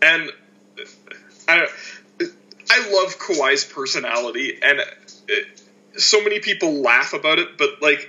And 0.00 0.30
I 1.48 1.66
I 2.70 2.90
love 2.92 3.18
Kawhi's 3.18 3.64
personality, 3.64 4.58
and 4.62 4.80
uh, 4.80 5.34
so 5.96 6.22
many 6.22 6.40
people 6.40 6.74
laugh 6.74 7.14
about 7.14 7.38
it, 7.38 7.58
but 7.58 7.82
like 7.82 8.08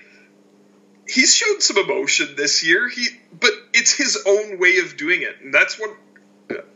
he's 1.08 1.34
shown 1.34 1.62
some 1.62 1.78
emotion 1.78 2.36
this 2.36 2.66
year. 2.66 2.90
He 2.90 3.08
but 3.38 3.52
it's 3.74 3.94
his 3.94 4.24
own 4.26 4.60
way 4.60 4.80
of 4.80 4.98
doing 4.98 5.22
it, 5.22 5.36
and 5.42 5.54
that's 5.54 5.80
what 5.80 5.96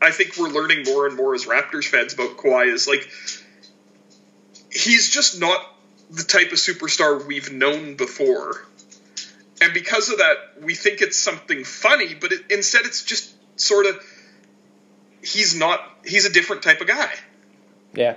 I 0.01 0.11
think 0.11 0.37
we're 0.37 0.49
learning 0.49 0.83
more 0.85 1.07
and 1.07 1.15
more 1.15 1.35
as 1.35 1.45
Raptors 1.45 1.85
fans 1.85 2.13
about 2.13 2.37
Kawhi 2.37 2.73
is 2.73 2.87
like 2.87 3.09
he's 4.71 5.09
just 5.09 5.39
not 5.39 5.65
the 6.09 6.23
type 6.23 6.51
of 6.51 6.57
superstar 6.57 7.25
we've 7.25 7.51
known 7.51 7.95
before. 7.95 8.65
And 9.61 9.73
because 9.73 10.09
of 10.09 10.19
that, 10.19 10.61
we 10.61 10.73
think 10.73 11.01
it's 11.01 11.19
something 11.19 11.63
funny, 11.63 12.13
but 12.13 12.31
it, 12.31 12.41
instead 12.49 12.85
it's 12.85 13.03
just 13.03 13.33
sort 13.59 13.85
of 13.85 13.97
he's 15.21 15.55
not 15.55 15.81
he's 16.05 16.25
a 16.25 16.31
different 16.31 16.63
type 16.63 16.81
of 16.81 16.87
guy. 16.87 17.11
Yeah, 17.93 18.15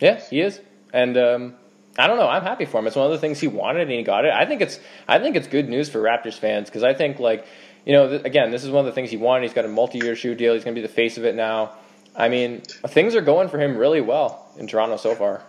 Yeah, 0.00 0.20
he 0.28 0.40
is, 0.40 0.60
and 0.92 1.16
um, 1.16 1.54
I 1.98 2.06
don't 2.06 2.16
know. 2.16 2.28
I'm 2.28 2.42
happy 2.42 2.64
for 2.64 2.78
him. 2.78 2.86
It's 2.86 2.96
one 2.96 3.06
of 3.06 3.12
the 3.12 3.18
things 3.18 3.40
he 3.40 3.48
wanted, 3.48 3.82
and 3.82 3.90
he 3.90 4.02
got 4.04 4.24
it. 4.24 4.32
I 4.32 4.46
think 4.46 4.60
it's 4.60 4.78
I 5.08 5.18
think 5.18 5.36
it's 5.36 5.48
good 5.48 5.68
news 5.68 5.88
for 5.88 6.00
Raptors 6.00 6.34
fans 6.38 6.68
because 6.68 6.84
I 6.84 6.94
think 6.94 7.18
like 7.18 7.44
you 7.84 7.92
know 7.92 8.08
th- 8.08 8.22
again, 8.24 8.50
this 8.52 8.64
is 8.64 8.70
one 8.70 8.80
of 8.80 8.86
the 8.86 8.92
things 8.92 9.10
he 9.10 9.16
wanted. 9.16 9.42
He's 9.42 9.52
got 9.54 9.64
a 9.64 9.68
multi-year 9.68 10.14
shoe 10.14 10.34
deal. 10.34 10.54
He's 10.54 10.64
going 10.64 10.74
to 10.76 10.80
be 10.80 10.86
the 10.86 10.92
face 10.92 11.18
of 11.18 11.24
it 11.24 11.34
now. 11.34 11.72
I 12.14 12.28
mean, 12.28 12.60
things 12.60 13.14
are 13.14 13.20
going 13.20 13.48
for 13.48 13.58
him 13.58 13.76
really 13.76 14.00
well 14.00 14.46
in 14.58 14.66
Toronto 14.66 14.96
so 14.96 15.14
far. 15.14 15.42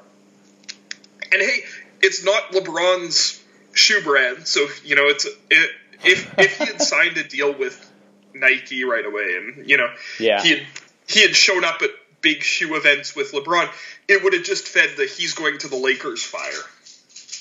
And 1.32 1.42
hey, 1.42 1.60
it's 2.02 2.24
not 2.24 2.52
LeBron's 2.52 3.44
shoe 3.74 4.02
brand, 4.02 4.48
so 4.48 4.68
you 4.84 4.96
know 4.96 5.06
it's 5.06 5.26
it, 5.26 5.70
if 6.04 6.38
if 6.40 6.58
he 6.58 6.66
had 6.66 6.82
signed 6.82 7.18
a 7.18 7.24
deal 7.24 7.54
with 7.54 7.92
Nike 8.34 8.84
right 8.86 9.06
away, 9.06 9.36
and 9.38 9.70
you 9.70 9.78
know 9.78 9.90
Yeah. 10.20 10.42
he 10.42 10.50
had 10.50 10.68
he 11.08 11.22
had 11.22 11.36
shown 11.36 11.64
up 11.64 11.82
at 11.84 11.90
big 12.22 12.42
shoe 12.44 12.76
events 12.76 13.16
with 13.16 13.32
LeBron, 13.32 13.70
it 14.08 14.24
would 14.24 14.34
have 14.34 14.44
just 14.44 14.68
fed 14.68 14.92
the 14.98 15.06
he's 15.06 15.34
going 15.34 15.58
to 15.60 15.68
the 15.68 15.76
Lakers 15.76 16.24
fire. 16.24 16.52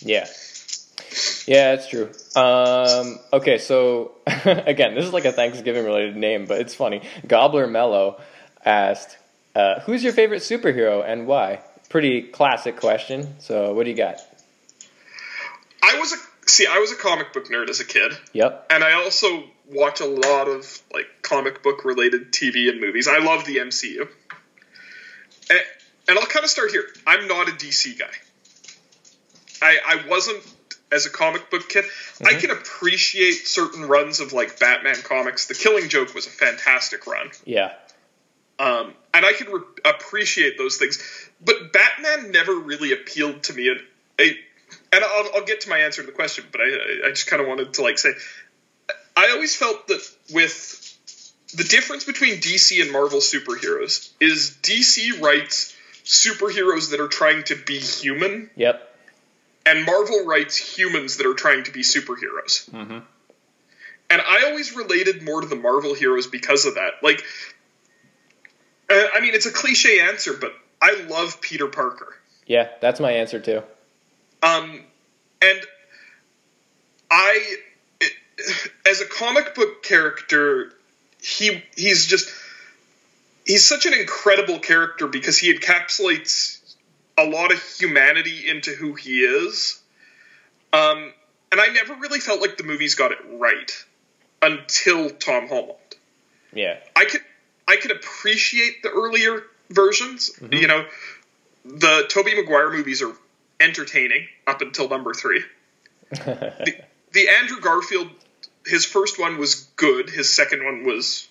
Yeah. 0.00 0.26
Yeah, 1.46 1.74
that's 1.74 1.88
true. 1.88 2.10
Um, 2.36 3.18
okay, 3.32 3.58
so 3.58 4.12
again, 4.26 4.94
this 4.94 5.04
is 5.04 5.12
like 5.12 5.24
a 5.24 5.32
Thanksgiving 5.32 5.84
related 5.84 6.16
name, 6.16 6.44
but 6.46 6.60
it's 6.60 6.74
funny. 6.74 7.02
Gobbler 7.26 7.66
Mellow 7.66 8.20
asked, 8.64 9.16
uh, 9.56 9.80
"Who's 9.80 10.04
your 10.04 10.12
favorite 10.12 10.42
superhero 10.42 11.02
and 11.06 11.26
why?" 11.26 11.60
Pretty 11.88 12.22
classic 12.22 12.76
question. 12.78 13.40
So, 13.40 13.72
what 13.72 13.84
do 13.84 13.90
you 13.90 13.96
got? 13.96 14.18
I 15.82 15.98
was 15.98 16.12
a 16.12 16.16
see, 16.50 16.66
I 16.66 16.78
was 16.78 16.92
a 16.92 16.96
comic 16.96 17.32
book 17.32 17.48
nerd 17.48 17.70
as 17.70 17.80
a 17.80 17.84
kid, 17.86 18.12
Yep. 18.34 18.66
and 18.70 18.84
I 18.84 18.92
also 18.92 19.44
watch 19.70 20.00
a 20.00 20.06
lot 20.06 20.48
of 20.48 20.82
like 20.92 21.06
comic 21.22 21.62
book 21.62 21.84
related 21.84 22.32
TV 22.32 22.68
and 22.68 22.80
movies. 22.80 23.08
I 23.08 23.18
love 23.18 23.46
the 23.46 23.56
MCU, 23.56 24.08
and, 25.50 25.60
and 26.08 26.18
I'll 26.18 26.26
kind 26.26 26.44
of 26.44 26.50
start 26.50 26.70
here. 26.70 26.84
I'm 27.06 27.26
not 27.28 27.48
a 27.48 27.52
DC 27.52 27.98
guy. 27.98 28.06
I 29.60 29.78
I 29.86 30.08
wasn't 30.08 30.42
as 30.90 31.06
a 31.06 31.10
comic 31.10 31.50
book 31.50 31.68
kid. 31.68 31.84
I 32.24 32.34
can 32.34 32.50
appreciate 32.50 33.46
certain 33.46 33.86
runs 33.86 34.20
of 34.20 34.32
like 34.32 34.58
Batman 34.58 34.96
comics. 34.96 35.46
The 35.46 35.54
Killing 35.54 35.88
Joke 35.88 36.14
was 36.14 36.26
a 36.26 36.30
fantastic 36.30 37.06
run. 37.06 37.30
Yeah. 37.44 37.74
Um, 38.58 38.94
and 39.14 39.24
I 39.24 39.32
can 39.34 39.48
re- 39.48 39.62
appreciate 39.84 40.58
those 40.58 40.78
things, 40.78 40.98
but 41.44 41.72
Batman 41.72 42.32
never 42.32 42.54
really 42.54 42.92
appealed 42.92 43.44
to 43.44 43.52
me. 43.52 43.68
And, 43.68 43.80
and 44.92 45.04
I'll, 45.04 45.30
I'll 45.36 45.44
get 45.44 45.60
to 45.62 45.68
my 45.68 45.78
answer 45.78 46.02
to 46.02 46.06
the 46.06 46.12
question, 46.12 46.44
but 46.50 46.60
I, 46.60 47.06
I 47.06 47.10
just 47.10 47.28
kind 47.28 47.40
of 47.40 47.46
wanted 47.46 47.74
to 47.74 47.82
like 47.82 47.98
say, 47.98 48.10
I 49.16 49.30
always 49.30 49.54
felt 49.54 49.86
that 49.88 50.00
with 50.32 50.77
the 51.54 51.64
difference 51.64 52.04
between 52.04 52.36
DC 52.40 52.80
and 52.82 52.92
Marvel 52.92 53.20
superheroes 53.20 54.10
is 54.20 54.56
DC 54.62 55.20
writes 55.20 55.74
superheroes 56.04 56.90
that 56.90 57.00
are 57.00 57.08
trying 57.08 57.42
to 57.44 57.56
be 57.56 57.78
human, 57.78 58.50
Yep. 58.56 58.84
and 59.66 59.84
Marvel 59.84 60.24
writes 60.24 60.56
humans 60.56 61.16
that 61.18 61.26
are 61.26 61.34
trying 61.34 61.64
to 61.64 61.70
be 61.70 61.80
superheroes. 61.80 62.68
Mhm. 62.70 63.02
And 64.10 64.22
I 64.22 64.44
always 64.44 64.74
related 64.74 65.22
more 65.22 65.42
to 65.42 65.46
the 65.46 65.56
Marvel 65.56 65.94
heroes 65.94 66.26
because 66.26 66.64
of 66.64 66.76
that. 66.76 66.94
Like, 67.02 67.22
uh, 68.88 69.08
I 69.14 69.20
mean, 69.20 69.34
it's 69.34 69.44
a 69.46 69.50
cliche 69.52 70.00
answer, 70.00 70.32
but 70.32 70.54
I 70.80 70.92
love 71.08 71.40
Peter 71.42 71.66
Parker. 71.66 72.16
Yeah, 72.46 72.70
that's 72.80 73.00
my 73.00 73.12
answer 73.12 73.38
too. 73.38 73.62
Um, 74.42 74.82
and 75.42 75.60
I, 77.10 77.56
it, 78.00 78.12
as 78.86 79.00
a 79.02 79.06
comic 79.06 79.54
book 79.54 79.82
character, 79.82 80.72
he 81.20 81.62
he's 81.76 82.06
just 82.06 82.30
he's 83.44 83.66
such 83.66 83.86
an 83.86 83.94
incredible 83.94 84.58
character 84.58 85.06
because 85.06 85.38
he 85.38 85.52
encapsulates 85.52 86.58
a 87.16 87.24
lot 87.24 87.52
of 87.52 87.60
humanity 87.62 88.48
into 88.48 88.72
who 88.72 88.94
he 88.94 89.20
is. 89.20 89.80
Um, 90.72 91.12
and 91.50 91.60
I 91.60 91.68
never 91.68 91.94
really 91.94 92.20
felt 92.20 92.40
like 92.40 92.56
the 92.56 92.62
movies 92.62 92.94
got 92.94 93.10
it 93.10 93.18
right 93.32 93.72
until 94.42 95.10
Tom 95.10 95.48
Holland. 95.48 95.78
Yeah. 96.52 96.78
I 96.94 97.06
could 97.06 97.22
I 97.66 97.76
could 97.76 97.90
appreciate 97.90 98.82
the 98.82 98.90
earlier 98.90 99.42
versions. 99.70 100.30
You 100.50 100.66
know, 100.66 100.86
the 101.64 102.06
Tobey 102.08 102.34
Maguire 102.34 102.70
movies 102.70 103.02
are 103.02 103.12
entertaining 103.60 104.26
up 104.46 104.62
until 104.62 104.88
number 104.88 105.14
three. 105.14 105.42
The, 106.10 106.74
the 107.12 107.28
Andrew 107.28 107.60
Garfield, 107.60 108.08
his 108.68 108.84
first 108.84 109.18
one 109.18 109.38
was 109.38 109.54
good. 109.76 110.10
His 110.10 110.32
second 110.32 110.64
one 110.64 110.84
was. 110.84 111.26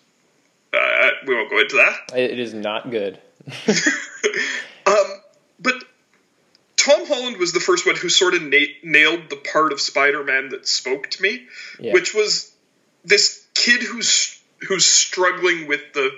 Uh, 0.74 1.10
we 1.26 1.34
won't 1.36 1.50
go 1.50 1.60
into 1.60 1.78
that. 1.78 2.18
it 2.18 2.40
is 2.40 2.54
not 2.54 2.90
good. 2.92 3.20
Um, 4.88 5.20
but 5.60 5.76
Tom 6.78 7.06
Holland 7.08 7.36
was 7.38 7.52
the 7.52 7.60
first 7.60 7.86
one 7.86 7.98
who 7.98 8.08
sort 8.08 8.36
of 8.36 8.42
na- 8.42 8.58
nailed 8.84 9.30
the 9.30 9.36
part 9.36 9.74
of 9.74 9.82
Spider-Man 9.82 10.50
that 10.50 10.66
spoke 10.66 11.10
to 11.10 11.22
me, 11.22 11.46
Yeah. 11.78 11.92
which 11.92 12.14
was 12.14 12.50
this 13.04 13.46
kid 13.54 13.82
who's 13.84 14.40
who's 14.68 14.86
struggling 14.86 15.68
with 15.68 15.82
the 15.94 16.10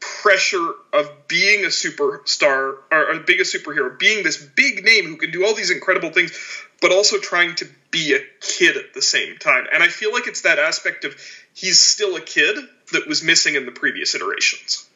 pressure 0.00 0.66
of 0.94 1.28
being 1.28 1.64
a 1.64 1.68
superstar 1.68 2.76
or, 2.90 3.12
or 3.12 3.18
being 3.20 3.40
a 3.40 3.44
superhero, 3.44 3.98
being 3.98 4.24
this 4.24 4.38
big 4.42 4.82
name 4.84 5.04
who 5.04 5.16
can 5.16 5.30
do 5.30 5.44
all 5.44 5.54
these 5.54 5.70
incredible 5.70 6.10
things, 6.10 6.32
but 6.80 6.90
also 6.90 7.18
trying 7.18 7.54
to 7.56 7.68
be 7.94 8.12
a 8.12 8.20
kid 8.40 8.76
at 8.76 8.92
the 8.92 9.00
same 9.00 9.38
time. 9.38 9.66
And 9.72 9.82
I 9.82 9.88
feel 9.88 10.12
like 10.12 10.26
it's 10.26 10.40
that 10.40 10.58
aspect 10.58 11.04
of 11.04 11.14
he's 11.54 11.78
still 11.78 12.16
a 12.16 12.20
kid 12.20 12.58
that 12.92 13.06
was 13.06 13.22
missing 13.22 13.54
in 13.54 13.66
the 13.66 13.72
previous 13.72 14.16
iterations. 14.16 14.86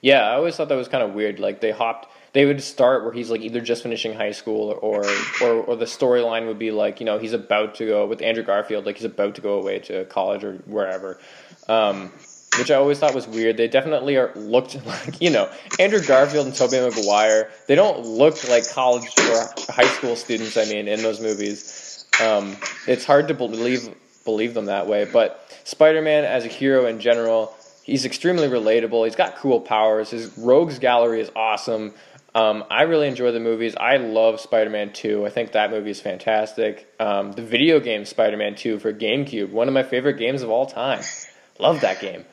Yeah, 0.00 0.22
I 0.22 0.34
always 0.34 0.56
thought 0.56 0.70
that 0.70 0.76
was 0.76 0.88
kind 0.88 1.04
of 1.04 1.12
weird. 1.12 1.38
Like 1.38 1.60
they 1.60 1.72
hopped, 1.72 2.10
they 2.32 2.46
would 2.46 2.62
start 2.62 3.04
where 3.04 3.12
he's 3.12 3.30
like 3.30 3.42
either 3.42 3.60
just 3.60 3.82
finishing 3.82 4.14
high 4.14 4.32
school 4.32 4.78
or 4.80 5.06
or 5.42 5.52
or 5.64 5.76
the 5.76 5.84
storyline 5.84 6.46
would 6.46 6.58
be 6.58 6.70
like 6.70 7.00
you 7.00 7.06
know 7.06 7.18
he's 7.18 7.32
about 7.32 7.76
to 7.76 7.86
go 7.86 8.06
with 8.06 8.22
Andrew 8.22 8.44
Garfield, 8.44 8.86
like 8.86 8.96
he's 8.96 9.04
about 9.04 9.34
to 9.34 9.40
go 9.40 9.54
away 9.60 9.78
to 9.80 10.04
college 10.06 10.44
or 10.44 10.54
wherever. 10.66 11.18
Um, 11.68 12.12
which 12.58 12.70
I 12.70 12.76
always 12.76 12.98
thought 12.98 13.14
was 13.14 13.26
weird. 13.26 13.56
They 13.56 13.68
definitely 13.68 14.16
are 14.16 14.32
looked 14.34 14.84
like 14.86 15.20
you 15.20 15.30
know 15.30 15.50
Andrew 15.78 16.02
Garfield 16.02 16.46
and 16.46 16.54
Tobey 16.54 16.80
Maguire. 16.80 17.50
They 17.66 17.74
don't 17.74 18.04
look 18.04 18.48
like 18.48 18.68
college 18.70 19.04
or 19.18 19.48
high 19.68 19.88
school 19.96 20.16
students. 20.16 20.56
I 20.56 20.64
mean, 20.64 20.88
in 20.88 21.02
those 21.02 21.20
movies, 21.20 21.85
um, 22.22 22.56
it's 22.86 23.04
hard 23.04 23.28
to 23.28 23.34
believe 23.34 23.88
believe 24.24 24.54
them 24.54 24.66
that 24.66 24.86
way. 24.86 25.04
But 25.04 25.40
Spider-Man 25.64 26.24
as 26.24 26.44
a 26.44 26.48
hero 26.48 26.86
in 26.86 27.00
general, 27.00 27.54
he's 27.84 28.04
extremely 28.04 28.48
relatable. 28.48 29.04
He's 29.04 29.16
got 29.16 29.36
cool 29.36 29.60
powers. 29.60 30.10
His 30.10 30.36
rogues 30.38 30.78
gallery 30.78 31.20
is 31.20 31.30
awesome. 31.36 31.94
Um, 32.34 32.64
I 32.70 32.82
really 32.82 33.08
enjoy 33.08 33.32
the 33.32 33.40
movies. 33.40 33.74
I 33.76 33.96
love 33.96 34.40
Spider-Man 34.40 34.92
2. 34.92 35.24
I 35.24 35.30
think 35.30 35.52
that 35.52 35.70
movie 35.70 35.90
is 35.90 36.00
fantastic. 36.02 36.86
Um, 37.00 37.32
the 37.32 37.40
video 37.42 37.80
game 37.80 38.04
Spider-Man 38.04 38.56
2 38.56 38.78
for 38.78 38.92
GameCube, 38.92 39.50
one 39.50 39.68
of 39.68 39.74
my 39.74 39.82
favorite 39.82 40.18
games 40.18 40.42
of 40.42 40.50
all 40.50 40.66
time. 40.66 41.02
Love 41.58 41.80
that 41.80 41.98
game. 42.00 42.26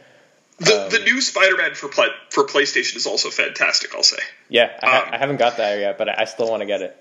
The, 0.60 0.84
Um, 0.84 0.90
the 0.90 1.00
new 1.00 1.22
Spider-Man 1.22 1.74
for 1.76 1.88
play, 1.88 2.08
for 2.32 2.44
PlayStation 2.46 2.98
is 2.98 3.06
also 3.06 3.30
fantastic. 3.30 3.96
I'll 3.96 4.04
say, 4.04 4.18
Yeah, 4.50 4.78
I, 4.84 4.90
ha- 4.90 5.04
Um, 5.08 5.14
I 5.14 5.18
haven't 5.20 5.38
got 5.38 5.56
that 5.58 5.80
yet, 5.80 5.98
but 5.98 6.10
I 6.10 6.16
I 6.20 6.26
still 6.26 6.50
want 6.50 6.60
to 6.62 6.66
get 6.68 6.82
it. 6.82 6.98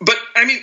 but 0.00 0.16
I 0.36 0.44
mean, 0.44 0.62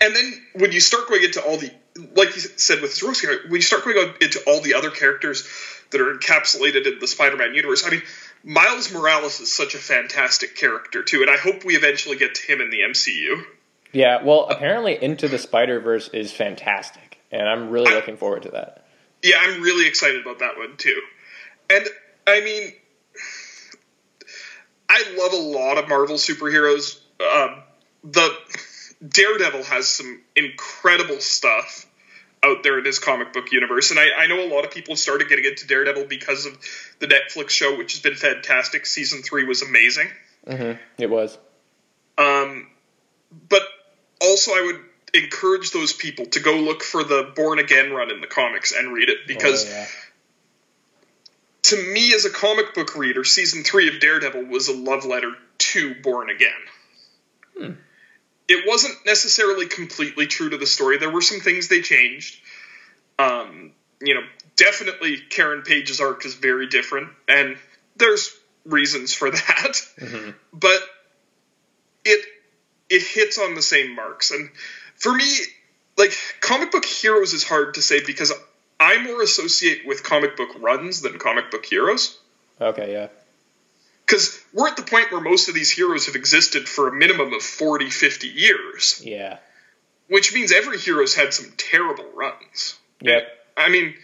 and 0.00 0.14
then 0.14 0.42
when 0.54 0.72
you 0.72 0.80
start 0.80 1.08
going 1.08 1.24
into 1.24 1.42
all 1.42 1.56
the, 1.56 1.70
like 2.16 2.34
you 2.34 2.40
said 2.40 2.80
with 2.80 3.00
Rosie, 3.02 3.26
when 3.26 3.56
you 3.56 3.60
start 3.60 3.84
going 3.84 4.14
into 4.20 4.40
all 4.46 4.60
the 4.60 4.74
other 4.74 4.90
characters 4.90 5.46
that 5.90 6.00
are 6.00 6.14
encapsulated 6.14 6.86
in 6.86 6.98
the 6.98 7.06
Spider-Man 7.06 7.54
universe, 7.54 7.84
I 7.86 7.90
mean, 7.90 8.02
Miles 8.42 8.92
Morales 8.92 9.40
is 9.40 9.54
such 9.54 9.74
a 9.74 9.78
fantastic 9.78 10.56
character 10.56 11.02
too, 11.02 11.22
and 11.22 11.30
I 11.30 11.36
hope 11.36 11.64
we 11.64 11.76
eventually 11.76 12.16
get 12.16 12.34
to 12.36 12.52
him 12.52 12.60
in 12.60 12.70
the 12.70 12.80
MCU. 12.80 13.44
Yeah, 13.92 14.22
well, 14.24 14.46
apparently 14.48 15.00
Into 15.02 15.28
the 15.28 15.38
Spider-Verse 15.38 16.08
is 16.08 16.32
fantastic, 16.32 17.18
and 17.30 17.48
I'm 17.48 17.70
really 17.70 17.92
I- 17.92 17.94
looking 17.94 18.16
forward 18.16 18.42
to 18.42 18.50
that. 18.50 18.84
Yeah, 19.22 19.36
I'm 19.40 19.62
really 19.62 19.86
excited 19.86 20.20
about 20.20 20.40
that 20.40 20.58
one 20.58 20.76
too. 20.76 21.00
And 21.70 21.86
I 22.26 22.40
mean, 22.42 22.72
I 24.88 25.02
love 25.16 25.32
a 25.32 25.36
lot 25.36 25.78
of 25.78 25.88
Marvel 25.88 26.16
superheroes. 26.16 26.98
Um, 27.20 27.62
the 28.02 28.36
Daredevil 29.06 29.64
has 29.64 29.88
some 29.88 30.22
incredible 30.34 31.20
stuff 31.20 31.86
out 32.42 32.62
there 32.62 32.78
in 32.78 32.84
his 32.84 32.98
comic 32.98 33.32
book 33.32 33.52
universe, 33.52 33.90
and 33.90 33.98
I, 33.98 34.08
I 34.16 34.26
know 34.26 34.44
a 34.44 34.48
lot 34.48 34.64
of 34.64 34.70
people 34.70 34.96
started 34.96 35.28
getting 35.28 35.44
into 35.44 35.66
Daredevil 35.66 36.06
because 36.06 36.46
of 36.46 36.56
the 36.98 37.06
Netflix 37.06 37.50
show, 37.50 37.76
which 37.76 37.92
has 37.92 38.02
been 38.02 38.16
fantastic. 38.16 38.86
Season 38.86 39.22
three 39.22 39.44
was 39.44 39.62
amazing. 39.62 40.08
hmm 40.46 40.72
It 40.98 41.08
was. 41.10 41.38
Um, 42.18 42.68
but 43.48 43.62
also, 44.20 44.52
I 44.52 44.62
would 44.66 44.80
encourage 45.22 45.70
those 45.70 45.92
people 45.92 46.26
to 46.26 46.40
go 46.40 46.56
look 46.58 46.82
for 46.82 47.02
the 47.04 47.32
Born 47.34 47.58
Again 47.58 47.92
run 47.92 48.10
in 48.10 48.20
the 48.20 48.26
comics 48.26 48.72
and 48.72 48.92
read 48.92 49.08
it 49.08 49.26
because 49.26 49.64
Oh, 49.66 49.70
yeah. 49.70 49.86
to 51.62 51.76
me 51.92 52.12
as 52.14 52.24
a 52.24 52.30
comic 52.30 52.74
book 52.74 52.94
reader, 52.96 53.24
season 53.24 53.64
three 53.64 53.88
of 53.88 54.00
Daredevil 54.00 54.44
was 54.44 54.68
a 54.68 54.74
love 54.76 55.04
letter 55.04 55.32
to 55.58 55.94
Born 56.02 56.30
Again. 56.30 57.74
It 58.48 58.64
wasn't 58.66 58.94
necessarily 59.06 59.66
completely 59.66 60.26
true 60.26 60.50
to 60.50 60.56
the 60.56 60.66
story. 60.66 60.98
There 60.98 61.10
were 61.10 61.22
some 61.22 61.40
things 61.40 61.68
they 61.68 61.80
changed. 61.80 62.38
Um, 63.18 63.72
you 64.00 64.14
know, 64.14 64.22
definitely 64.56 65.16
Karen 65.16 65.62
Page's 65.62 66.00
arc 66.00 66.26
is 66.26 66.34
very 66.34 66.68
different, 66.68 67.08
and 67.28 67.56
there's 67.96 68.36
reasons 68.64 69.14
for 69.14 69.30
that. 69.30 69.80
But 70.52 70.80
it 72.04 72.24
it 72.90 73.02
hits 73.02 73.38
on 73.38 73.54
the 73.54 73.62
same 73.62 73.94
marks. 73.94 74.30
And 74.30 74.50
for 74.96 75.14
me, 75.14 75.36
like 75.96 76.12
comic 76.40 76.70
book 76.70 76.84
heroes 76.84 77.32
is 77.32 77.44
hard 77.44 77.74
to 77.74 77.82
say 77.82 78.04
because 78.04 78.32
I 78.78 79.02
more 79.02 79.22
associate 79.22 79.86
with 79.86 80.02
comic 80.02 80.36
book 80.36 80.50
runs 80.60 81.00
than 81.00 81.18
comic 81.18 81.50
book 81.50 81.64
heroes. 81.64 82.18
Okay, 82.60 82.92
yeah. 82.92 83.08
Because 84.06 84.40
we're 84.52 84.68
at 84.68 84.76
the 84.76 84.82
point 84.82 85.12
where 85.12 85.20
most 85.20 85.48
of 85.48 85.54
these 85.54 85.70
heroes 85.70 86.06
have 86.06 86.14
existed 86.14 86.68
for 86.68 86.88
a 86.88 86.92
minimum 86.92 87.32
of 87.32 87.42
40, 87.42 87.90
50 87.90 88.28
years. 88.28 89.00
Yeah. 89.04 89.38
Which 90.08 90.34
means 90.34 90.52
every 90.52 90.78
hero's 90.78 91.14
had 91.14 91.32
some 91.32 91.52
terrible 91.56 92.04
runs. 92.14 92.78
Yep. 93.00 93.26
I 93.56 93.70
mean, 93.70 93.94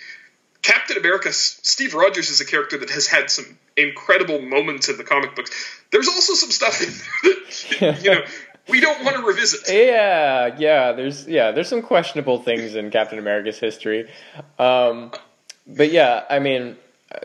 Captain 0.63 0.97
America, 0.97 1.33
Steve 1.33 1.95
Rogers 1.95 2.31
is 2.31 2.41
a 2.41 2.47
character 2.47 2.79
that 2.79 2.91
has 2.91 3.07
had 3.07 3.31
some 3.31 3.59
incredible 3.77 4.41
moments 4.41 4.89
in 4.89 4.97
the 4.97 5.05
comic 5.05 5.35
books. 5.35 5.51
There's 5.91 6.09
also 6.09 6.35
some 6.35 6.51
stuff 6.51 6.81
in 6.83 6.89
there 7.23 7.93
that, 7.93 8.05
you 8.05 8.11
know, 8.13 8.23
we 8.69 8.81
don't 8.81 9.05
want 9.05 9.17
to 9.17 9.23
revisit. 9.23 9.69
Yeah, 9.69 10.57
yeah. 10.59 10.93
There's 10.93 11.27
yeah, 11.27 11.53
there's 11.53 11.69
some 11.69 11.83
questionable 11.83 12.43
things 12.43 12.75
in 12.75 12.91
Captain 12.91 13.19
America's 13.19 13.59
history. 13.59 14.11
Um, 14.59 15.13
but 15.67 15.91
yeah, 15.91 16.25
I 16.29 16.39
mean, 16.39 16.77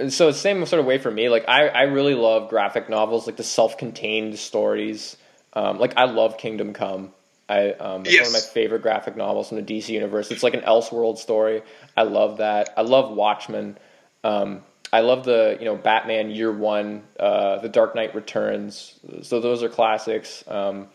so 0.09 0.27
the 0.27 0.33
same 0.33 0.65
sort 0.65 0.79
of 0.79 0.85
way 0.85 0.97
for 0.97 1.11
me. 1.11 1.29
Like 1.29 1.45
I, 1.47 1.67
I 1.67 1.81
really 1.83 2.15
love 2.15 2.49
graphic 2.49 2.89
novels, 2.89 3.27
like 3.27 3.37
the 3.37 3.43
self-contained 3.43 4.37
stories. 4.37 5.17
Um, 5.53 5.79
like 5.79 5.93
I 5.97 6.05
love 6.05 6.37
Kingdom 6.37 6.73
Come. 6.73 7.11
I 7.47 7.71
um, 7.73 8.01
it's 8.01 8.13
yes. 8.13 8.27
one 8.27 8.35
of 8.35 8.43
my 8.43 8.53
favorite 8.53 8.81
graphic 8.81 9.15
novels 9.15 9.51
in 9.51 9.63
the 9.63 9.63
DC 9.63 9.89
universe. 9.89 10.31
It's 10.31 10.43
like 10.43 10.55
an 10.55 10.61
Elseworld 10.61 11.17
story. 11.17 11.61
I 11.95 12.03
love 12.03 12.37
that. 12.37 12.73
I 12.75 12.81
love 12.81 13.15
Watchmen. 13.15 13.77
Um, 14.23 14.63
I 14.91 15.01
love 15.01 15.25
the 15.25 15.57
you 15.59 15.65
know 15.65 15.75
Batman 15.75 16.31
Year 16.31 16.51
One, 16.51 17.03
uh, 17.19 17.59
The 17.59 17.69
Dark 17.69 17.95
Knight 17.95 18.15
Returns. 18.15 18.99
So 19.21 19.39
those 19.39 19.61
are 19.61 19.69
classics. 19.69 20.43
Um, 20.47 20.87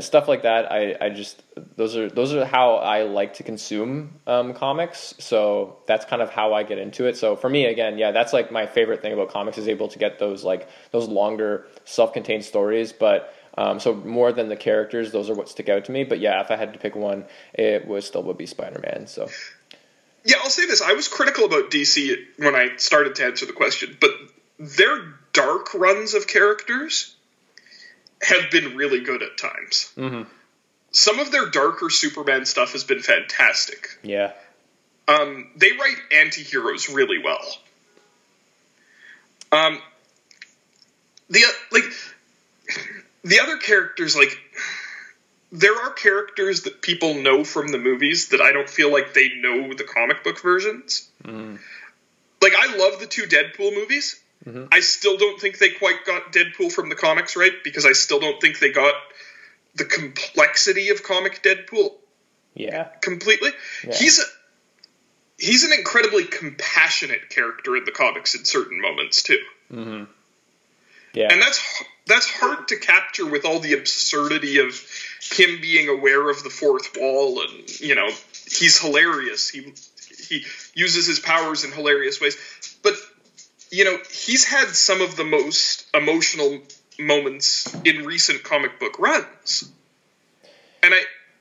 stuff 0.00 0.28
like 0.28 0.42
that. 0.42 0.70
I, 0.70 0.96
I 1.00 1.10
just 1.10 1.42
those 1.76 1.96
are 1.96 2.08
those 2.08 2.32
are 2.32 2.44
how 2.44 2.76
I 2.76 3.02
like 3.02 3.34
to 3.34 3.42
consume 3.42 4.20
um, 4.26 4.54
comics. 4.54 5.14
So 5.18 5.78
that's 5.86 6.04
kind 6.04 6.22
of 6.22 6.30
how 6.30 6.54
I 6.54 6.62
get 6.62 6.78
into 6.78 7.06
it. 7.06 7.16
So 7.16 7.36
for 7.36 7.48
me, 7.48 7.66
again, 7.66 7.98
yeah, 7.98 8.10
that's 8.10 8.32
like 8.32 8.50
my 8.52 8.66
favorite 8.66 9.02
thing 9.02 9.12
about 9.12 9.30
comics 9.30 9.58
is 9.58 9.68
able 9.68 9.88
to 9.88 9.98
get 9.98 10.18
those 10.18 10.44
like 10.44 10.68
those 10.90 11.08
longer 11.08 11.66
self-contained 11.84 12.44
stories. 12.44 12.92
But 12.92 13.34
um, 13.56 13.80
so 13.80 13.94
more 13.94 14.32
than 14.32 14.48
the 14.48 14.56
characters, 14.56 15.12
those 15.12 15.30
are 15.30 15.34
what 15.34 15.48
stick 15.48 15.68
out 15.68 15.84
to 15.86 15.92
me. 15.92 16.04
But 16.04 16.20
yeah, 16.20 16.40
if 16.40 16.50
I 16.50 16.56
had 16.56 16.72
to 16.72 16.78
pick 16.78 16.96
one, 16.96 17.24
it 17.52 17.86
would 17.86 18.04
still 18.04 18.22
would 18.24 18.38
be 18.38 18.46
Spider-Man. 18.46 19.06
So. 19.06 19.28
Yeah, 20.24 20.36
I'll 20.42 20.50
say 20.50 20.66
this. 20.66 20.80
I 20.80 20.94
was 20.94 21.06
critical 21.06 21.44
about 21.44 21.70
DC 21.70 22.16
when 22.38 22.54
I 22.54 22.76
started 22.76 23.16
to 23.16 23.24
answer 23.26 23.44
the 23.44 23.52
question, 23.52 23.96
but 24.00 24.10
their 24.58 25.14
dark 25.32 25.74
runs 25.74 26.14
of 26.14 26.26
characters 26.26 27.13
have 28.24 28.50
been 28.50 28.76
really 28.76 29.00
good 29.00 29.22
at 29.22 29.36
times. 29.38 29.92
Mm-hmm. 29.96 30.22
Some 30.90 31.18
of 31.18 31.30
their 31.32 31.50
darker 31.50 31.90
Superman 31.90 32.46
stuff 32.46 32.72
has 32.72 32.84
been 32.84 33.00
fantastic. 33.00 33.98
Yeah. 34.02 34.32
Um, 35.08 35.50
they 35.56 35.72
write 35.72 35.96
anti-heroes 36.12 36.88
really 36.88 37.18
well. 37.22 37.44
Um, 39.52 39.80
the 41.28 41.42
like 41.70 41.84
the 43.22 43.40
other 43.40 43.56
characters 43.58 44.16
like 44.16 44.36
there 45.52 45.74
are 45.74 45.90
characters 45.90 46.62
that 46.62 46.82
people 46.82 47.14
know 47.14 47.44
from 47.44 47.68
the 47.68 47.78
movies 47.78 48.30
that 48.30 48.40
I 48.40 48.52
don't 48.52 48.68
feel 48.68 48.92
like 48.92 49.14
they 49.14 49.30
know 49.36 49.72
the 49.72 49.84
comic 49.84 50.24
book 50.24 50.40
versions. 50.42 51.08
Mm. 51.22 51.58
Like 52.42 52.52
I 52.58 52.76
love 52.76 52.98
the 52.98 53.06
two 53.06 53.22
Deadpool 53.22 53.74
movies. 53.74 54.20
Mm-hmm. 54.46 54.66
I 54.72 54.80
still 54.80 55.16
don't 55.16 55.40
think 55.40 55.58
they 55.58 55.70
quite 55.70 56.04
got 56.04 56.32
Deadpool 56.32 56.70
from 56.70 56.88
the 56.88 56.94
comics 56.94 57.36
right 57.36 57.52
because 57.62 57.86
I 57.86 57.92
still 57.92 58.20
don't 58.20 58.40
think 58.40 58.58
they 58.58 58.72
got 58.72 58.94
the 59.74 59.84
complexity 59.84 60.90
of 60.90 61.02
comic 61.02 61.42
Deadpool. 61.42 61.92
Yeah. 62.54 62.84
Completely. 63.00 63.50
Yeah. 63.86 63.94
He's 63.94 64.18
a 64.18 64.24
he's 65.38 65.64
an 65.64 65.72
incredibly 65.72 66.24
compassionate 66.24 67.30
character 67.30 67.76
in 67.76 67.84
the 67.84 67.90
comics 67.90 68.34
in 68.34 68.44
certain 68.44 68.80
moments 68.80 69.22
too. 69.22 69.42
Mm-hmm. 69.72 70.04
Yeah. 71.14 71.32
And 71.32 71.40
that's 71.40 71.82
that's 72.06 72.28
hard 72.28 72.68
to 72.68 72.76
capture 72.76 73.26
with 73.26 73.44
all 73.44 73.60
the 73.60 73.72
absurdity 73.74 74.58
of 74.58 74.74
him 75.32 75.60
being 75.60 75.88
aware 75.88 76.28
of 76.28 76.42
the 76.42 76.50
fourth 76.50 76.96
wall 76.98 77.40
and 77.40 77.80
you 77.80 77.94
know 77.94 78.10
he's 78.50 78.78
hilarious. 78.80 79.48
He 79.48 79.72
he 80.28 80.44
uses 80.74 81.06
his 81.06 81.18
powers 81.18 81.64
in 81.64 81.72
hilarious 81.72 82.20
ways. 82.20 82.36
But 82.82 82.94
you 83.74 83.84
know, 83.84 83.98
he's 84.10 84.44
had 84.44 84.68
some 84.68 85.00
of 85.00 85.16
the 85.16 85.24
most 85.24 85.86
emotional 85.94 86.60
moments 86.98 87.74
in 87.84 88.04
recent 88.04 88.44
comic 88.44 88.78
book 88.78 88.98
runs. 89.00 89.70
And 90.82 90.94
I 90.94 91.00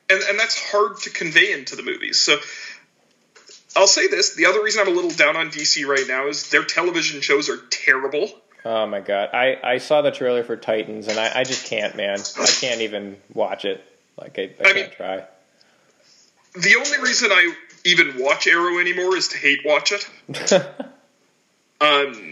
and, 0.09 0.21
and 0.23 0.39
that's 0.39 0.59
hard 0.71 0.97
to 1.01 1.09
convey 1.11 1.53
into 1.53 1.75
the 1.75 1.83
movies. 1.83 2.19
So 2.19 2.37
I'll 3.75 3.87
say 3.87 4.07
this, 4.07 4.35
the 4.35 4.47
other 4.47 4.63
reason 4.63 4.81
I'm 4.81 4.87
a 4.87 4.95
little 4.95 5.11
down 5.11 5.35
on 5.35 5.49
DC 5.49 5.85
right 5.85 6.07
now 6.07 6.27
is 6.27 6.49
their 6.49 6.63
television 6.63 7.21
shows 7.21 7.49
are 7.49 7.59
terrible. 7.69 8.29
Oh 8.65 8.87
my 8.87 8.99
god. 8.99 9.29
I, 9.33 9.57
I 9.63 9.77
saw 9.77 10.01
the 10.01 10.11
trailer 10.11 10.43
for 10.43 10.55
Titans 10.55 11.07
and 11.07 11.19
I, 11.19 11.39
I 11.39 11.43
just 11.43 11.67
can't, 11.67 11.95
man. 11.95 12.17
I 12.39 12.47
can't 12.47 12.81
even 12.81 13.17
watch 13.33 13.65
it. 13.65 13.83
Like 14.17 14.39
I, 14.39 14.41
I, 14.41 14.45
I 14.45 14.63
can't 14.63 14.75
mean, 14.75 14.89
try. 14.95 15.23
The 16.55 16.75
only 16.77 16.99
reason 16.99 17.31
I 17.31 17.53
even 17.85 18.15
watch 18.17 18.47
Arrow 18.47 18.79
anymore 18.79 19.15
is 19.17 19.29
to 19.29 19.37
hate 19.37 19.59
watch 19.65 19.91
it. 19.91 20.09
Um, 21.83 22.31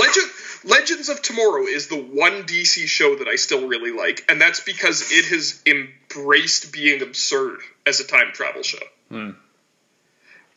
Legend, 0.00 0.30
Legends 0.64 1.08
of 1.08 1.22
Tomorrow 1.22 1.66
is 1.66 1.86
the 1.86 1.96
one 2.00 2.42
DC 2.42 2.88
show 2.88 3.14
that 3.14 3.28
I 3.28 3.36
still 3.36 3.68
really 3.68 3.92
like, 3.92 4.24
and 4.28 4.40
that's 4.40 4.58
because 4.58 5.12
it 5.12 5.26
has 5.26 5.62
embraced 5.64 6.72
being 6.72 7.00
absurd 7.00 7.60
as 7.86 8.00
a 8.00 8.04
time 8.04 8.32
travel 8.32 8.62
show. 8.62 8.84
Hmm. 9.08 9.30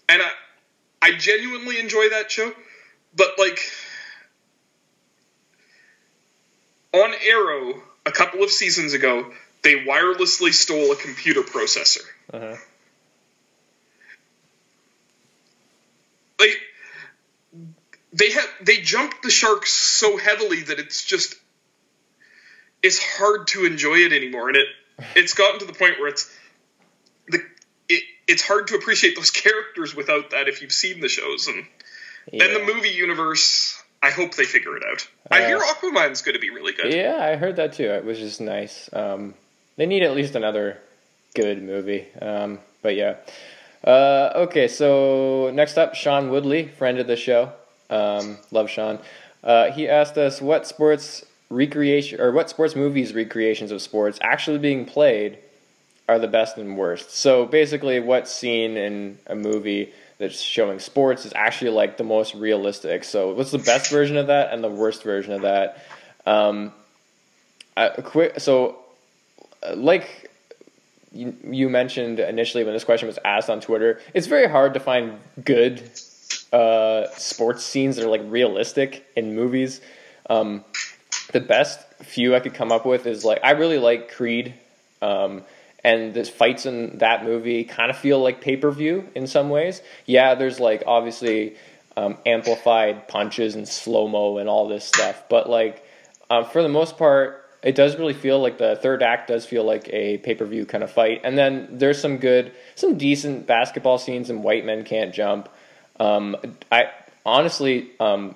And 0.10 0.22
I, 0.24 0.32
I 1.04 1.12
genuinely 1.18 1.80
enjoy 1.80 2.10
that 2.10 2.32
show, 2.32 2.52
but 3.16 3.28
like 3.38 3.60
on 6.94 7.14
Arrow 7.24 7.84
a 8.08 8.12
couple 8.12 8.44
of 8.44 8.50
seasons 8.50 8.94
ago, 8.94 9.32
they 9.62 9.86
wirelessly 9.86 10.52
stole 10.52 10.92
a 10.92 10.96
computer 10.96 11.42
processor. 11.42 12.02
Uh-huh. 12.34 12.56
Like 16.40 16.58
they 18.14 18.32
have 18.32 18.48
they 18.62 18.78
jumped 18.78 19.24
the 19.24 19.30
shark 19.30 19.66
so 19.66 20.18
heavily 20.18 20.62
that 20.64 20.80
it's 20.80 21.04
just 21.04 21.36
it's 22.84 23.00
hard 23.00 23.48
to 23.48 23.66
enjoy 23.66 23.96
it 23.96 24.14
anymore, 24.14 24.50
and 24.50 24.58
it 24.58 24.68
it's 25.16 25.34
gotten 25.34 25.60
to 25.60 25.66
the 25.66 25.74
point 25.74 26.00
where 26.00 26.08
it's 26.10 26.34
the 27.28 27.40
it, 27.90 28.04
it's 28.28 28.42
hard 28.42 28.68
to 28.68 28.76
appreciate 28.76 29.16
those 29.16 29.32
characters 29.32 29.96
without 29.96 30.32
that 30.32 30.48
if 30.48 30.62
you've 30.62 30.72
seen 30.72 31.00
the 31.00 31.10
shows 31.10 31.48
and 31.48 31.66
yeah. 32.32 32.46
and 32.46 32.56
the 32.56 32.74
movie 32.74 32.90
universe. 32.90 33.78
I 34.04 34.10
hope 34.10 34.34
they 34.34 34.46
figure 34.46 34.76
it 34.78 34.84
out. 34.84 35.08
Uh, 35.30 35.36
I 35.36 35.46
hear 35.46 35.60
Aquaman's 35.60 36.24
going 36.24 36.34
to 36.34 36.40
be 36.40 36.50
really 36.50 36.74
good. 36.74 36.92
Yeah, 36.92 37.18
I 37.20 37.36
heard 37.36 37.58
that 37.58 37.74
too. 37.74 37.84
It 37.84 38.04
was 38.04 38.18
just 38.18 38.42
nice. 38.42 38.90
Um, 38.92 39.36
they 39.78 39.86
need 39.86 40.02
at 40.02 40.16
least 40.16 40.34
another 40.34 40.80
good 41.36 41.62
movie. 41.62 42.08
Um, 42.20 42.58
but 42.82 42.96
yeah. 42.96 43.18
Uh, 43.84 44.32
okay, 44.36 44.68
so 44.68 45.52
next 45.54 45.78
up, 45.78 45.94
Sean 45.94 46.32
Woodley, 46.32 46.68
friend 46.68 46.98
of 46.98 47.06
the 47.06 47.16
show. 47.16 47.54
Um, 47.92 48.38
love 48.52 48.70
Sean. 48.70 49.00
Uh, 49.44 49.72
he 49.72 49.88
asked 49.88 50.18
us 50.18 50.42
what 50.42 50.66
sports 50.66 51.26
recreation 51.50 52.22
or 52.22 52.32
what 52.32 52.50
sports 52.50 52.76
movies 52.76 53.14
recreations 53.14 53.72
of 53.72 53.82
sports 53.82 54.18
actually 54.22 54.58
being 54.58 54.86
played 54.86 55.38
are 56.08 56.18
the 56.18 56.28
best 56.28 56.58
and 56.58 56.78
worst. 56.78 57.12
So 57.12 57.46
basically, 57.46 58.00
what 58.00 58.28
scene 58.28 58.78
in 58.78 59.18
a 59.28 59.36
movie 59.36 59.94
that's 60.18 60.40
showing 60.40 60.80
sports 60.80 61.26
is 61.26 61.34
actually 61.36 61.72
like 61.72 61.98
the 61.98 62.04
most 62.04 62.36
realistic. 62.36 63.04
So 63.04 63.34
what's 63.34 63.52
the 63.52 63.58
best 63.58 63.90
version 63.90 64.18
of 64.18 64.28
that 64.28 64.54
and 64.54 64.64
the 64.64 64.70
worst 64.70 65.04
version 65.04 65.34
of 65.34 65.42
that? 65.42 65.84
Um, 66.26 66.72
a 67.78 68.02
quick 68.02 68.40
so 68.40 68.78
like 69.76 70.30
you, 71.12 71.36
you 71.44 71.70
mentioned 71.70 72.20
initially 72.20 72.64
when 72.64 72.74
this 72.74 72.84
question 72.84 73.08
was 73.08 73.20
asked 73.26 73.50
on 73.50 73.60
Twitter, 73.60 74.00
it's 74.14 74.28
very 74.28 74.48
hard 74.50 74.74
to 74.76 74.80
find 74.80 75.20
good 75.44 75.90
uh, 76.52 77.08
sports 77.18 77.64
scenes 77.64 77.96
that 77.96 78.06
are 78.06 78.10
like 78.10 78.24
realistic 78.26 79.06
in 79.16 79.36
movies. 79.36 79.82
Um, 80.30 80.64
the 81.32 81.40
best 81.40 81.80
few 82.04 82.36
I 82.36 82.40
could 82.40 82.54
come 82.54 82.72
up 82.72 82.86
with 82.86 83.06
is 83.06 83.24
like 83.24 83.40
I 83.44 83.52
really 83.52 83.78
like 83.78 84.12
Creed, 84.12 84.54
um, 85.02 85.44
and 85.84 86.14
the 86.14 86.26
fights 86.26 86.66
in 86.66 86.98
that 87.00 87.24
movie 87.24 87.64
kind 87.64 87.90
of 87.90 87.98
feel 87.98 88.20
like 88.20 88.42
pay 88.42 88.58
per 88.58 88.72
view 88.72 89.08
in 89.16 89.28
some 89.28 89.50
ways. 89.50 89.82
Yeah, 90.06 90.36
there's 90.36 90.60
like 90.60 90.84
obviously 90.86 91.56
um, 91.96 92.18
amplified 92.26 93.08
punches 93.08 93.56
and 93.56 93.68
slow 93.68 94.08
mo 94.08 94.38
and 94.38 94.50
all 94.50 94.68
this 94.68 94.86
stuff, 94.86 95.24
but 95.30 95.50
like 95.50 95.86
um, 96.30 96.46
for 96.46 96.62
the 96.62 96.70
most 96.70 96.98
part. 96.98 97.38
It 97.64 97.76
does 97.76 97.96
really 97.96 98.16
feel 98.16 98.40
like 98.40 98.58
the 98.58 98.76
third 98.76 99.04
act 99.04 99.28
does 99.28 99.46
feel 99.46 99.64
like 99.64 99.88
a 99.94 100.18
pay 100.18 100.34
per 100.34 100.46
view 100.46 100.66
kind 100.66 100.84
of 100.84 100.90
fight, 100.92 101.22
and 101.24 101.38
then 101.38 101.68
there's 101.70 102.02
some 102.02 102.18
good, 102.18 102.54
some 102.74 102.98
decent 102.98 103.46
basketball 103.46 104.00
scenes 104.00 104.32
in 104.32 104.42
White 104.42 104.66
Men 104.66 104.84
Can't 104.84 105.14
Jump. 105.14 105.48
Um, 106.02 106.36
I 106.72 106.90
honestly, 107.24 107.92
um, 108.00 108.34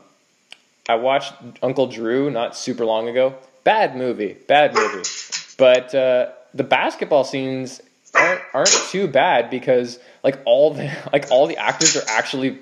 I 0.88 0.95
watched 0.95 1.34
Uncle 1.63 1.88
Drew 1.88 2.30
not 2.30 2.55
super 2.55 2.86
long 2.86 3.09
ago. 3.09 3.36
Bad 3.63 3.95
movie, 3.95 4.38
bad 4.47 4.76
movie. 4.76 5.09
But 5.57 5.95
uh, 5.95 6.32
the 6.53 6.63
basketball 6.63 7.24
scenes 7.24 7.82
aren't 8.13 8.41
aren't 8.53 8.82
too 8.89 9.07
bad 9.07 9.49
because 9.49 9.97
like 10.24 10.39
all 10.45 10.76
the 10.76 10.95
like 11.13 11.32
all 11.32 11.47
the 11.47 11.57
actors 11.57 11.97
are 11.97 12.03
actually 12.07 12.59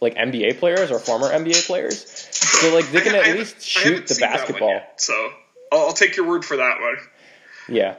like 0.00 0.14
NBA 0.14 0.58
players 0.58 0.92
or 0.92 1.00
former 1.00 1.28
NBA 1.30 1.66
players. 1.66 2.08
So 2.08 2.72
like 2.72 2.88
they 2.92 3.00
can 3.00 3.16
at 3.16 3.36
least 3.36 3.60
shoot 3.60 4.06
the 4.06 4.16
basketball. 4.20 4.68
Yet, 4.68 5.00
so 5.00 5.30
I'll, 5.72 5.86
I'll 5.86 5.92
take 5.92 6.16
your 6.16 6.28
word 6.28 6.44
for 6.44 6.58
that 6.58 6.80
one. 6.80 6.96
Yeah. 7.68 7.96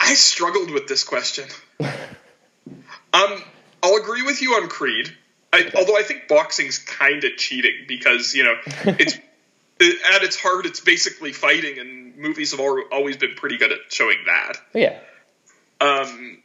I 0.00 0.14
struggled 0.14 0.70
with 0.70 0.88
this 0.88 1.04
question. 1.04 1.48
um, 1.80 3.42
I'll 3.82 3.96
agree 3.96 4.22
with 4.22 4.42
you 4.42 4.54
on 4.54 4.68
Creed. 4.68 5.14
I. 5.52 5.70
Although 5.76 5.96
I 5.96 6.02
think 6.02 6.28
boxing's 6.28 6.78
kind 6.78 7.24
of 7.24 7.36
cheating 7.36 7.84
because 7.86 8.34
you 8.34 8.44
know 8.44 8.54
it's 8.98 9.14
at 9.80 10.22
its 10.22 10.36
heart 10.36 10.66
it's 10.66 10.80
basically 10.80 11.32
fighting, 11.32 11.78
and 11.78 12.16
movies 12.16 12.50
have 12.52 12.60
always 12.60 13.16
been 13.16 13.34
pretty 13.34 13.58
good 13.58 13.72
at 13.72 13.78
showing 13.90 14.18
that. 14.26 14.54
Yeah. 14.74 14.98
Um, 15.80 16.42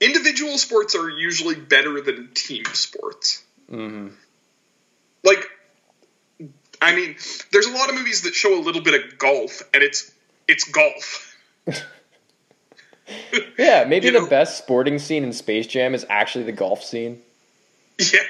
individual 0.00 0.58
sports 0.58 0.94
are 0.94 1.08
usually 1.08 1.54
better 1.54 2.00
than 2.00 2.30
team 2.34 2.64
sports. 2.72 3.42
Mm-hmm. 3.70 4.08
Like, 5.24 5.44
I 6.80 6.94
mean, 6.94 7.16
there's 7.52 7.66
a 7.66 7.72
lot 7.72 7.88
of 7.88 7.96
movies 7.96 8.22
that 8.22 8.34
show 8.34 8.58
a 8.58 8.62
little 8.62 8.82
bit 8.82 8.94
of 8.94 9.18
golf, 9.18 9.62
and 9.74 9.82
it's 9.82 10.12
it's 10.48 10.64
golf. 10.64 11.36
yeah, 13.58 13.84
maybe 13.86 14.10
the 14.10 14.20
know? 14.20 14.26
best 14.26 14.58
sporting 14.58 14.98
scene 14.98 15.24
in 15.24 15.32
Space 15.32 15.66
Jam 15.66 15.94
is 15.94 16.06
actually 16.08 16.44
the 16.44 16.52
golf 16.52 16.82
scene. 16.82 17.22
Yeah. 17.98 18.20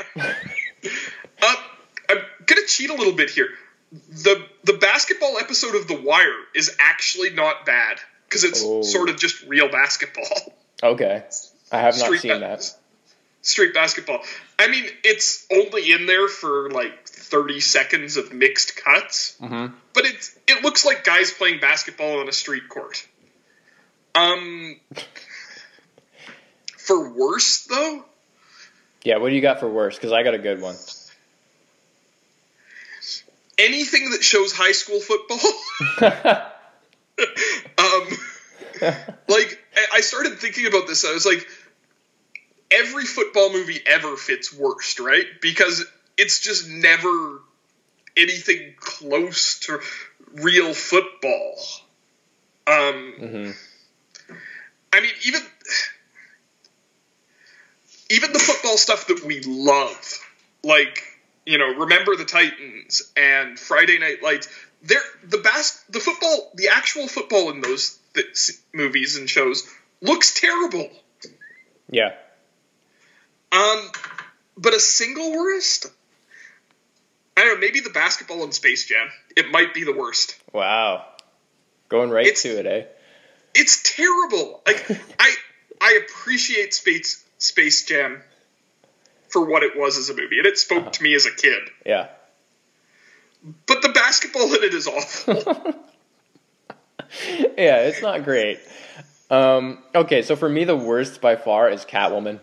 uh, 1.42 1.54
I'm 2.08 2.18
gonna 2.46 2.66
cheat 2.66 2.90
a 2.90 2.94
little 2.94 3.12
bit 3.12 3.30
here. 3.30 3.48
The 3.92 4.44
the 4.64 4.74
basketball 4.74 5.38
episode 5.38 5.74
of 5.74 5.88
The 5.88 6.00
Wire 6.00 6.34
is 6.54 6.74
actually 6.78 7.30
not 7.30 7.66
bad 7.66 7.98
because 8.28 8.44
it's 8.44 8.62
oh. 8.64 8.82
sort 8.82 9.08
of 9.08 9.18
just 9.18 9.42
real 9.44 9.68
basketball. 9.68 10.54
Okay, 10.82 11.24
I 11.72 11.78
have 11.78 11.98
not 11.98 12.18
seen 12.18 12.32
ba- 12.32 12.38
that. 12.40 12.74
Street 13.42 13.74
basketball. 13.74 14.20
I 14.58 14.68
mean, 14.68 14.84
it's 15.04 15.46
only 15.52 15.92
in 15.92 16.06
there 16.06 16.28
for 16.28 16.68
like 16.70 17.06
30 17.06 17.60
seconds 17.60 18.16
of 18.16 18.32
mixed 18.32 18.76
cuts, 18.76 19.36
mm-hmm. 19.40 19.72
but 19.94 20.04
it 20.04 20.16
it 20.46 20.64
looks 20.64 20.84
like 20.84 21.04
guys 21.04 21.32
playing 21.32 21.60
basketball 21.60 22.20
on 22.20 22.28
a 22.28 22.32
street 22.32 22.68
court. 22.68 23.06
Um, 24.14 24.76
for 26.76 27.08
worse 27.10 27.66
though. 27.66 28.04
Yeah, 29.07 29.18
what 29.18 29.28
do 29.28 29.36
you 29.36 29.40
got 29.40 29.61
for 29.61 29.68
worse? 29.68 29.94
Because 29.94 30.11
I 30.11 30.24
got 30.24 30.34
a 30.34 30.38
good 30.38 30.61
one. 30.61 30.74
Anything 33.57 34.11
that 34.11 34.24
shows 34.24 34.52
high 34.52 34.72
school 34.72 34.98
football. 34.98 35.38
um, 37.78 38.92
like 39.28 39.62
I 39.94 40.00
started 40.00 40.40
thinking 40.40 40.66
about 40.66 40.88
this. 40.88 41.04
I 41.04 41.12
was 41.12 41.24
like, 41.24 41.46
every 42.68 43.04
football 43.04 43.52
movie 43.52 43.78
ever 43.86 44.16
fits 44.16 44.52
worst, 44.52 44.98
right? 44.98 45.26
Because 45.40 45.84
it's 46.18 46.40
just 46.40 46.68
never 46.68 47.42
anything 48.16 48.74
close 48.76 49.61
to 49.61 49.78
real 50.32 50.74
football. 50.74 51.54
Um, 52.66 53.14
mm-hmm. 53.20 53.50
I 54.92 55.00
mean, 55.00 55.12
even 55.24 55.42
even 58.11 58.32
the 58.32 58.38
football 58.38 58.76
stuff 58.76 59.09
that 59.09 59.24
we 59.24 59.40
love, 59.40 60.20
like 60.62 61.02
you 61.46 61.59
know, 61.59 61.74
remember 61.74 62.16
the 62.16 62.24
Titans 62.24 63.12
and 63.16 63.59
Friday 63.59 63.98
Night 63.98 64.22
Lights. 64.22 64.48
They're 64.82 65.00
the 65.24 65.38
best. 65.38 65.90
The 65.90 66.00
football, 66.00 66.50
the 66.54 66.68
actual 66.68 67.09
football 67.09 67.50
in 67.50 67.61
those 67.61 67.98
th- 68.14 68.50
movies 68.74 69.16
and 69.16 69.28
shows 69.30 69.66
looks 70.02 70.34
terrible. 70.34 70.88
Yeah. 71.90 72.12
Um, 73.52 73.90
but 74.57 74.74
a 74.74 74.80
single 74.80 75.32
worst. 75.32 75.86
I 77.36 77.42
don't 77.44 77.54
know. 77.54 77.61
Maybe 77.61 77.80
the 77.80 77.90
basketball 77.90 78.44
in 78.44 78.52
Space 78.52 78.86
Jam. 78.86 79.09
It 79.36 79.50
might 79.50 79.74
be 79.74 79.84
the 79.84 79.92
worst. 79.92 80.36
Wow. 80.52 81.07
Going 81.88 82.11
right 82.11 82.26
it's, 82.26 82.42
to 82.42 82.59
it, 82.59 82.66
eh? 82.66 82.84
It's 83.54 83.82
terrible. 83.82 84.62
Like 84.66 84.84
I 85.18 85.34
I 85.80 86.00
appreciate 86.04 86.74
Space 86.74 87.24
Space 87.39 87.84
Jam 87.84 88.22
for 89.28 89.45
what 89.45 89.62
it 89.62 89.76
was 89.76 89.99
as 89.99 90.09
a 90.09 90.14
movie, 90.14 90.39
and 90.39 90.47
it 90.47 90.59
spoke 90.59 90.82
uh-huh. 90.82 90.91
to 90.91 91.03
me 91.03 91.14
as 91.14 91.26
a 91.26 91.34
kid. 91.34 91.62
Yeah. 91.84 92.09
But 93.66 93.82
the 93.82 93.91
basketball 93.91 94.55
in 94.55 94.64
it 94.64 94.74
is 94.74 94.87
awful. 94.87 95.34
yeah, 97.57 97.82
it's 97.82 98.03
not 98.03 98.24
great. 98.24 98.59
Um, 99.30 99.78
okay, 99.95 100.22
so 100.22 100.37
for 100.37 100.49
me, 100.49 100.64
the 100.64 100.76
worst 100.76 101.20
by 101.20 101.37
far 101.37 101.68
is 101.68 101.84
Catwoman. 101.84 102.41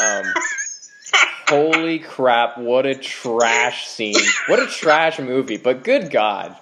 Um, 0.00 0.24
holy 1.48 1.98
crap! 1.98 2.58
What 2.58 2.86
a 2.86 2.94
trash 2.94 3.88
scene! 3.88 4.14
What 4.46 4.60
a 4.60 4.66
trash 4.66 5.18
movie! 5.18 5.56
But 5.56 5.84
good 5.84 6.10
God, 6.10 6.56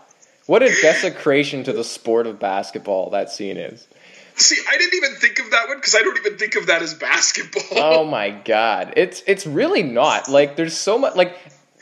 what 0.47 0.63
a 0.63 0.69
desecration 0.81 1.65
to 1.65 1.73
the 1.73 1.85
sport 1.85 2.27
of 2.27 2.39
basketball 2.39 3.11
that 3.11 3.31
scene 3.31 3.57
is. 3.57 3.87
See, 4.37 4.57
I 4.69 4.77
didn't 4.77 4.95
even 4.95 5.15
think 5.17 5.39
of 5.39 5.51
that 5.51 5.69
one 5.69 5.79
because 5.79 5.95
I 5.95 6.03
don't 6.03 6.19
even 6.19 6.37
think 6.37 6.57
of 6.57 6.67
that 6.67 6.83
as 6.83 6.93
basketball. 6.95 7.63
Oh 7.73 8.05
my 8.05 8.31
god, 8.31 8.93
it's 8.97 9.23
it's 9.27 9.47
really 9.47 9.83
not. 9.83 10.29
Like, 10.29 10.57
there's 10.57 10.77
so 10.77 10.99
much. 10.99 11.17
Like, 11.17 11.37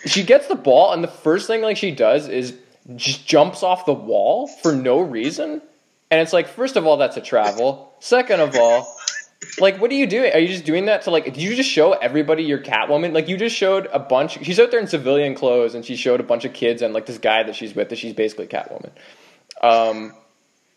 she 0.07 0.23
gets 0.23 0.47
the 0.47 0.55
ball, 0.55 0.93
and 0.93 1.03
the 1.03 1.09
first 1.09 1.47
thing 1.49 1.63
like 1.63 1.77
she 1.77 1.91
does 1.91 2.29
is 2.29 2.55
just 2.95 3.27
jumps 3.27 3.63
off 3.63 3.87
the 3.87 3.95
wall 3.95 4.47
for 4.47 4.73
no 4.73 5.01
reason. 5.01 5.63
And 6.11 6.21
it's 6.21 6.33
like, 6.33 6.47
first 6.47 6.77
of 6.77 6.87
all, 6.87 6.97
that's 6.97 7.17
a 7.17 7.21
travel. 7.21 7.93
Second 7.99 8.41
of 8.41 8.55
all, 8.55 8.95
like, 9.59 9.81
what 9.81 9.91
are 9.91 9.95
you 9.95 10.07
doing? 10.07 10.33
Are 10.33 10.39
you 10.39 10.49
just 10.49 10.65
doing 10.65 10.87
that 10.87 11.03
to 11.03 11.11
like? 11.11 11.25
Did 11.25 11.39
you 11.39 11.57
just 11.57 11.71
show 11.71 11.93
everybody 11.93 12.45
your 12.45 12.59
Catwoman? 12.59 13.13
Like, 13.13 13.27
you 13.29 13.37
just 13.37 13.57
showed 13.57 13.89
a 13.93 13.99
bunch. 13.99 14.45
She's 14.45 14.61
out 14.61 14.71
there 14.71 14.79
in 14.79 14.87
civilian 14.87 15.35
clothes, 15.35 15.75
and 15.75 15.85
she 15.85 15.97
showed 15.97 16.21
a 16.21 16.25
bunch 16.25 16.45
of 16.45 16.53
kids 16.53 16.83
and 16.83 16.95
like 16.95 17.07
this 17.07 17.19
guy 17.19 17.43
that 17.43 17.57
she's 17.57 17.75
with. 17.75 17.89
That 17.89 17.99
she's 17.99 18.13
basically 18.13 18.47
Catwoman. 18.47 18.91
Um, 19.61 20.15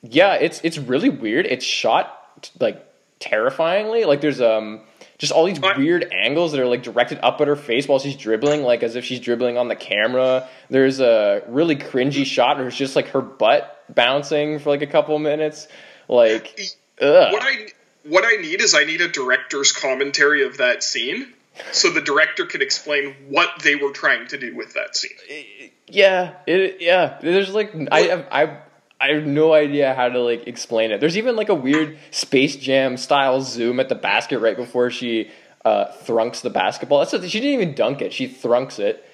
yeah, 0.01 0.35
it's 0.35 0.61
it's 0.63 0.77
really 0.77 1.09
weird. 1.09 1.45
It's 1.45 1.65
shot 1.65 2.49
like 2.59 2.83
terrifyingly. 3.19 4.05
Like, 4.05 4.21
there's 4.21 4.41
um 4.41 4.81
just 5.17 5.33
all 5.33 5.45
these 5.45 5.59
weird 5.59 6.11
angles 6.13 6.51
that 6.51 6.61
are 6.61 6.67
like 6.67 6.83
directed 6.83 7.19
up 7.23 7.41
at 7.41 7.47
her 7.47 7.55
face 7.55 7.87
while 7.87 7.99
she's 7.99 8.15
dribbling, 8.15 8.63
like 8.63 8.83
as 8.83 8.95
if 8.95 9.03
she's 9.03 9.19
dribbling 9.19 9.57
on 9.57 9.67
the 9.67 9.75
camera. 9.75 10.47
There's 10.69 10.99
a 10.99 11.43
really 11.47 11.75
cringy 11.75 12.25
shot 12.25 12.57
where 12.57 12.67
it's 12.67 12.77
just 12.77 12.95
like 12.95 13.07
her 13.09 13.21
butt 13.21 13.83
bouncing 13.93 14.59
for 14.59 14.69
like 14.69 14.81
a 14.81 14.87
couple 14.87 15.17
minutes. 15.17 15.67
Like, 16.07 16.59
ugh. 17.01 17.33
what 17.33 17.43
I 17.43 17.67
what 18.03 18.23
I 18.25 18.41
need 18.41 18.61
is 18.61 18.75
I 18.75 18.83
need 18.83 19.01
a 19.01 19.07
director's 19.07 19.71
commentary 19.71 20.45
of 20.45 20.57
that 20.57 20.83
scene, 20.83 21.33
so 21.71 21.89
the 21.91 22.01
director 22.01 22.45
can 22.45 22.61
explain 22.61 23.15
what 23.29 23.49
they 23.63 23.75
were 23.75 23.91
trying 23.91 24.27
to 24.27 24.37
do 24.37 24.55
with 24.55 24.75
that 24.75 24.95
scene. 24.95 25.71
Yeah, 25.87 26.35
it, 26.45 26.77
yeah. 26.79 27.17
There's 27.21 27.53
like 27.53 27.73
I 27.91 28.01
have 28.01 28.27
I 28.31 28.57
I 28.99 29.09
have 29.09 29.25
no 29.25 29.53
idea 29.53 29.93
how 29.93 30.09
to 30.09 30.19
like 30.19 30.47
explain 30.47 30.91
it. 30.91 30.99
There's 30.99 31.17
even 31.17 31.35
like 31.35 31.49
a 31.49 31.55
weird 31.55 31.97
Space 32.11 32.55
Jam 32.55 32.97
style 32.97 33.41
zoom 33.41 33.79
at 33.79 33.89
the 33.89 33.95
basket 33.95 34.39
right 34.39 34.57
before 34.57 34.89
she 34.89 35.29
uh, 35.63 35.85
thrunks 35.85 36.41
the 36.41 36.49
basketball. 36.49 36.99
That's 36.99 37.13
what, 37.13 37.29
she 37.29 37.39
didn't 37.39 37.61
even 37.61 37.75
dunk 37.75 38.01
it; 38.01 38.11
she 38.11 38.27
thrunks 38.27 38.79
it, 38.79 39.05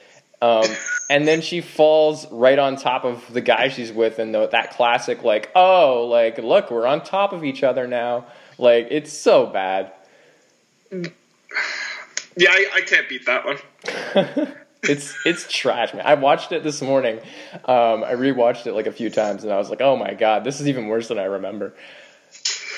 um, 0.42 0.66
and 1.10 1.28
then 1.28 1.42
she 1.42 1.60
falls 1.60 2.30
right 2.32 2.58
on 2.58 2.78
top 2.78 3.04
of 3.04 3.34
the 3.34 3.42
guy 3.42 3.68
she's 3.68 3.92
with, 3.92 4.20
and 4.20 4.34
the, 4.34 4.48
that 4.48 4.72
classic 4.72 5.24
like, 5.24 5.52
oh, 5.56 6.08
like 6.10 6.38
look, 6.38 6.72
we're 6.72 6.88
on 6.88 7.04
top 7.04 7.34
of 7.34 7.44
each 7.44 7.64
other 7.64 7.88
now. 7.88 8.26
Like 8.58 8.88
it's 8.90 9.12
so 9.12 9.46
bad. 9.48 9.92
Yeah, 12.36 12.50
I, 12.50 12.66
I 12.78 12.82
can't 12.82 13.08
beat 13.08 13.28
that 13.28 13.46
one. 13.46 14.48
it's 14.84 15.16
it's 15.26 15.52
trash, 15.52 15.94
man. 15.94 16.06
I 16.06 16.16
watched 16.16 16.52
it 16.52 16.64
this 16.64 16.82
morning. 16.82 17.20
Um, 17.66 18.04
I 18.04 18.14
rewatched 18.14 18.68
it 18.68 18.74
like 18.74 18.88
a 18.88 18.92
few 18.92 19.10
times, 19.10 19.44
and 19.44 19.52
I 19.52 19.58
was 19.58 19.70
like, 19.70 19.82
"Oh 19.82 19.96
my 19.96 20.14
god, 20.14 20.44
this 20.44 20.60
is 20.60 20.68
even 20.68 20.88
worse 20.88 21.08
than 21.08 21.20
I 21.20 21.26
remember." 21.26 21.74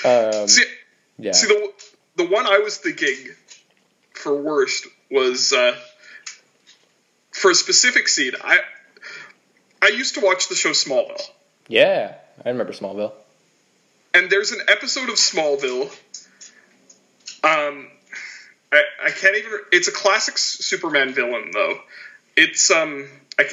Um, 0.04 0.48
see, 0.48 0.64
yeah. 1.18 1.32
See 1.32 1.46
the 1.48 1.72
the 2.16 2.26
one 2.26 2.46
I 2.46 2.58
was 2.58 2.78
thinking 2.78 3.16
for 4.12 4.40
worst 4.40 4.86
was 5.10 5.52
uh, 5.52 5.76
for 7.32 7.50
a 7.50 7.54
specific 7.54 8.08
scene. 8.08 8.32
I 8.42 8.58
I 9.82 9.88
used 9.88 10.14
to 10.14 10.20
watch 10.20 10.48
the 10.48 10.54
show 10.54 10.70
Smallville. 10.70 11.22
Yeah, 11.68 12.14
I 12.44 12.48
remember 12.48 12.72
Smallville. 12.72 13.12
And 14.14 14.30
there's 14.30 14.52
an 14.52 14.60
episode 14.68 15.08
of 15.08 15.16
Smallville. 15.16 15.94
Um, 17.44 17.88
I, 18.72 18.82
I 19.06 19.10
can't 19.10 19.36
even. 19.36 19.52
It's 19.72 19.88
a 19.88 19.92
classic 19.92 20.38
Superman 20.38 21.14
villain, 21.14 21.50
though. 21.52 21.78
It's 22.36 22.70
um, 22.70 23.08
I 23.38 23.48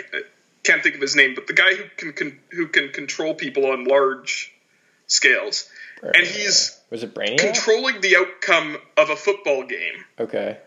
can't 0.64 0.82
think 0.82 0.96
of 0.96 1.02
his 1.02 1.16
name, 1.16 1.36
but 1.36 1.48
the 1.48 1.54
guy 1.54 1.74
who 1.76 1.84
can, 1.98 2.14
can 2.14 2.40
who 2.52 2.68
can 2.68 2.90
control 2.90 3.34
people 3.34 3.66
on 3.68 3.86
large 3.86 4.54
scales, 5.08 5.70
and 6.02 6.26
he's 6.26 6.80
was 6.90 7.04
it 7.04 7.14
Brainiac? 7.14 7.40
controlling 7.40 8.02
the 8.02 8.18
outcome 8.18 8.78
of 8.98 9.10
a 9.10 9.16
football 9.16 9.66
game. 9.66 10.04
Okay. 10.20 10.58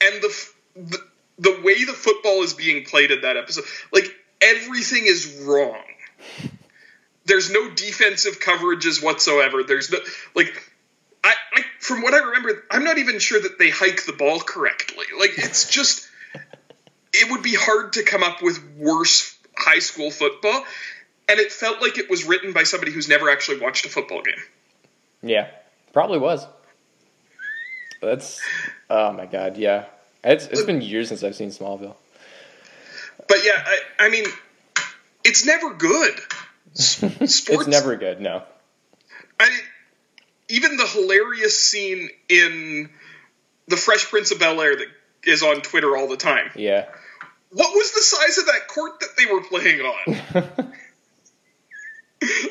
And 0.00 0.22
the, 0.22 0.48
the 0.76 0.98
the 1.38 1.60
way 1.62 1.84
the 1.84 1.92
football 1.92 2.42
is 2.42 2.54
being 2.54 2.84
played 2.84 3.10
in 3.10 3.22
that 3.22 3.36
episode, 3.36 3.64
like 3.92 4.14
everything 4.40 5.04
is 5.06 5.42
wrong. 5.44 5.82
there's 7.28 7.50
no 7.50 7.70
defensive 7.70 8.40
coverages 8.40 9.02
whatsoever. 9.02 9.62
There's 9.62 9.92
no 9.92 9.98
like 10.34 10.67
I, 11.28 11.34
I 11.52 11.62
from 11.78 12.00
what 12.00 12.14
I 12.14 12.18
remember, 12.18 12.64
I'm 12.70 12.84
not 12.84 12.96
even 12.96 13.18
sure 13.18 13.40
that 13.40 13.58
they 13.58 13.68
hike 13.68 14.06
the 14.06 14.14
ball 14.14 14.40
correctly. 14.40 15.04
Like 15.18 15.32
it's 15.36 15.68
just 15.68 16.08
it 17.12 17.30
would 17.30 17.42
be 17.42 17.54
hard 17.54 17.94
to 17.94 18.02
come 18.02 18.22
up 18.22 18.42
with 18.42 18.58
worse 18.78 19.36
high 19.54 19.80
school 19.80 20.10
football. 20.10 20.64
And 21.28 21.38
it 21.38 21.52
felt 21.52 21.82
like 21.82 21.98
it 21.98 22.08
was 22.08 22.24
written 22.24 22.54
by 22.54 22.62
somebody 22.62 22.92
who's 22.92 23.08
never 23.08 23.28
actually 23.28 23.60
watched 23.60 23.84
a 23.84 23.90
football 23.90 24.22
game. 24.22 24.42
Yeah, 25.22 25.48
probably 25.92 26.18
was. 26.18 26.46
That's 28.00 28.40
oh 28.88 29.12
my 29.12 29.26
god, 29.26 29.58
yeah. 29.58 29.84
It's 30.24 30.46
it's 30.46 30.64
been 30.64 30.80
years 30.80 31.08
since 31.08 31.22
I've 31.22 31.36
seen 31.36 31.50
Smallville. 31.50 31.96
But 33.28 33.44
yeah, 33.44 33.62
I, 33.66 34.06
I 34.06 34.08
mean, 34.08 34.24
it's 35.24 35.44
never 35.44 35.74
good. 35.74 36.18
Sports, 36.72 37.42
it's 37.50 37.66
never 37.66 37.96
good. 37.96 38.22
No. 38.22 38.44
I 39.38 39.50
even 40.48 40.76
the 40.76 40.86
hilarious 40.86 41.62
scene 41.62 42.08
in 42.28 42.90
the 43.66 43.76
Fresh 43.76 44.06
Prince 44.06 44.30
of 44.30 44.38
Bel 44.38 44.60
Air 44.60 44.76
that 44.76 44.88
is 45.24 45.42
on 45.42 45.60
Twitter 45.60 45.96
all 45.96 46.08
the 46.08 46.16
time. 46.16 46.50
Yeah. 46.56 46.86
What 47.50 47.72
was 47.74 47.92
the 47.92 48.00
size 48.00 48.38
of 48.38 48.46
that 48.46 48.68
court 48.68 49.00
that 49.00 49.16
they 49.16 49.26
were 49.26 49.42
playing 49.42 49.80
on? 49.80 50.14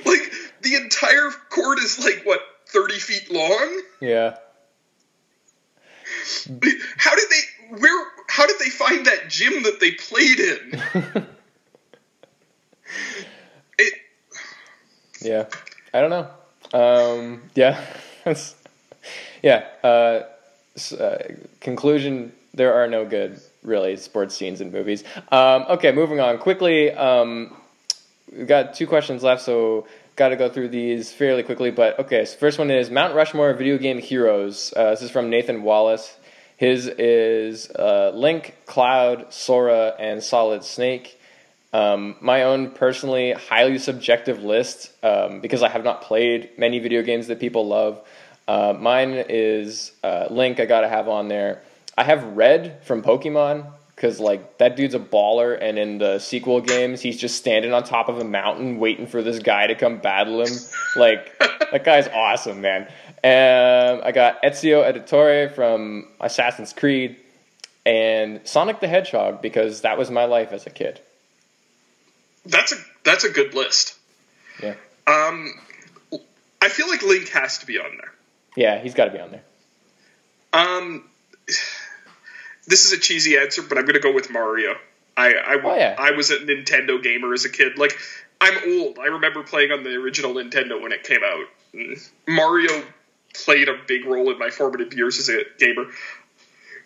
like 0.06 0.32
the 0.62 0.76
entire 0.76 1.30
court 1.50 1.80
is 1.80 2.00
like 2.00 2.22
what 2.24 2.42
thirty 2.68 2.98
feet 3.00 3.32
long. 3.32 3.82
Yeah. 4.02 4.38
How 6.98 7.16
did 7.16 7.30
they? 7.30 7.78
Where? 7.78 8.08
How 8.28 8.48
did 8.48 8.60
they 8.60 8.70
find 8.70 9.06
that 9.06 9.30
gym 9.30 9.64
that 9.64 9.80
they 9.80 9.92
played 9.92 10.40
in? 10.40 10.82
it. 13.78 13.94
Yeah, 15.22 15.46
I 15.94 16.02
don't 16.02 16.10
know. 16.10 16.30
Um, 16.74 17.44
yeah, 17.56 17.84
yeah. 19.44 19.66
Uh, 19.84 20.24
uh, 21.00 21.18
conclusion: 21.60 22.34
There 22.54 22.74
are 22.74 22.88
no 22.88 23.06
good, 23.06 23.40
really, 23.64 23.98
sports 23.98 24.36
scenes 24.36 24.62
in 24.62 24.72
movies. 24.72 25.04
Um, 25.32 25.66
okay, 25.70 25.92
moving 25.92 26.20
on 26.20 26.38
quickly. 26.38 26.92
Um, 26.92 27.56
we've 28.32 28.48
got 28.48 28.74
two 28.74 28.88
questions 28.88 29.24
left, 29.24 29.42
so 29.42 29.88
got 30.16 30.30
to 30.30 30.36
go 30.36 30.50
through 30.50 30.70
these 30.70 31.12
fairly 31.12 31.44
quickly. 31.44 31.72
But 31.72 32.00
okay, 32.00 32.26
so 32.26 32.38
first 32.38 32.60
one 32.60 32.72
is 32.72 32.90
Mount 32.90 33.16
Rushmore 33.16 33.54
video 33.54 33.78
game 33.78 34.00
heroes. 34.00 34.74
Uh, 34.76 34.92
this 34.92 35.02
is 35.02 35.12
from 35.12 35.30
Nathan 35.30 35.64
Wallace. 35.64 36.18
His 36.58 36.88
is 36.88 37.70
uh, 37.70 38.12
Link, 38.16 38.56
Cloud, 38.66 39.32
Sora, 39.32 39.94
and 40.00 40.24
Solid 40.24 40.64
Snake. 40.64 41.17
Um, 41.78 42.16
my 42.22 42.42
own 42.42 42.72
personally 42.72 43.34
highly 43.34 43.78
subjective 43.78 44.42
list 44.42 44.92
um, 45.04 45.42
because 45.42 45.62
I 45.62 45.70
have 45.70 45.84
not 45.84 46.02
played 46.02 46.50
many 46.58 46.80
video 46.80 47.04
games 47.04 47.28
that 47.28 47.40
people 47.40 47.68
love. 47.68 48.02
Uh, 48.48 48.74
mine 48.76 49.12
is 49.30 49.92
uh, 50.04 50.26
Link. 50.32 50.60
I 50.60 50.66
gotta 50.66 50.90
have 50.90 51.08
on 51.08 51.28
there. 51.28 51.62
I 51.96 52.04
have 52.04 52.24
Red 52.36 52.84
from 52.84 53.04
Pokemon 53.04 53.72
because 53.96 54.20
like 54.20 54.58
that 54.58 54.76
dude's 54.76 54.96
a 54.96 55.00
baller, 55.00 55.56
and 55.62 55.78
in 55.78 56.00
the 56.00 56.18
sequel 56.18 56.62
games, 56.62 57.00
he's 57.00 57.20
just 57.20 57.38
standing 57.38 57.72
on 57.74 57.84
top 57.84 58.10
of 58.10 58.18
a 58.18 58.24
mountain 58.24 58.80
waiting 58.80 59.06
for 59.06 59.22
this 59.22 59.38
guy 59.38 59.68
to 59.68 59.76
come 59.76 60.00
battle 60.00 60.42
him. 60.42 60.54
Like 60.96 61.38
that 61.72 61.84
guy's 61.84 62.08
awesome, 62.08 62.60
man. 62.60 62.92
And 63.24 64.02
I 64.02 64.12
got 64.12 64.42
Ezio 64.42 64.82
Auditore 64.84 65.54
from 65.54 66.08
Assassin's 66.20 66.74
Creed, 66.74 67.18
and 67.86 68.42
Sonic 68.46 68.80
the 68.80 68.88
Hedgehog 68.88 69.44
because 69.44 69.82
that 69.82 70.00
was 70.00 70.10
my 70.10 70.26
life 70.26 70.52
as 70.52 70.66
a 70.66 70.72
kid. 70.72 71.02
That's 72.48 72.74
a 72.74 72.76
that's 73.04 73.24
a 73.24 73.30
good 73.30 73.54
list. 73.54 73.96
Yeah. 74.62 74.76
Um, 75.06 75.54
I 76.62 76.70
feel 76.70 76.88
like 76.88 77.04
Link 77.04 77.30
has 77.30 77.60
to 77.60 77.66
be 77.66 77.80
on 77.80 77.98
there. 77.98 78.14
Yeah, 78.56 78.80
he's 78.82 78.94
got 78.94 79.06
to 79.06 79.12
be 79.12 79.20
on 79.20 79.32
there. 79.32 79.44
Um, 80.54 81.04
this 82.68 82.86
is 82.86 82.92
a 82.92 82.98
cheesy 82.98 83.38
answer, 83.38 83.62
but 83.62 83.78
I'm 83.78 83.86
going 83.86 83.96
to 83.96 84.02
go 84.02 84.14
with 84.14 84.32
Mario. 84.32 84.76
I 85.16 85.34
I, 85.34 85.62
oh, 85.64 85.76
yeah. 85.76 85.96
I 85.98 86.12
was 86.12 86.32
a 86.32 86.38
Nintendo 86.38 87.02
gamer 87.02 87.34
as 87.34 87.46
a 87.46 87.50
kid. 87.50 87.78
Like 87.78 87.98
I'm 88.40 88.58
old. 88.80 89.00
I 89.00 89.06
remember 89.06 89.44
playing 89.44 89.72
on 89.72 89.84
the 89.84 89.96
original 89.96 90.34
Nintendo 90.34 90.82
when 90.82 90.92
it 90.92 91.04
came 91.04 91.22
out. 91.24 91.46
Mario 92.28 92.84
played 93.34 93.70
a 93.70 93.76
big 93.88 94.06
role 94.06 94.32
in 94.32 94.40
my 94.40 94.50
formative 94.50 94.94
years 94.94 95.20
as 95.20 95.30
a 95.30 95.44
gamer. 95.60 95.86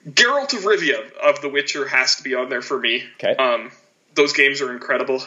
Geralt 0.08 0.54
of 0.54 0.64
Rivia 0.64 1.12
of 1.14 1.42
The 1.42 1.50
Witcher 1.50 1.88
has 1.88 2.16
to 2.16 2.24
be 2.24 2.34
on 2.36 2.50
there 2.50 2.62
for 2.62 2.80
me. 2.80 3.04
Okay. 3.16 3.36
Um, 3.36 3.72
those 4.16 4.34
games 4.34 4.62
are 4.62 4.72
incredible, 4.74 5.24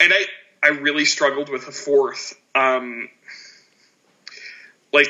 and 0.00 0.12
I 0.12 0.24
I 0.62 0.68
really 0.68 1.04
struggled 1.04 1.48
with 1.48 1.68
a 1.68 1.72
fourth. 1.72 2.34
Um, 2.54 3.08
like 4.92 5.08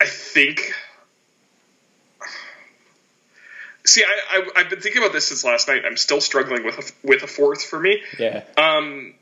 I 0.00 0.06
think. 0.06 0.72
See, 3.84 4.04
I, 4.04 4.48
I 4.54 4.60
have 4.60 4.70
been 4.70 4.80
thinking 4.80 5.02
about 5.02 5.12
this 5.12 5.26
since 5.26 5.44
last 5.44 5.66
night. 5.66 5.82
I'm 5.84 5.96
still 5.96 6.20
struggling 6.20 6.64
with 6.64 6.78
a, 6.78 7.06
with 7.06 7.24
a 7.24 7.26
fourth 7.26 7.64
for 7.64 7.80
me. 7.80 8.00
Yeah. 8.16 8.44
Um, 8.56 9.14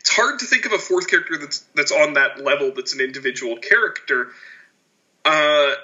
it's 0.00 0.10
hard 0.10 0.40
to 0.40 0.46
think 0.46 0.66
of 0.66 0.72
a 0.72 0.78
fourth 0.78 1.08
character 1.08 1.38
that's 1.38 1.60
that's 1.74 1.92
on 1.92 2.14
that 2.14 2.42
level. 2.42 2.72
That's 2.74 2.94
an 2.94 3.00
individual 3.00 3.56
character. 3.58 4.32
Uh, 5.24 5.74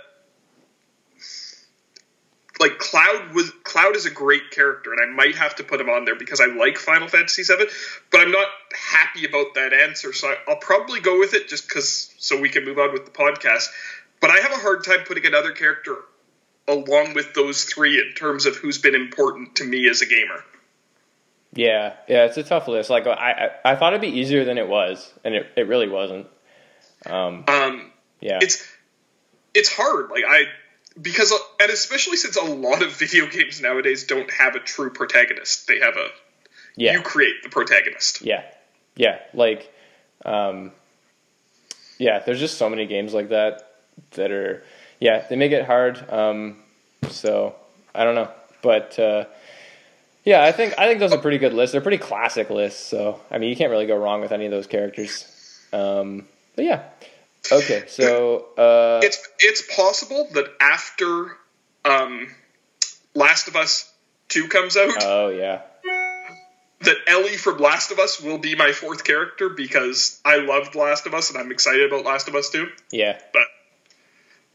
like 2.60 2.78
Cloud 2.78 3.34
was 3.34 3.50
Cloud 3.64 3.96
is 3.96 4.04
a 4.04 4.10
great 4.10 4.50
character, 4.50 4.92
and 4.92 5.00
I 5.00 5.14
might 5.14 5.34
have 5.36 5.56
to 5.56 5.64
put 5.64 5.80
him 5.80 5.88
on 5.88 6.04
there 6.04 6.14
because 6.14 6.40
I 6.40 6.46
like 6.46 6.76
Final 6.76 7.08
Fantasy 7.08 7.42
VII, 7.42 7.64
but 8.12 8.20
I'm 8.20 8.30
not 8.30 8.48
happy 8.78 9.24
about 9.24 9.54
that 9.54 9.72
answer. 9.72 10.12
So 10.12 10.32
I'll 10.46 10.56
probably 10.56 11.00
go 11.00 11.18
with 11.18 11.32
it 11.32 11.48
just 11.48 11.66
because 11.66 12.14
so 12.18 12.38
we 12.38 12.50
can 12.50 12.66
move 12.66 12.78
on 12.78 12.92
with 12.92 13.06
the 13.06 13.10
podcast. 13.10 13.68
But 14.20 14.30
I 14.30 14.36
have 14.36 14.52
a 14.52 14.56
hard 14.56 14.84
time 14.84 15.04
putting 15.06 15.24
another 15.24 15.52
character 15.52 15.96
along 16.68 17.14
with 17.14 17.32
those 17.34 17.64
three 17.64 17.98
in 17.98 18.14
terms 18.14 18.44
of 18.44 18.56
who's 18.56 18.76
been 18.76 18.94
important 18.94 19.56
to 19.56 19.64
me 19.64 19.88
as 19.88 20.02
a 20.02 20.06
gamer. 20.06 20.44
Yeah, 21.54 21.94
yeah, 22.06 22.26
it's 22.26 22.36
a 22.36 22.44
tough 22.44 22.68
list. 22.68 22.90
Like 22.90 23.06
I, 23.06 23.50
I, 23.64 23.72
I 23.72 23.76
thought 23.76 23.94
it'd 23.94 24.02
be 24.02 24.20
easier 24.20 24.44
than 24.44 24.58
it 24.58 24.68
was, 24.68 25.12
and 25.24 25.34
it, 25.34 25.46
it 25.56 25.66
really 25.66 25.88
wasn't. 25.88 26.26
Um, 27.06 27.44
um, 27.48 27.90
yeah, 28.20 28.38
it's 28.42 28.62
it's 29.54 29.72
hard. 29.72 30.10
Like 30.10 30.24
I 30.28 30.44
because 31.00 31.32
and 31.60 31.70
especially 31.70 32.16
since 32.16 32.36
a 32.36 32.44
lot 32.44 32.82
of 32.82 32.92
video 32.92 33.26
games 33.26 33.60
nowadays 33.60 34.04
don't 34.04 34.30
have 34.30 34.54
a 34.54 34.60
true 34.60 34.90
protagonist. 34.90 35.66
They 35.66 35.80
have 35.80 35.96
a 35.96 36.08
yeah. 36.76 36.92
you 36.92 37.02
create 37.02 37.42
the 37.42 37.48
protagonist. 37.48 38.22
Yeah, 38.22 38.44
yeah, 38.96 39.18
like, 39.34 39.72
um, 40.24 40.72
yeah. 41.98 42.20
There's 42.20 42.40
just 42.40 42.58
so 42.58 42.68
many 42.68 42.86
games 42.86 43.14
like 43.14 43.30
that 43.30 43.74
that 44.12 44.30
are 44.30 44.62
yeah 44.98 45.26
they 45.28 45.36
make 45.36 45.52
it 45.52 45.64
hard. 45.64 46.10
Um, 46.10 46.56
so 47.08 47.54
I 47.94 48.04
don't 48.04 48.14
know, 48.14 48.30
but. 48.62 48.98
Uh, 48.98 49.24
yeah, 50.22 50.44
I 50.44 50.52
think 50.52 50.74
I 50.78 50.86
think 50.86 51.00
those 51.00 51.12
are 51.12 51.18
pretty 51.18 51.38
good 51.38 51.54
lists. 51.54 51.72
They're 51.72 51.80
pretty 51.80 51.98
classic 51.98 52.50
lists, 52.50 52.84
so 52.84 53.20
I 53.30 53.38
mean 53.38 53.48
you 53.48 53.56
can't 53.56 53.70
really 53.70 53.86
go 53.86 53.96
wrong 53.96 54.20
with 54.20 54.32
any 54.32 54.44
of 54.44 54.50
those 54.50 54.66
characters. 54.66 55.24
Um, 55.72 56.28
but 56.56 56.64
yeah, 56.66 56.82
okay. 57.50 57.84
So 57.88 58.46
uh, 58.56 59.00
it's 59.02 59.26
it's 59.38 59.62
possible 59.74 60.28
that 60.32 60.46
after 60.60 61.36
um, 61.84 62.28
Last 63.14 63.48
of 63.48 63.56
Us 63.56 63.92
Two 64.28 64.48
comes 64.48 64.76
out, 64.76 64.92
oh 65.02 65.28
yeah, 65.30 65.62
that 66.82 66.96
Ellie 67.06 67.36
from 67.36 67.58
Last 67.58 67.90
of 67.90 67.98
Us 67.98 68.20
will 68.20 68.38
be 68.38 68.54
my 68.54 68.72
fourth 68.72 69.04
character 69.04 69.48
because 69.48 70.20
I 70.24 70.38
loved 70.38 70.74
Last 70.74 71.06
of 71.06 71.14
Us 71.14 71.30
and 71.30 71.38
I'm 71.38 71.50
excited 71.50 71.92
about 71.92 72.04
Last 72.04 72.28
of 72.28 72.34
Us 72.34 72.50
Two. 72.50 72.68
Yeah, 72.90 73.18
but 73.32 73.42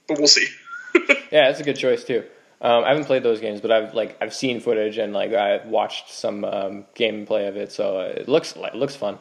but 0.07 0.17
we'll 0.17 0.27
see. 0.27 0.47
yeah, 1.31 1.47
that's 1.49 1.59
a 1.59 1.63
good 1.63 1.77
choice 1.77 2.03
too. 2.03 2.23
Um, 2.61 2.83
I 2.83 2.89
haven't 2.89 3.05
played 3.05 3.23
those 3.23 3.41
games, 3.41 3.61
but 3.61 3.71
I've 3.71 3.93
like 3.93 4.17
I've 4.21 4.33
seen 4.33 4.59
footage 4.59 4.97
and 4.97 5.13
like 5.13 5.33
I've 5.33 5.65
watched 5.65 6.09
some 6.09 6.43
um, 6.45 6.85
gameplay 6.95 7.47
of 7.47 7.57
it, 7.57 7.71
so 7.71 7.99
it 7.99 8.27
looks 8.27 8.55
it 8.55 8.75
looks 8.75 8.95
fun. 8.95 9.19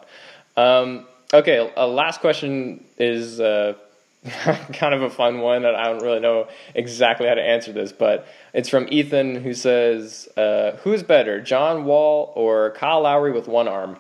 Um, 0.57 1.07
okay, 1.33 1.73
a 1.77 1.87
last 1.87 2.21
question 2.21 2.85
is 2.99 3.41
uh, 3.41 3.75
kind 4.73 4.95
of 4.95 5.03
a 5.03 5.11
fun 5.11 5.41
one 5.41 5.63
that 5.63 5.75
I 5.75 5.85
don't 5.85 6.03
really 6.03 6.21
know 6.21 6.49
exactly 6.75 7.29
how 7.29 7.35
to 7.35 7.43
answer 7.43 7.73
this, 7.73 7.93
but 7.93 8.27
it's 8.53 8.69
from 8.69 8.87
Ethan 8.91 9.37
who 9.37 9.55
says, 9.55 10.29
uh, 10.37 10.73
"Who's 10.83 11.03
better, 11.03 11.41
John 11.41 11.85
Wall 11.85 12.33
or 12.35 12.71
Kyle 12.73 13.03
Lowry 13.03 13.33
with 13.33 13.49
one 13.49 13.69
arm?" 13.69 13.97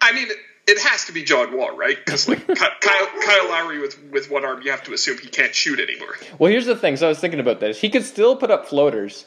I 0.00 0.12
mean 0.12 0.28
it 0.66 0.78
has 0.80 1.06
to 1.06 1.12
be 1.12 1.22
John 1.22 1.56
Wall, 1.56 1.76
right? 1.76 1.96
Because 1.96 2.28
like 2.28 2.46
Kyle, 2.56 2.76
Kyle 2.80 3.48
Lowry 3.48 3.78
with 3.78 4.02
with 4.10 4.30
one 4.30 4.44
arm, 4.44 4.62
you 4.62 4.70
have 4.70 4.82
to 4.84 4.92
assume 4.92 5.18
he 5.18 5.28
can't 5.28 5.54
shoot 5.54 5.80
anymore. 5.80 6.14
Well, 6.38 6.50
here's 6.50 6.66
the 6.66 6.76
thing. 6.76 6.96
So 6.96 7.06
I 7.06 7.08
was 7.08 7.18
thinking 7.18 7.40
about 7.40 7.60
this. 7.60 7.80
He 7.80 7.90
could 7.90 8.04
still 8.04 8.36
put 8.36 8.50
up 8.50 8.66
floaters. 8.66 9.26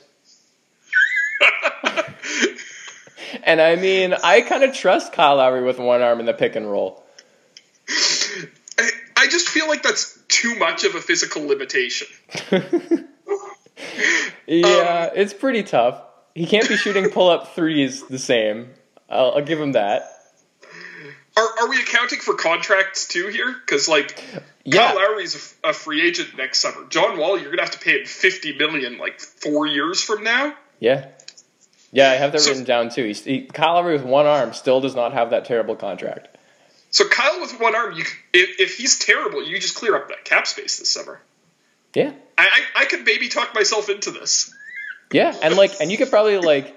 And 3.45 3.61
I 3.61 3.77
mean, 3.77 4.13
I 4.13 4.41
kind 4.41 4.63
of 4.63 4.73
trust 4.73 5.13
Kyle 5.13 5.37
Lowry 5.37 5.63
with 5.63 5.79
one 5.79 6.01
arm 6.01 6.19
in 6.19 6.25
the 6.25 6.33
pick 6.33 6.55
and 6.55 6.69
roll. 6.69 7.03
I, 8.77 8.89
I 9.15 9.27
just 9.27 9.47
feel 9.47 9.67
like 9.67 9.83
that's 9.83 10.19
too 10.27 10.55
much 10.55 10.83
of 10.83 10.95
a 10.95 11.01
physical 11.01 11.47
limitation. 11.47 12.07
Yeah, 14.47 15.09
um, 15.11 15.11
it's 15.15 15.33
pretty 15.33 15.63
tough. 15.63 16.01
He 16.33 16.45
can't 16.45 16.67
be 16.67 16.77
shooting 16.77 17.09
pull 17.11 17.29
up 17.29 17.55
threes 17.55 18.03
the 18.03 18.19
same. 18.19 18.69
I'll, 19.09 19.35
I'll 19.35 19.43
give 19.43 19.59
him 19.59 19.73
that. 19.73 20.11
Are, 21.37 21.59
are 21.59 21.69
we 21.69 21.81
accounting 21.81 22.19
for 22.19 22.33
contracts 22.35 23.07
too 23.07 23.27
here? 23.27 23.53
Because 23.53 23.87
like 23.87 24.23
yeah. 24.63 24.87
Kyle 24.87 24.95
Lowry's 24.95 25.57
a, 25.63 25.69
a 25.69 25.73
free 25.73 26.05
agent 26.07 26.37
next 26.37 26.59
summer. 26.59 26.85
John 26.89 27.17
Wall, 27.17 27.37
you're 27.39 27.49
gonna 27.51 27.63
have 27.63 27.71
to 27.71 27.79
pay 27.79 27.99
him 27.99 28.05
fifty 28.05 28.57
million 28.57 28.97
like 28.97 29.19
four 29.19 29.67
years 29.67 30.01
from 30.01 30.23
now. 30.23 30.55
Yeah, 30.79 31.09
yeah, 31.91 32.11
I 32.11 32.15
have 32.15 32.31
that 32.31 32.41
so, 32.41 32.49
written 32.49 32.65
down 32.65 32.89
too. 32.89 33.05
He, 33.05 33.13
he, 33.13 33.41
Kyle 33.41 33.75
Lowry 33.75 33.93
with 33.93 34.03
one 34.03 34.25
arm 34.25 34.53
still 34.53 34.81
does 34.81 34.95
not 34.95 35.13
have 35.13 35.29
that 35.29 35.45
terrible 35.45 35.75
contract. 35.75 36.29
So 36.91 37.07
Kyle 37.07 37.41
with 37.41 37.59
one 37.59 37.75
arm, 37.75 37.95
you 37.95 38.03
if, 38.33 38.59
if 38.59 38.77
he's 38.77 38.97
terrible, 38.99 39.45
you 39.45 39.59
just 39.59 39.75
clear 39.75 39.95
up 39.95 40.09
that 40.09 40.23
cap 40.23 40.47
space 40.47 40.79
this 40.79 40.91
summer. 40.91 41.21
Yeah, 41.93 42.11
I, 42.37 42.49
I, 42.75 42.81
I 42.81 42.85
could 42.85 43.05
maybe 43.05 43.29
talk 43.29 43.53
myself 43.53 43.89
into 43.89 44.11
this. 44.11 44.53
Yeah, 45.11 45.35
and 45.41 45.55
like, 45.55 45.79
and 45.79 45.91
you 45.91 45.97
could 45.97 46.09
probably 46.09 46.37
like 46.37 46.75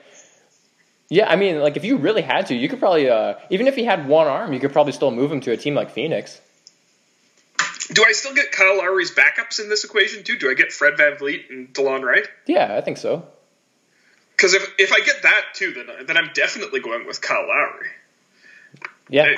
yeah, 1.09 1.31
I 1.31 1.37
mean, 1.37 1.61
like 1.61 1.77
if 1.77 1.85
you 1.85 1.97
really 1.97 2.23
had 2.23 2.47
to, 2.47 2.55
you 2.55 2.69
could 2.69 2.79
probably 2.79 3.09
uh, 3.09 3.35
even 3.51 3.67
if 3.67 3.75
he 3.75 3.85
had 3.85 4.07
one 4.07 4.27
arm, 4.27 4.53
you 4.53 4.61
could 4.61 4.73
probably 4.73 4.93
still 4.93 5.11
move 5.11 5.33
him 5.33 5.41
to 5.41 5.53
a 5.53 5.57
team 5.57 5.75
like 5.75 5.91
Phoenix. 5.91 6.41
Do 7.93 8.05
I 8.07 8.13
still 8.13 8.35
get 8.35 8.53
Kyle 8.53 8.77
Lowry's 8.79 9.15
backups 9.15 9.61
in 9.61 9.71
this 9.71 9.85
equation 9.85 10.23
too? 10.23 10.37
Do 10.37 10.51
I 10.51 10.55
get 10.55 10.71
Fred 10.73 10.95
VanVleet 10.95 11.49
and 11.49 11.73
Delon 11.73 12.03
Wright? 12.03 12.27
Yeah, 12.47 12.77
I 12.77 12.83
think 12.83 12.99
so. 12.99 13.27
Because 14.39 14.55
if 14.55 14.73
if 14.79 14.93
I 14.93 15.01
get 15.01 15.23
that 15.23 15.47
too, 15.55 15.73
then 15.73 16.07
then 16.07 16.17
I'm 16.17 16.31
definitely 16.33 16.79
going 16.79 17.07
with 17.09 17.21
Kyle 17.21 17.49
Lowry. 17.49 17.89
Yeah. 19.11 19.37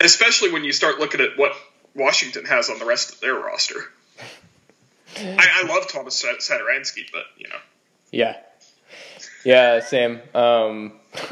especially 0.00 0.52
when 0.52 0.62
you 0.62 0.72
start 0.72 1.00
looking 1.00 1.20
at 1.20 1.36
what 1.36 1.52
Washington 1.94 2.44
has 2.44 2.70
on 2.70 2.78
the 2.78 2.84
rest 2.84 3.14
of 3.14 3.20
their 3.20 3.34
roster. 3.34 3.80
I, 5.16 5.46
I 5.56 5.66
love 5.66 5.88
Thomas 5.88 6.22
Satoransky, 6.22 7.06
but 7.12 7.24
you 7.36 7.48
know. 7.48 7.56
Yeah, 8.12 8.36
yeah, 9.44 9.80
same. 9.80 10.20
Um, 10.34 10.92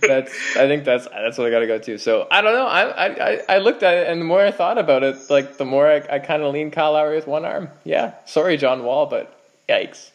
that's 0.00 0.56
I 0.56 0.66
think 0.68 0.84
that's 0.84 1.06
that's 1.06 1.36
what 1.36 1.48
I 1.48 1.50
got 1.50 1.58
to 1.58 1.66
go 1.66 1.78
to. 1.78 1.98
So 1.98 2.26
I 2.30 2.40
don't 2.40 2.54
know. 2.54 2.66
I, 2.66 3.32
I 3.34 3.40
I 3.46 3.58
looked 3.58 3.82
at 3.82 3.94
it, 3.94 4.06
and 4.08 4.22
the 4.22 4.24
more 4.24 4.40
I 4.40 4.52
thought 4.52 4.78
about 4.78 5.02
it, 5.02 5.18
like 5.28 5.58
the 5.58 5.66
more 5.66 5.86
I, 5.86 5.96
I 6.10 6.18
kind 6.18 6.42
of 6.42 6.54
lean 6.54 6.70
Kyle 6.70 6.92
Lowry 6.92 7.16
with 7.16 7.26
one 7.26 7.44
arm. 7.44 7.68
Yeah, 7.84 8.14
sorry, 8.24 8.56
John 8.56 8.84
Wall, 8.84 9.04
but 9.04 9.38
yikes. 9.68 10.12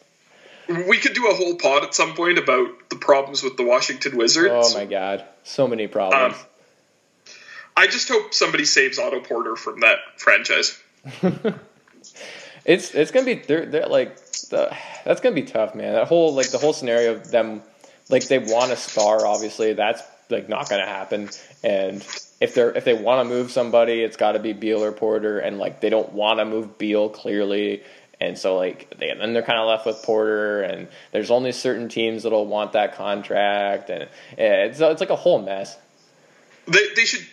We 0.68 0.98
could 0.98 1.14
do 1.14 1.28
a 1.28 1.34
whole 1.34 1.56
pod 1.56 1.84
at 1.84 1.94
some 1.94 2.14
point 2.14 2.38
about 2.38 2.90
the 2.90 2.96
problems 2.96 3.42
with 3.42 3.56
the 3.56 3.64
Washington 3.64 4.16
Wizards. 4.16 4.52
Oh 4.54 4.74
my 4.78 4.86
god, 4.86 5.24
so 5.42 5.68
many 5.68 5.86
problems. 5.86 6.36
Um, 6.36 6.46
I 7.76 7.86
just 7.86 8.08
hope 8.08 8.32
somebody 8.32 8.64
saves 8.64 8.98
Otto 8.98 9.20
Porter 9.20 9.56
from 9.56 9.80
that 9.80 9.98
franchise. 10.16 10.80
it's 12.64 12.94
it's 12.94 13.10
gonna 13.10 13.26
be 13.26 13.34
they're, 13.34 13.66
they're 13.66 13.86
like 13.86 14.16
the, 14.48 14.74
that's 15.04 15.20
gonna 15.20 15.34
be 15.34 15.42
tough, 15.42 15.74
man. 15.74 15.92
That 15.94 16.08
whole 16.08 16.34
like 16.34 16.50
the 16.50 16.58
whole 16.58 16.72
scenario 16.72 17.12
of 17.12 17.30
them, 17.30 17.62
like 18.08 18.28
they 18.28 18.38
want 18.38 18.72
a 18.72 18.76
star. 18.76 19.26
Obviously, 19.26 19.72
that's 19.72 20.02
like 20.30 20.48
not 20.48 20.68
gonna 20.68 20.86
happen. 20.86 21.30
And 21.62 22.06
if 22.40 22.54
they're 22.54 22.70
if 22.76 22.84
they 22.84 22.94
want 22.94 23.26
to 23.26 23.34
move 23.34 23.50
somebody, 23.50 24.02
it's 24.02 24.16
got 24.16 24.32
to 24.32 24.38
be 24.38 24.52
Beal 24.52 24.82
or 24.82 24.92
Porter. 24.92 25.38
And 25.38 25.58
like 25.58 25.80
they 25.80 25.90
don't 25.90 26.12
want 26.12 26.38
to 26.38 26.44
move 26.44 26.78
Beal 26.78 27.08
clearly. 27.08 27.82
And 28.24 28.38
so 28.38 28.56
like 28.56 28.94
they, 28.98 29.12
then 29.12 29.32
they're 29.32 29.42
kind 29.42 29.58
of 29.58 29.66
left 29.66 29.86
with 29.86 30.02
Porter, 30.02 30.62
and 30.62 30.88
there's 31.12 31.30
only 31.30 31.52
certain 31.52 31.88
teams 31.88 32.22
that'll 32.22 32.46
want 32.46 32.72
that 32.72 32.94
contract, 32.94 33.90
and 33.90 34.08
it's 34.36 34.80
it's 34.80 35.00
like 35.00 35.10
a 35.10 35.16
whole 35.16 35.40
mess. 35.42 35.76
They 36.66 36.94
they 36.96 37.04
should. 37.04 37.26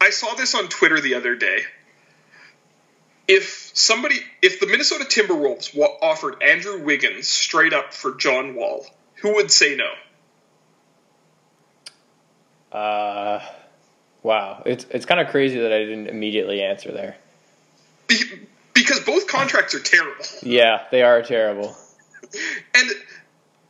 I 0.00 0.10
saw 0.10 0.34
this 0.34 0.54
on 0.54 0.68
Twitter 0.68 1.00
the 1.00 1.14
other 1.14 1.36
day 1.36 1.60
if 3.30 3.70
somebody, 3.74 4.16
if 4.42 4.58
the 4.58 4.66
Minnesota 4.66 5.04
Timberwolves 5.04 5.78
offered 6.02 6.42
Andrew 6.42 6.82
Wiggins 6.82 7.28
straight 7.28 7.72
up 7.72 7.94
for 7.94 8.16
John 8.16 8.56
Wall, 8.56 8.84
who 9.22 9.36
would 9.36 9.52
say 9.52 9.76
no? 9.76 9.92
Uh, 12.76 13.40
wow, 14.24 14.64
it's 14.66 14.84
it's 14.90 15.06
kind 15.06 15.20
of 15.20 15.28
crazy 15.28 15.60
that 15.60 15.72
I 15.72 15.78
didn't 15.78 16.08
immediately 16.08 16.60
answer 16.60 16.90
there. 16.90 17.16
Both 19.10 19.26
contracts 19.26 19.74
are 19.74 19.80
terrible. 19.80 20.24
Yeah, 20.42 20.84
they 20.92 21.02
are 21.02 21.20
terrible. 21.22 21.76
And 22.74 22.90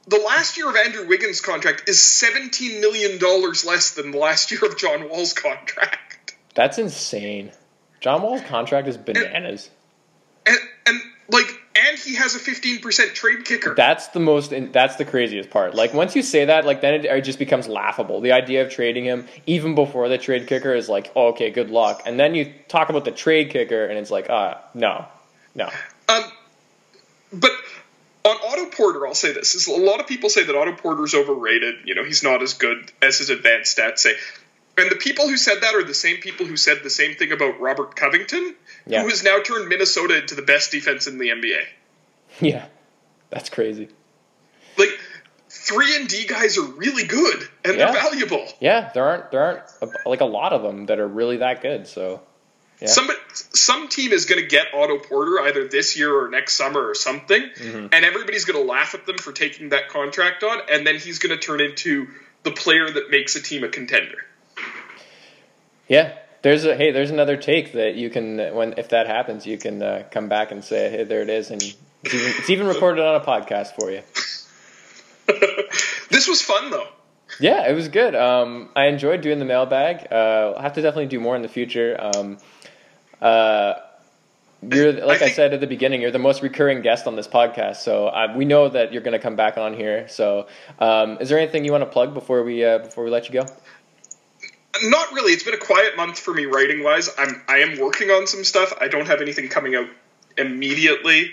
the 0.06 0.18
last 0.18 0.58
year 0.58 0.68
of 0.68 0.76
Andrew 0.76 1.08
Wiggins' 1.08 1.40
contract 1.40 1.88
is 1.88 1.98
seventeen 1.98 2.82
million 2.82 3.18
dollars 3.18 3.64
less 3.64 3.92
than 3.92 4.10
the 4.10 4.18
last 4.18 4.50
year 4.50 4.60
of 4.64 4.76
John 4.76 5.08
Wall's 5.08 5.32
contract. 5.32 6.36
That's 6.54 6.76
insane. 6.76 7.52
John 8.00 8.20
Wall's 8.20 8.42
contract 8.42 8.86
is 8.88 8.98
bananas. 8.98 9.70
And, 10.44 10.58
and, 10.86 11.00
and 11.00 11.00
like 11.30 11.58
and 11.74 11.98
he 11.98 12.16
has 12.16 12.34
a 12.34 12.38
15% 12.38 13.14
trade 13.14 13.44
kicker. 13.44 13.74
That's 13.74 14.08
the 14.08 14.20
most 14.20 14.52
that's 14.72 14.96
the 14.96 15.04
craziest 15.04 15.48
part. 15.48 15.74
Like 15.74 15.94
once 15.94 16.16
you 16.16 16.22
say 16.22 16.44
that, 16.46 16.66
like 16.66 16.80
then 16.80 16.94
it, 16.94 17.04
it, 17.04 17.24
just 17.24 17.38
becomes 17.38 17.68
laughable. 17.68 18.20
The 18.20 18.32
idea 18.32 18.62
of 18.62 18.70
trading 18.70 19.04
him 19.04 19.26
even 19.46 19.74
before 19.74 20.08
the 20.08 20.18
trade 20.18 20.46
kicker 20.46 20.74
is 20.74 20.88
like, 20.88 21.12
oh, 21.16 21.28
okay, 21.28 21.50
good 21.50 21.70
luck. 21.70 22.02
And 22.04 22.18
then 22.18 22.34
you 22.34 22.52
talk 22.68 22.90
about 22.90 23.04
the 23.04 23.10
trade 23.10 23.50
kicker 23.50 23.86
and 23.86 23.98
it's 23.98 24.10
like, 24.10 24.28
uh, 24.28 24.56
no. 24.74 25.06
No. 25.54 25.70
Um 26.08 26.24
but 27.32 27.52
on 28.24 28.36
Otto 28.36 28.66
Porter, 28.66 29.06
I'll 29.06 29.14
say 29.14 29.32
this: 29.32 29.54
is 29.54 29.66
a 29.66 29.72
lot 29.72 30.00
of 30.00 30.06
people 30.06 30.28
say 30.28 30.44
that 30.44 30.54
Otto 30.54 30.72
Porter's 30.72 31.14
overrated. 31.14 31.76
You 31.84 31.94
know, 31.94 32.04
he's 32.04 32.22
not 32.22 32.42
as 32.42 32.54
good 32.54 32.90
as 33.00 33.18
his 33.18 33.30
advanced 33.30 33.76
stats 33.76 33.98
say. 33.98 34.14
And 34.76 34.90
the 34.90 34.96
people 34.96 35.28
who 35.28 35.36
said 35.36 35.60
that 35.62 35.74
are 35.74 35.84
the 35.84 35.94
same 35.94 36.18
people 36.18 36.46
who 36.46 36.56
said 36.56 36.78
the 36.82 36.90
same 36.90 37.14
thing 37.14 37.32
about 37.32 37.60
Robert 37.60 37.96
Covington, 37.96 38.54
yeah. 38.86 39.02
who 39.02 39.08
has 39.08 39.22
now 39.22 39.38
turned 39.40 39.68
Minnesota 39.68 40.18
into 40.18 40.34
the 40.34 40.42
best 40.42 40.70
defense 40.70 41.06
in 41.06 41.18
the 41.18 41.28
NBA. 41.28 41.60
Yeah, 42.40 42.66
that's 43.28 43.50
crazy. 43.50 43.88
Like 44.78 44.88
three 45.48 45.96
and 45.96 46.08
D 46.08 46.26
guys 46.26 46.56
are 46.56 46.62
really 46.62 47.04
good 47.04 47.48
and 47.64 47.76
yeah. 47.76 47.90
they're 47.90 48.02
valuable. 48.02 48.46
Yeah, 48.60 48.90
there 48.94 49.04
aren't 49.04 49.30
there 49.32 49.42
aren't 49.42 49.62
a, 49.82 50.08
like 50.08 50.20
a 50.20 50.26
lot 50.26 50.52
of 50.52 50.62
them 50.62 50.86
that 50.86 51.00
are 51.00 51.08
really 51.08 51.38
that 51.38 51.60
good. 51.60 51.88
So 51.88 52.22
yeah. 52.80 52.88
Somebody, 52.88 53.18
some 53.34 53.88
team 53.88 54.12
is 54.12 54.24
going 54.24 54.40
to 54.40 54.46
get 54.46 54.68
Otto 54.74 54.98
Porter 54.98 55.40
either 55.40 55.68
this 55.68 55.98
year 55.98 56.14
or 56.14 56.28
next 56.28 56.54
summer 56.54 56.80
or 56.80 56.94
something, 56.94 57.42
mm-hmm. 57.42 57.86
and 57.92 58.04
everybody's 58.04 58.44
going 58.44 58.60
to 58.60 58.70
laugh 58.70 58.94
at 58.94 59.06
them 59.06 59.18
for 59.18 59.32
taking 59.32 59.70
that 59.70 59.88
contract 59.88 60.42
on, 60.42 60.58
and 60.70 60.86
then 60.86 60.96
he's 60.96 61.18
going 61.18 61.38
to 61.38 61.40
turn 61.40 61.60
into 61.60 62.08
the 62.42 62.50
player 62.50 62.90
that 62.90 63.10
makes 63.10 63.36
a 63.36 63.42
team 63.42 63.64
a 63.64 63.68
contender. 63.68 64.16
Yeah, 65.88 66.16
there's 66.42 66.64
a 66.64 66.74
hey, 66.74 66.92
there's 66.92 67.10
another 67.10 67.36
take 67.36 67.72
that 67.72 67.96
you 67.96 68.08
can 68.08 68.54
when 68.54 68.74
if 68.78 68.90
that 68.90 69.06
happens, 69.06 69.46
you 69.46 69.58
can 69.58 69.82
uh, 69.82 70.04
come 70.10 70.28
back 70.28 70.52
and 70.52 70.64
say, 70.64 70.90
hey, 70.90 71.04
there 71.04 71.22
it 71.22 71.28
is, 71.28 71.50
and 71.50 71.62
it's 71.62 72.14
even, 72.14 72.30
it's 72.38 72.50
even 72.50 72.66
recorded 72.66 73.04
on 73.04 73.20
a 73.20 73.24
podcast 73.24 73.74
for 73.74 73.90
you. 73.90 74.02
this 76.08 76.28
was 76.28 76.40
fun 76.40 76.70
though. 76.70 76.88
Yeah, 77.38 77.68
it 77.68 77.74
was 77.74 77.88
good. 77.88 78.14
Um, 78.14 78.70
I 78.74 78.86
enjoyed 78.86 79.20
doing 79.20 79.38
the 79.38 79.44
mailbag. 79.44 80.08
Uh, 80.10 80.54
I'll 80.56 80.62
have 80.62 80.74
to 80.74 80.82
definitely 80.82 81.06
do 81.06 81.20
more 81.20 81.36
in 81.36 81.42
the 81.42 81.48
future. 81.48 81.96
Um, 81.98 82.38
uh, 83.20 83.74
you're 84.62 84.92
like 84.92 85.16
I, 85.16 85.18
think, 85.18 85.32
I, 85.32 85.34
said 85.34 85.54
at 85.54 85.60
the 85.60 85.66
beginning, 85.66 86.02
you're 86.02 86.10
the 86.10 86.18
most 86.18 86.42
recurring 86.42 86.82
guest 86.82 87.06
on 87.06 87.16
this 87.16 87.26
podcast, 87.26 87.76
so 87.76 88.08
uh, 88.08 88.32
we 88.36 88.44
know 88.44 88.68
that 88.68 88.92
you're 88.92 89.02
going 89.02 89.12
to 89.12 89.18
come 89.18 89.36
back 89.36 89.56
on 89.56 89.74
here. 89.74 90.06
So, 90.08 90.48
um, 90.78 91.18
is 91.20 91.30
there 91.30 91.38
anything 91.38 91.64
you 91.64 91.72
want 91.72 91.82
to 91.82 91.90
plug 91.90 92.12
before 92.12 92.42
we 92.42 92.64
uh, 92.64 92.78
before 92.78 93.04
we 93.04 93.10
let 93.10 93.28
you 93.28 93.40
go? 93.40 93.46
Not 94.82 95.12
really. 95.12 95.32
It's 95.32 95.42
been 95.42 95.54
a 95.54 95.58
quiet 95.58 95.96
month 95.96 96.18
for 96.18 96.34
me 96.34 96.44
writing 96.44 96.82
wise. 96.82 97.08
I'm 97.18 97.42
I 97.48 97.58
am 97.58 97.78
working 97.78 98.10
on 98.10 98.26
some 98.26 98.44
stuff. 98.44 98.74
I 98.78 98.88
don't 98.88 99.06
have 99.06 99.22
anything 99.22 99.48
coming 99.48 99.74
out 99.74 99.88
immediately. 100.36 101.32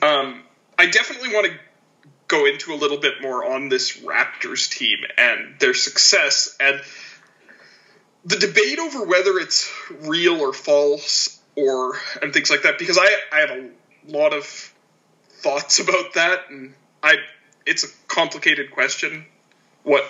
Um, 0.00 0.42
I 0.78 0.86
definitely 0.86 1.34
want 1.34 1.46
to 1.46 1.52
go 2.28 2.46
into 2.46 2.72
a 2.72 2.76
little 2.76 2.98
bit 2.98 3.20
more 3.20 3.44
on 3.44 3.68
this 3.68 3.98
Raptors 4.00 4.70
team 4.70 4.98
and 5.16 5.58
their 5.58 5.74
success 5.74 6.56
and 6.60 6.80
the 8.28 8.36
debate 8.36 8.78
over 8.78 9.04
whether 9.04 9.38
it's 9.38 9.72
real 10.02 10.40
or 10.40 10.52
false 10.52 11.40
or 11.56 11.94
and 12.22 12.32
things 12.32 12.50
like 12.50 12.62
that 12.62 12.78
because 12.78 12.98
I 12.98 13.08
I 13.32 13.40
have 13.40 13.50
a 13.50 13.70
lot 14.06 14.32
of 14.32 14.44
thoughts 15.30 15.80
about 15.80 16.14
that 16.14 16.50
and 16.50 16.74
I 17.02 17.16
it's 17.66 17.84
a 17.84 17.88
complicated 18.06 18.70
question 18.70 19.24
what 19.82 20.04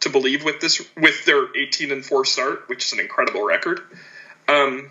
to 0.00 0.10
believe 0.10 0.44
with 0.44 0.60
this 0.60 0.82
with 0.96 1.24
their 1.24 1.44
18 1.56 1.90
and 1.90 2.04
4 2.04 2.24
start, 2.24 2.68
which 2.68 2.84
is 2.86 2.92
an 2.92 3.00
incredible 3.00 3.42
record. 3.42 3.80
Um, 4.48 4.90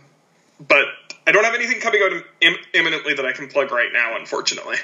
but 0.60 0.86
I 1.28 1.32
don't 1.32 1.44
have 1.44 1.54
anything 1.54 1.80
coming 1.80 2.02
out 2.04 2.24
Im- 2.42 2.56
imminently 2.74 3.14
that 3.14 3.26
I 3.26 3.32
can 3.32 3.48
plug 3.48 3.72
right 3.72 3.92
now, 3.94 4.18
unfortunately. 4.18 4.78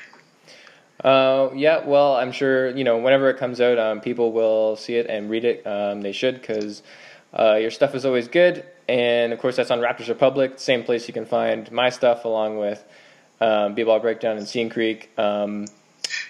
Uh, 1.03 1.49
yeah, 1.55 1.85
well, 1.85 2.15
I'm 2.15 2.31
sure 2.31 2.69
you 2.69 2.83
know 2.83 2.97
whenever 2.97 3.29
it 3.29 3.37
comes 3.37 3.59
out, 3.59 3.79
um, 3.79 4.01
people 4.01 4.31
will 4.31 4.75
see 4.75 4.95
it 4.95 5.07
and 5.07 5.29
read 5.29 5.45
it. 5.45 5.65
Um, 5.65 6.01
they 6.01 6.11
should 6.11 6.41
because 6.41 6.83
uh, 7.37 7.55
your 7.55 7.71
stuff 7.71 7.95
is 7.95 8.05
always 8.05 8.27
good, 8.27 8.65
and 8.87 9.33
of 9.33 9.39
course 9.39 9.55
that's 9.55 9.71
on 9.71 9.79
Raptors 9.79 10.09
Republic, 10.09 10.53
same 10.57 10.83
place 10.83 11.07
you 11.07 11.13
can 11.13 11.25
find 11.25 11.71
my 11.71 11.89
stuff 11.89 12.25
along 12.25 12.57
with 12.57 12.83
um, 13.41 13.75
B-ball 13.75 13.99
breakdown 13.99 14.37
and 14.37 14.47
Scene 14.47 14.69
Creek. 14.69 15.09
Um, 15.17 15.65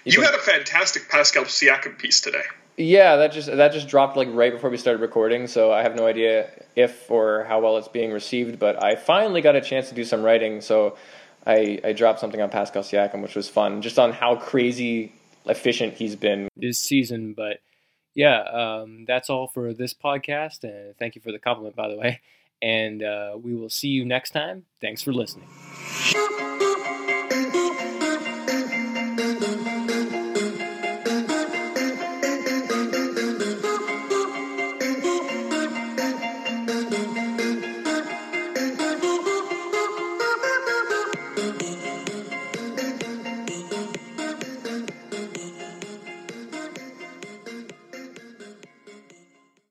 you, 0.04 0.12
you 0.12 0.12
can, 0.12 0.24
had 0.24 0.34
a 0.34 0.38
fantastic 0.38 1.08
Pascal 1.08 1.44
Siakam 1.44 1.98
piece 1.98 2.20
today. 2.20 2.42
Yeah, 2.76 3.16
that 3.16 3.32
just 3.32 3.48
that 3.48 3.72
just 3.72 3.88
dropped 3.88 4.16
like 4.16 4.28
right 4.32 4.52
before 4.52 4.70
we 4.70 4.76
started 4.76 5.00
recording, 5.00 5.46
so 5.46 5.72
I 5.72 5.82
have 5.82 5.96
no 5.96 6.06
idea 6.06 6.48
if 6.76 7.10
or 7.10 7.44
how 7.44 7.60
well 7.60 7.76
it's 7.76 7.88
being 7.88 8.10
received. 8.10 8.58
But 8.58 8.82
I 8.82 8.96
finally 8.96 9.42
got 9.42 9.56
a 9.56 9.60
chance 9.60 9.88
to 9.90 9.94
do 9.94 10.04
some 10.04 10.22
writing, 10.22 10.60
so 10.60 10.96
I, 11.46 11.80
I 11.84 11.92
dropped 11.92 12.20
something 12.20 12.40
on 12.40 12.48
Pascal 12.48 12.82
Siakam, 12.82 13.22
which 13.22 13.36
was 13.36 13.48
fun, 13.48 13.82
just 13.82 13.98
on 13.98 14.12
how 14.12 14.36
crazy 14.36 15.12
efficient 15.46 15.94
he's 15.94 16.16
been 16.16 16.48
this 16.56 16.78
season. 16.78 17.34
But 17.34 17.60
yeah, 18.14 18.40
um, 18.42 19.04
that's 19.06 19.30
all 19.30 19.46
for 19.48 19.72
this 19.72 19.94
podcast. 19.94 20.64
And 20.64 20.96
thank 20.98 21.14
you 21.14 21.20
for 21.22 21.32
the 21.32 21.38
compliment, 21.38 21.76
by 21.76 21.88
the 21.88 21.96
way. 21.96 22.20
And 22.62 23.02
uh, 23.02 23.38
we 23.42 23.54
will 23.54 23.70
see 23.70 23.88
you 23.88 24.04
next 24.04 24.30
time. 24.30 24.64
Thanks 24.80 25.02
for 25.02 25.12
listening. 25.12 25.48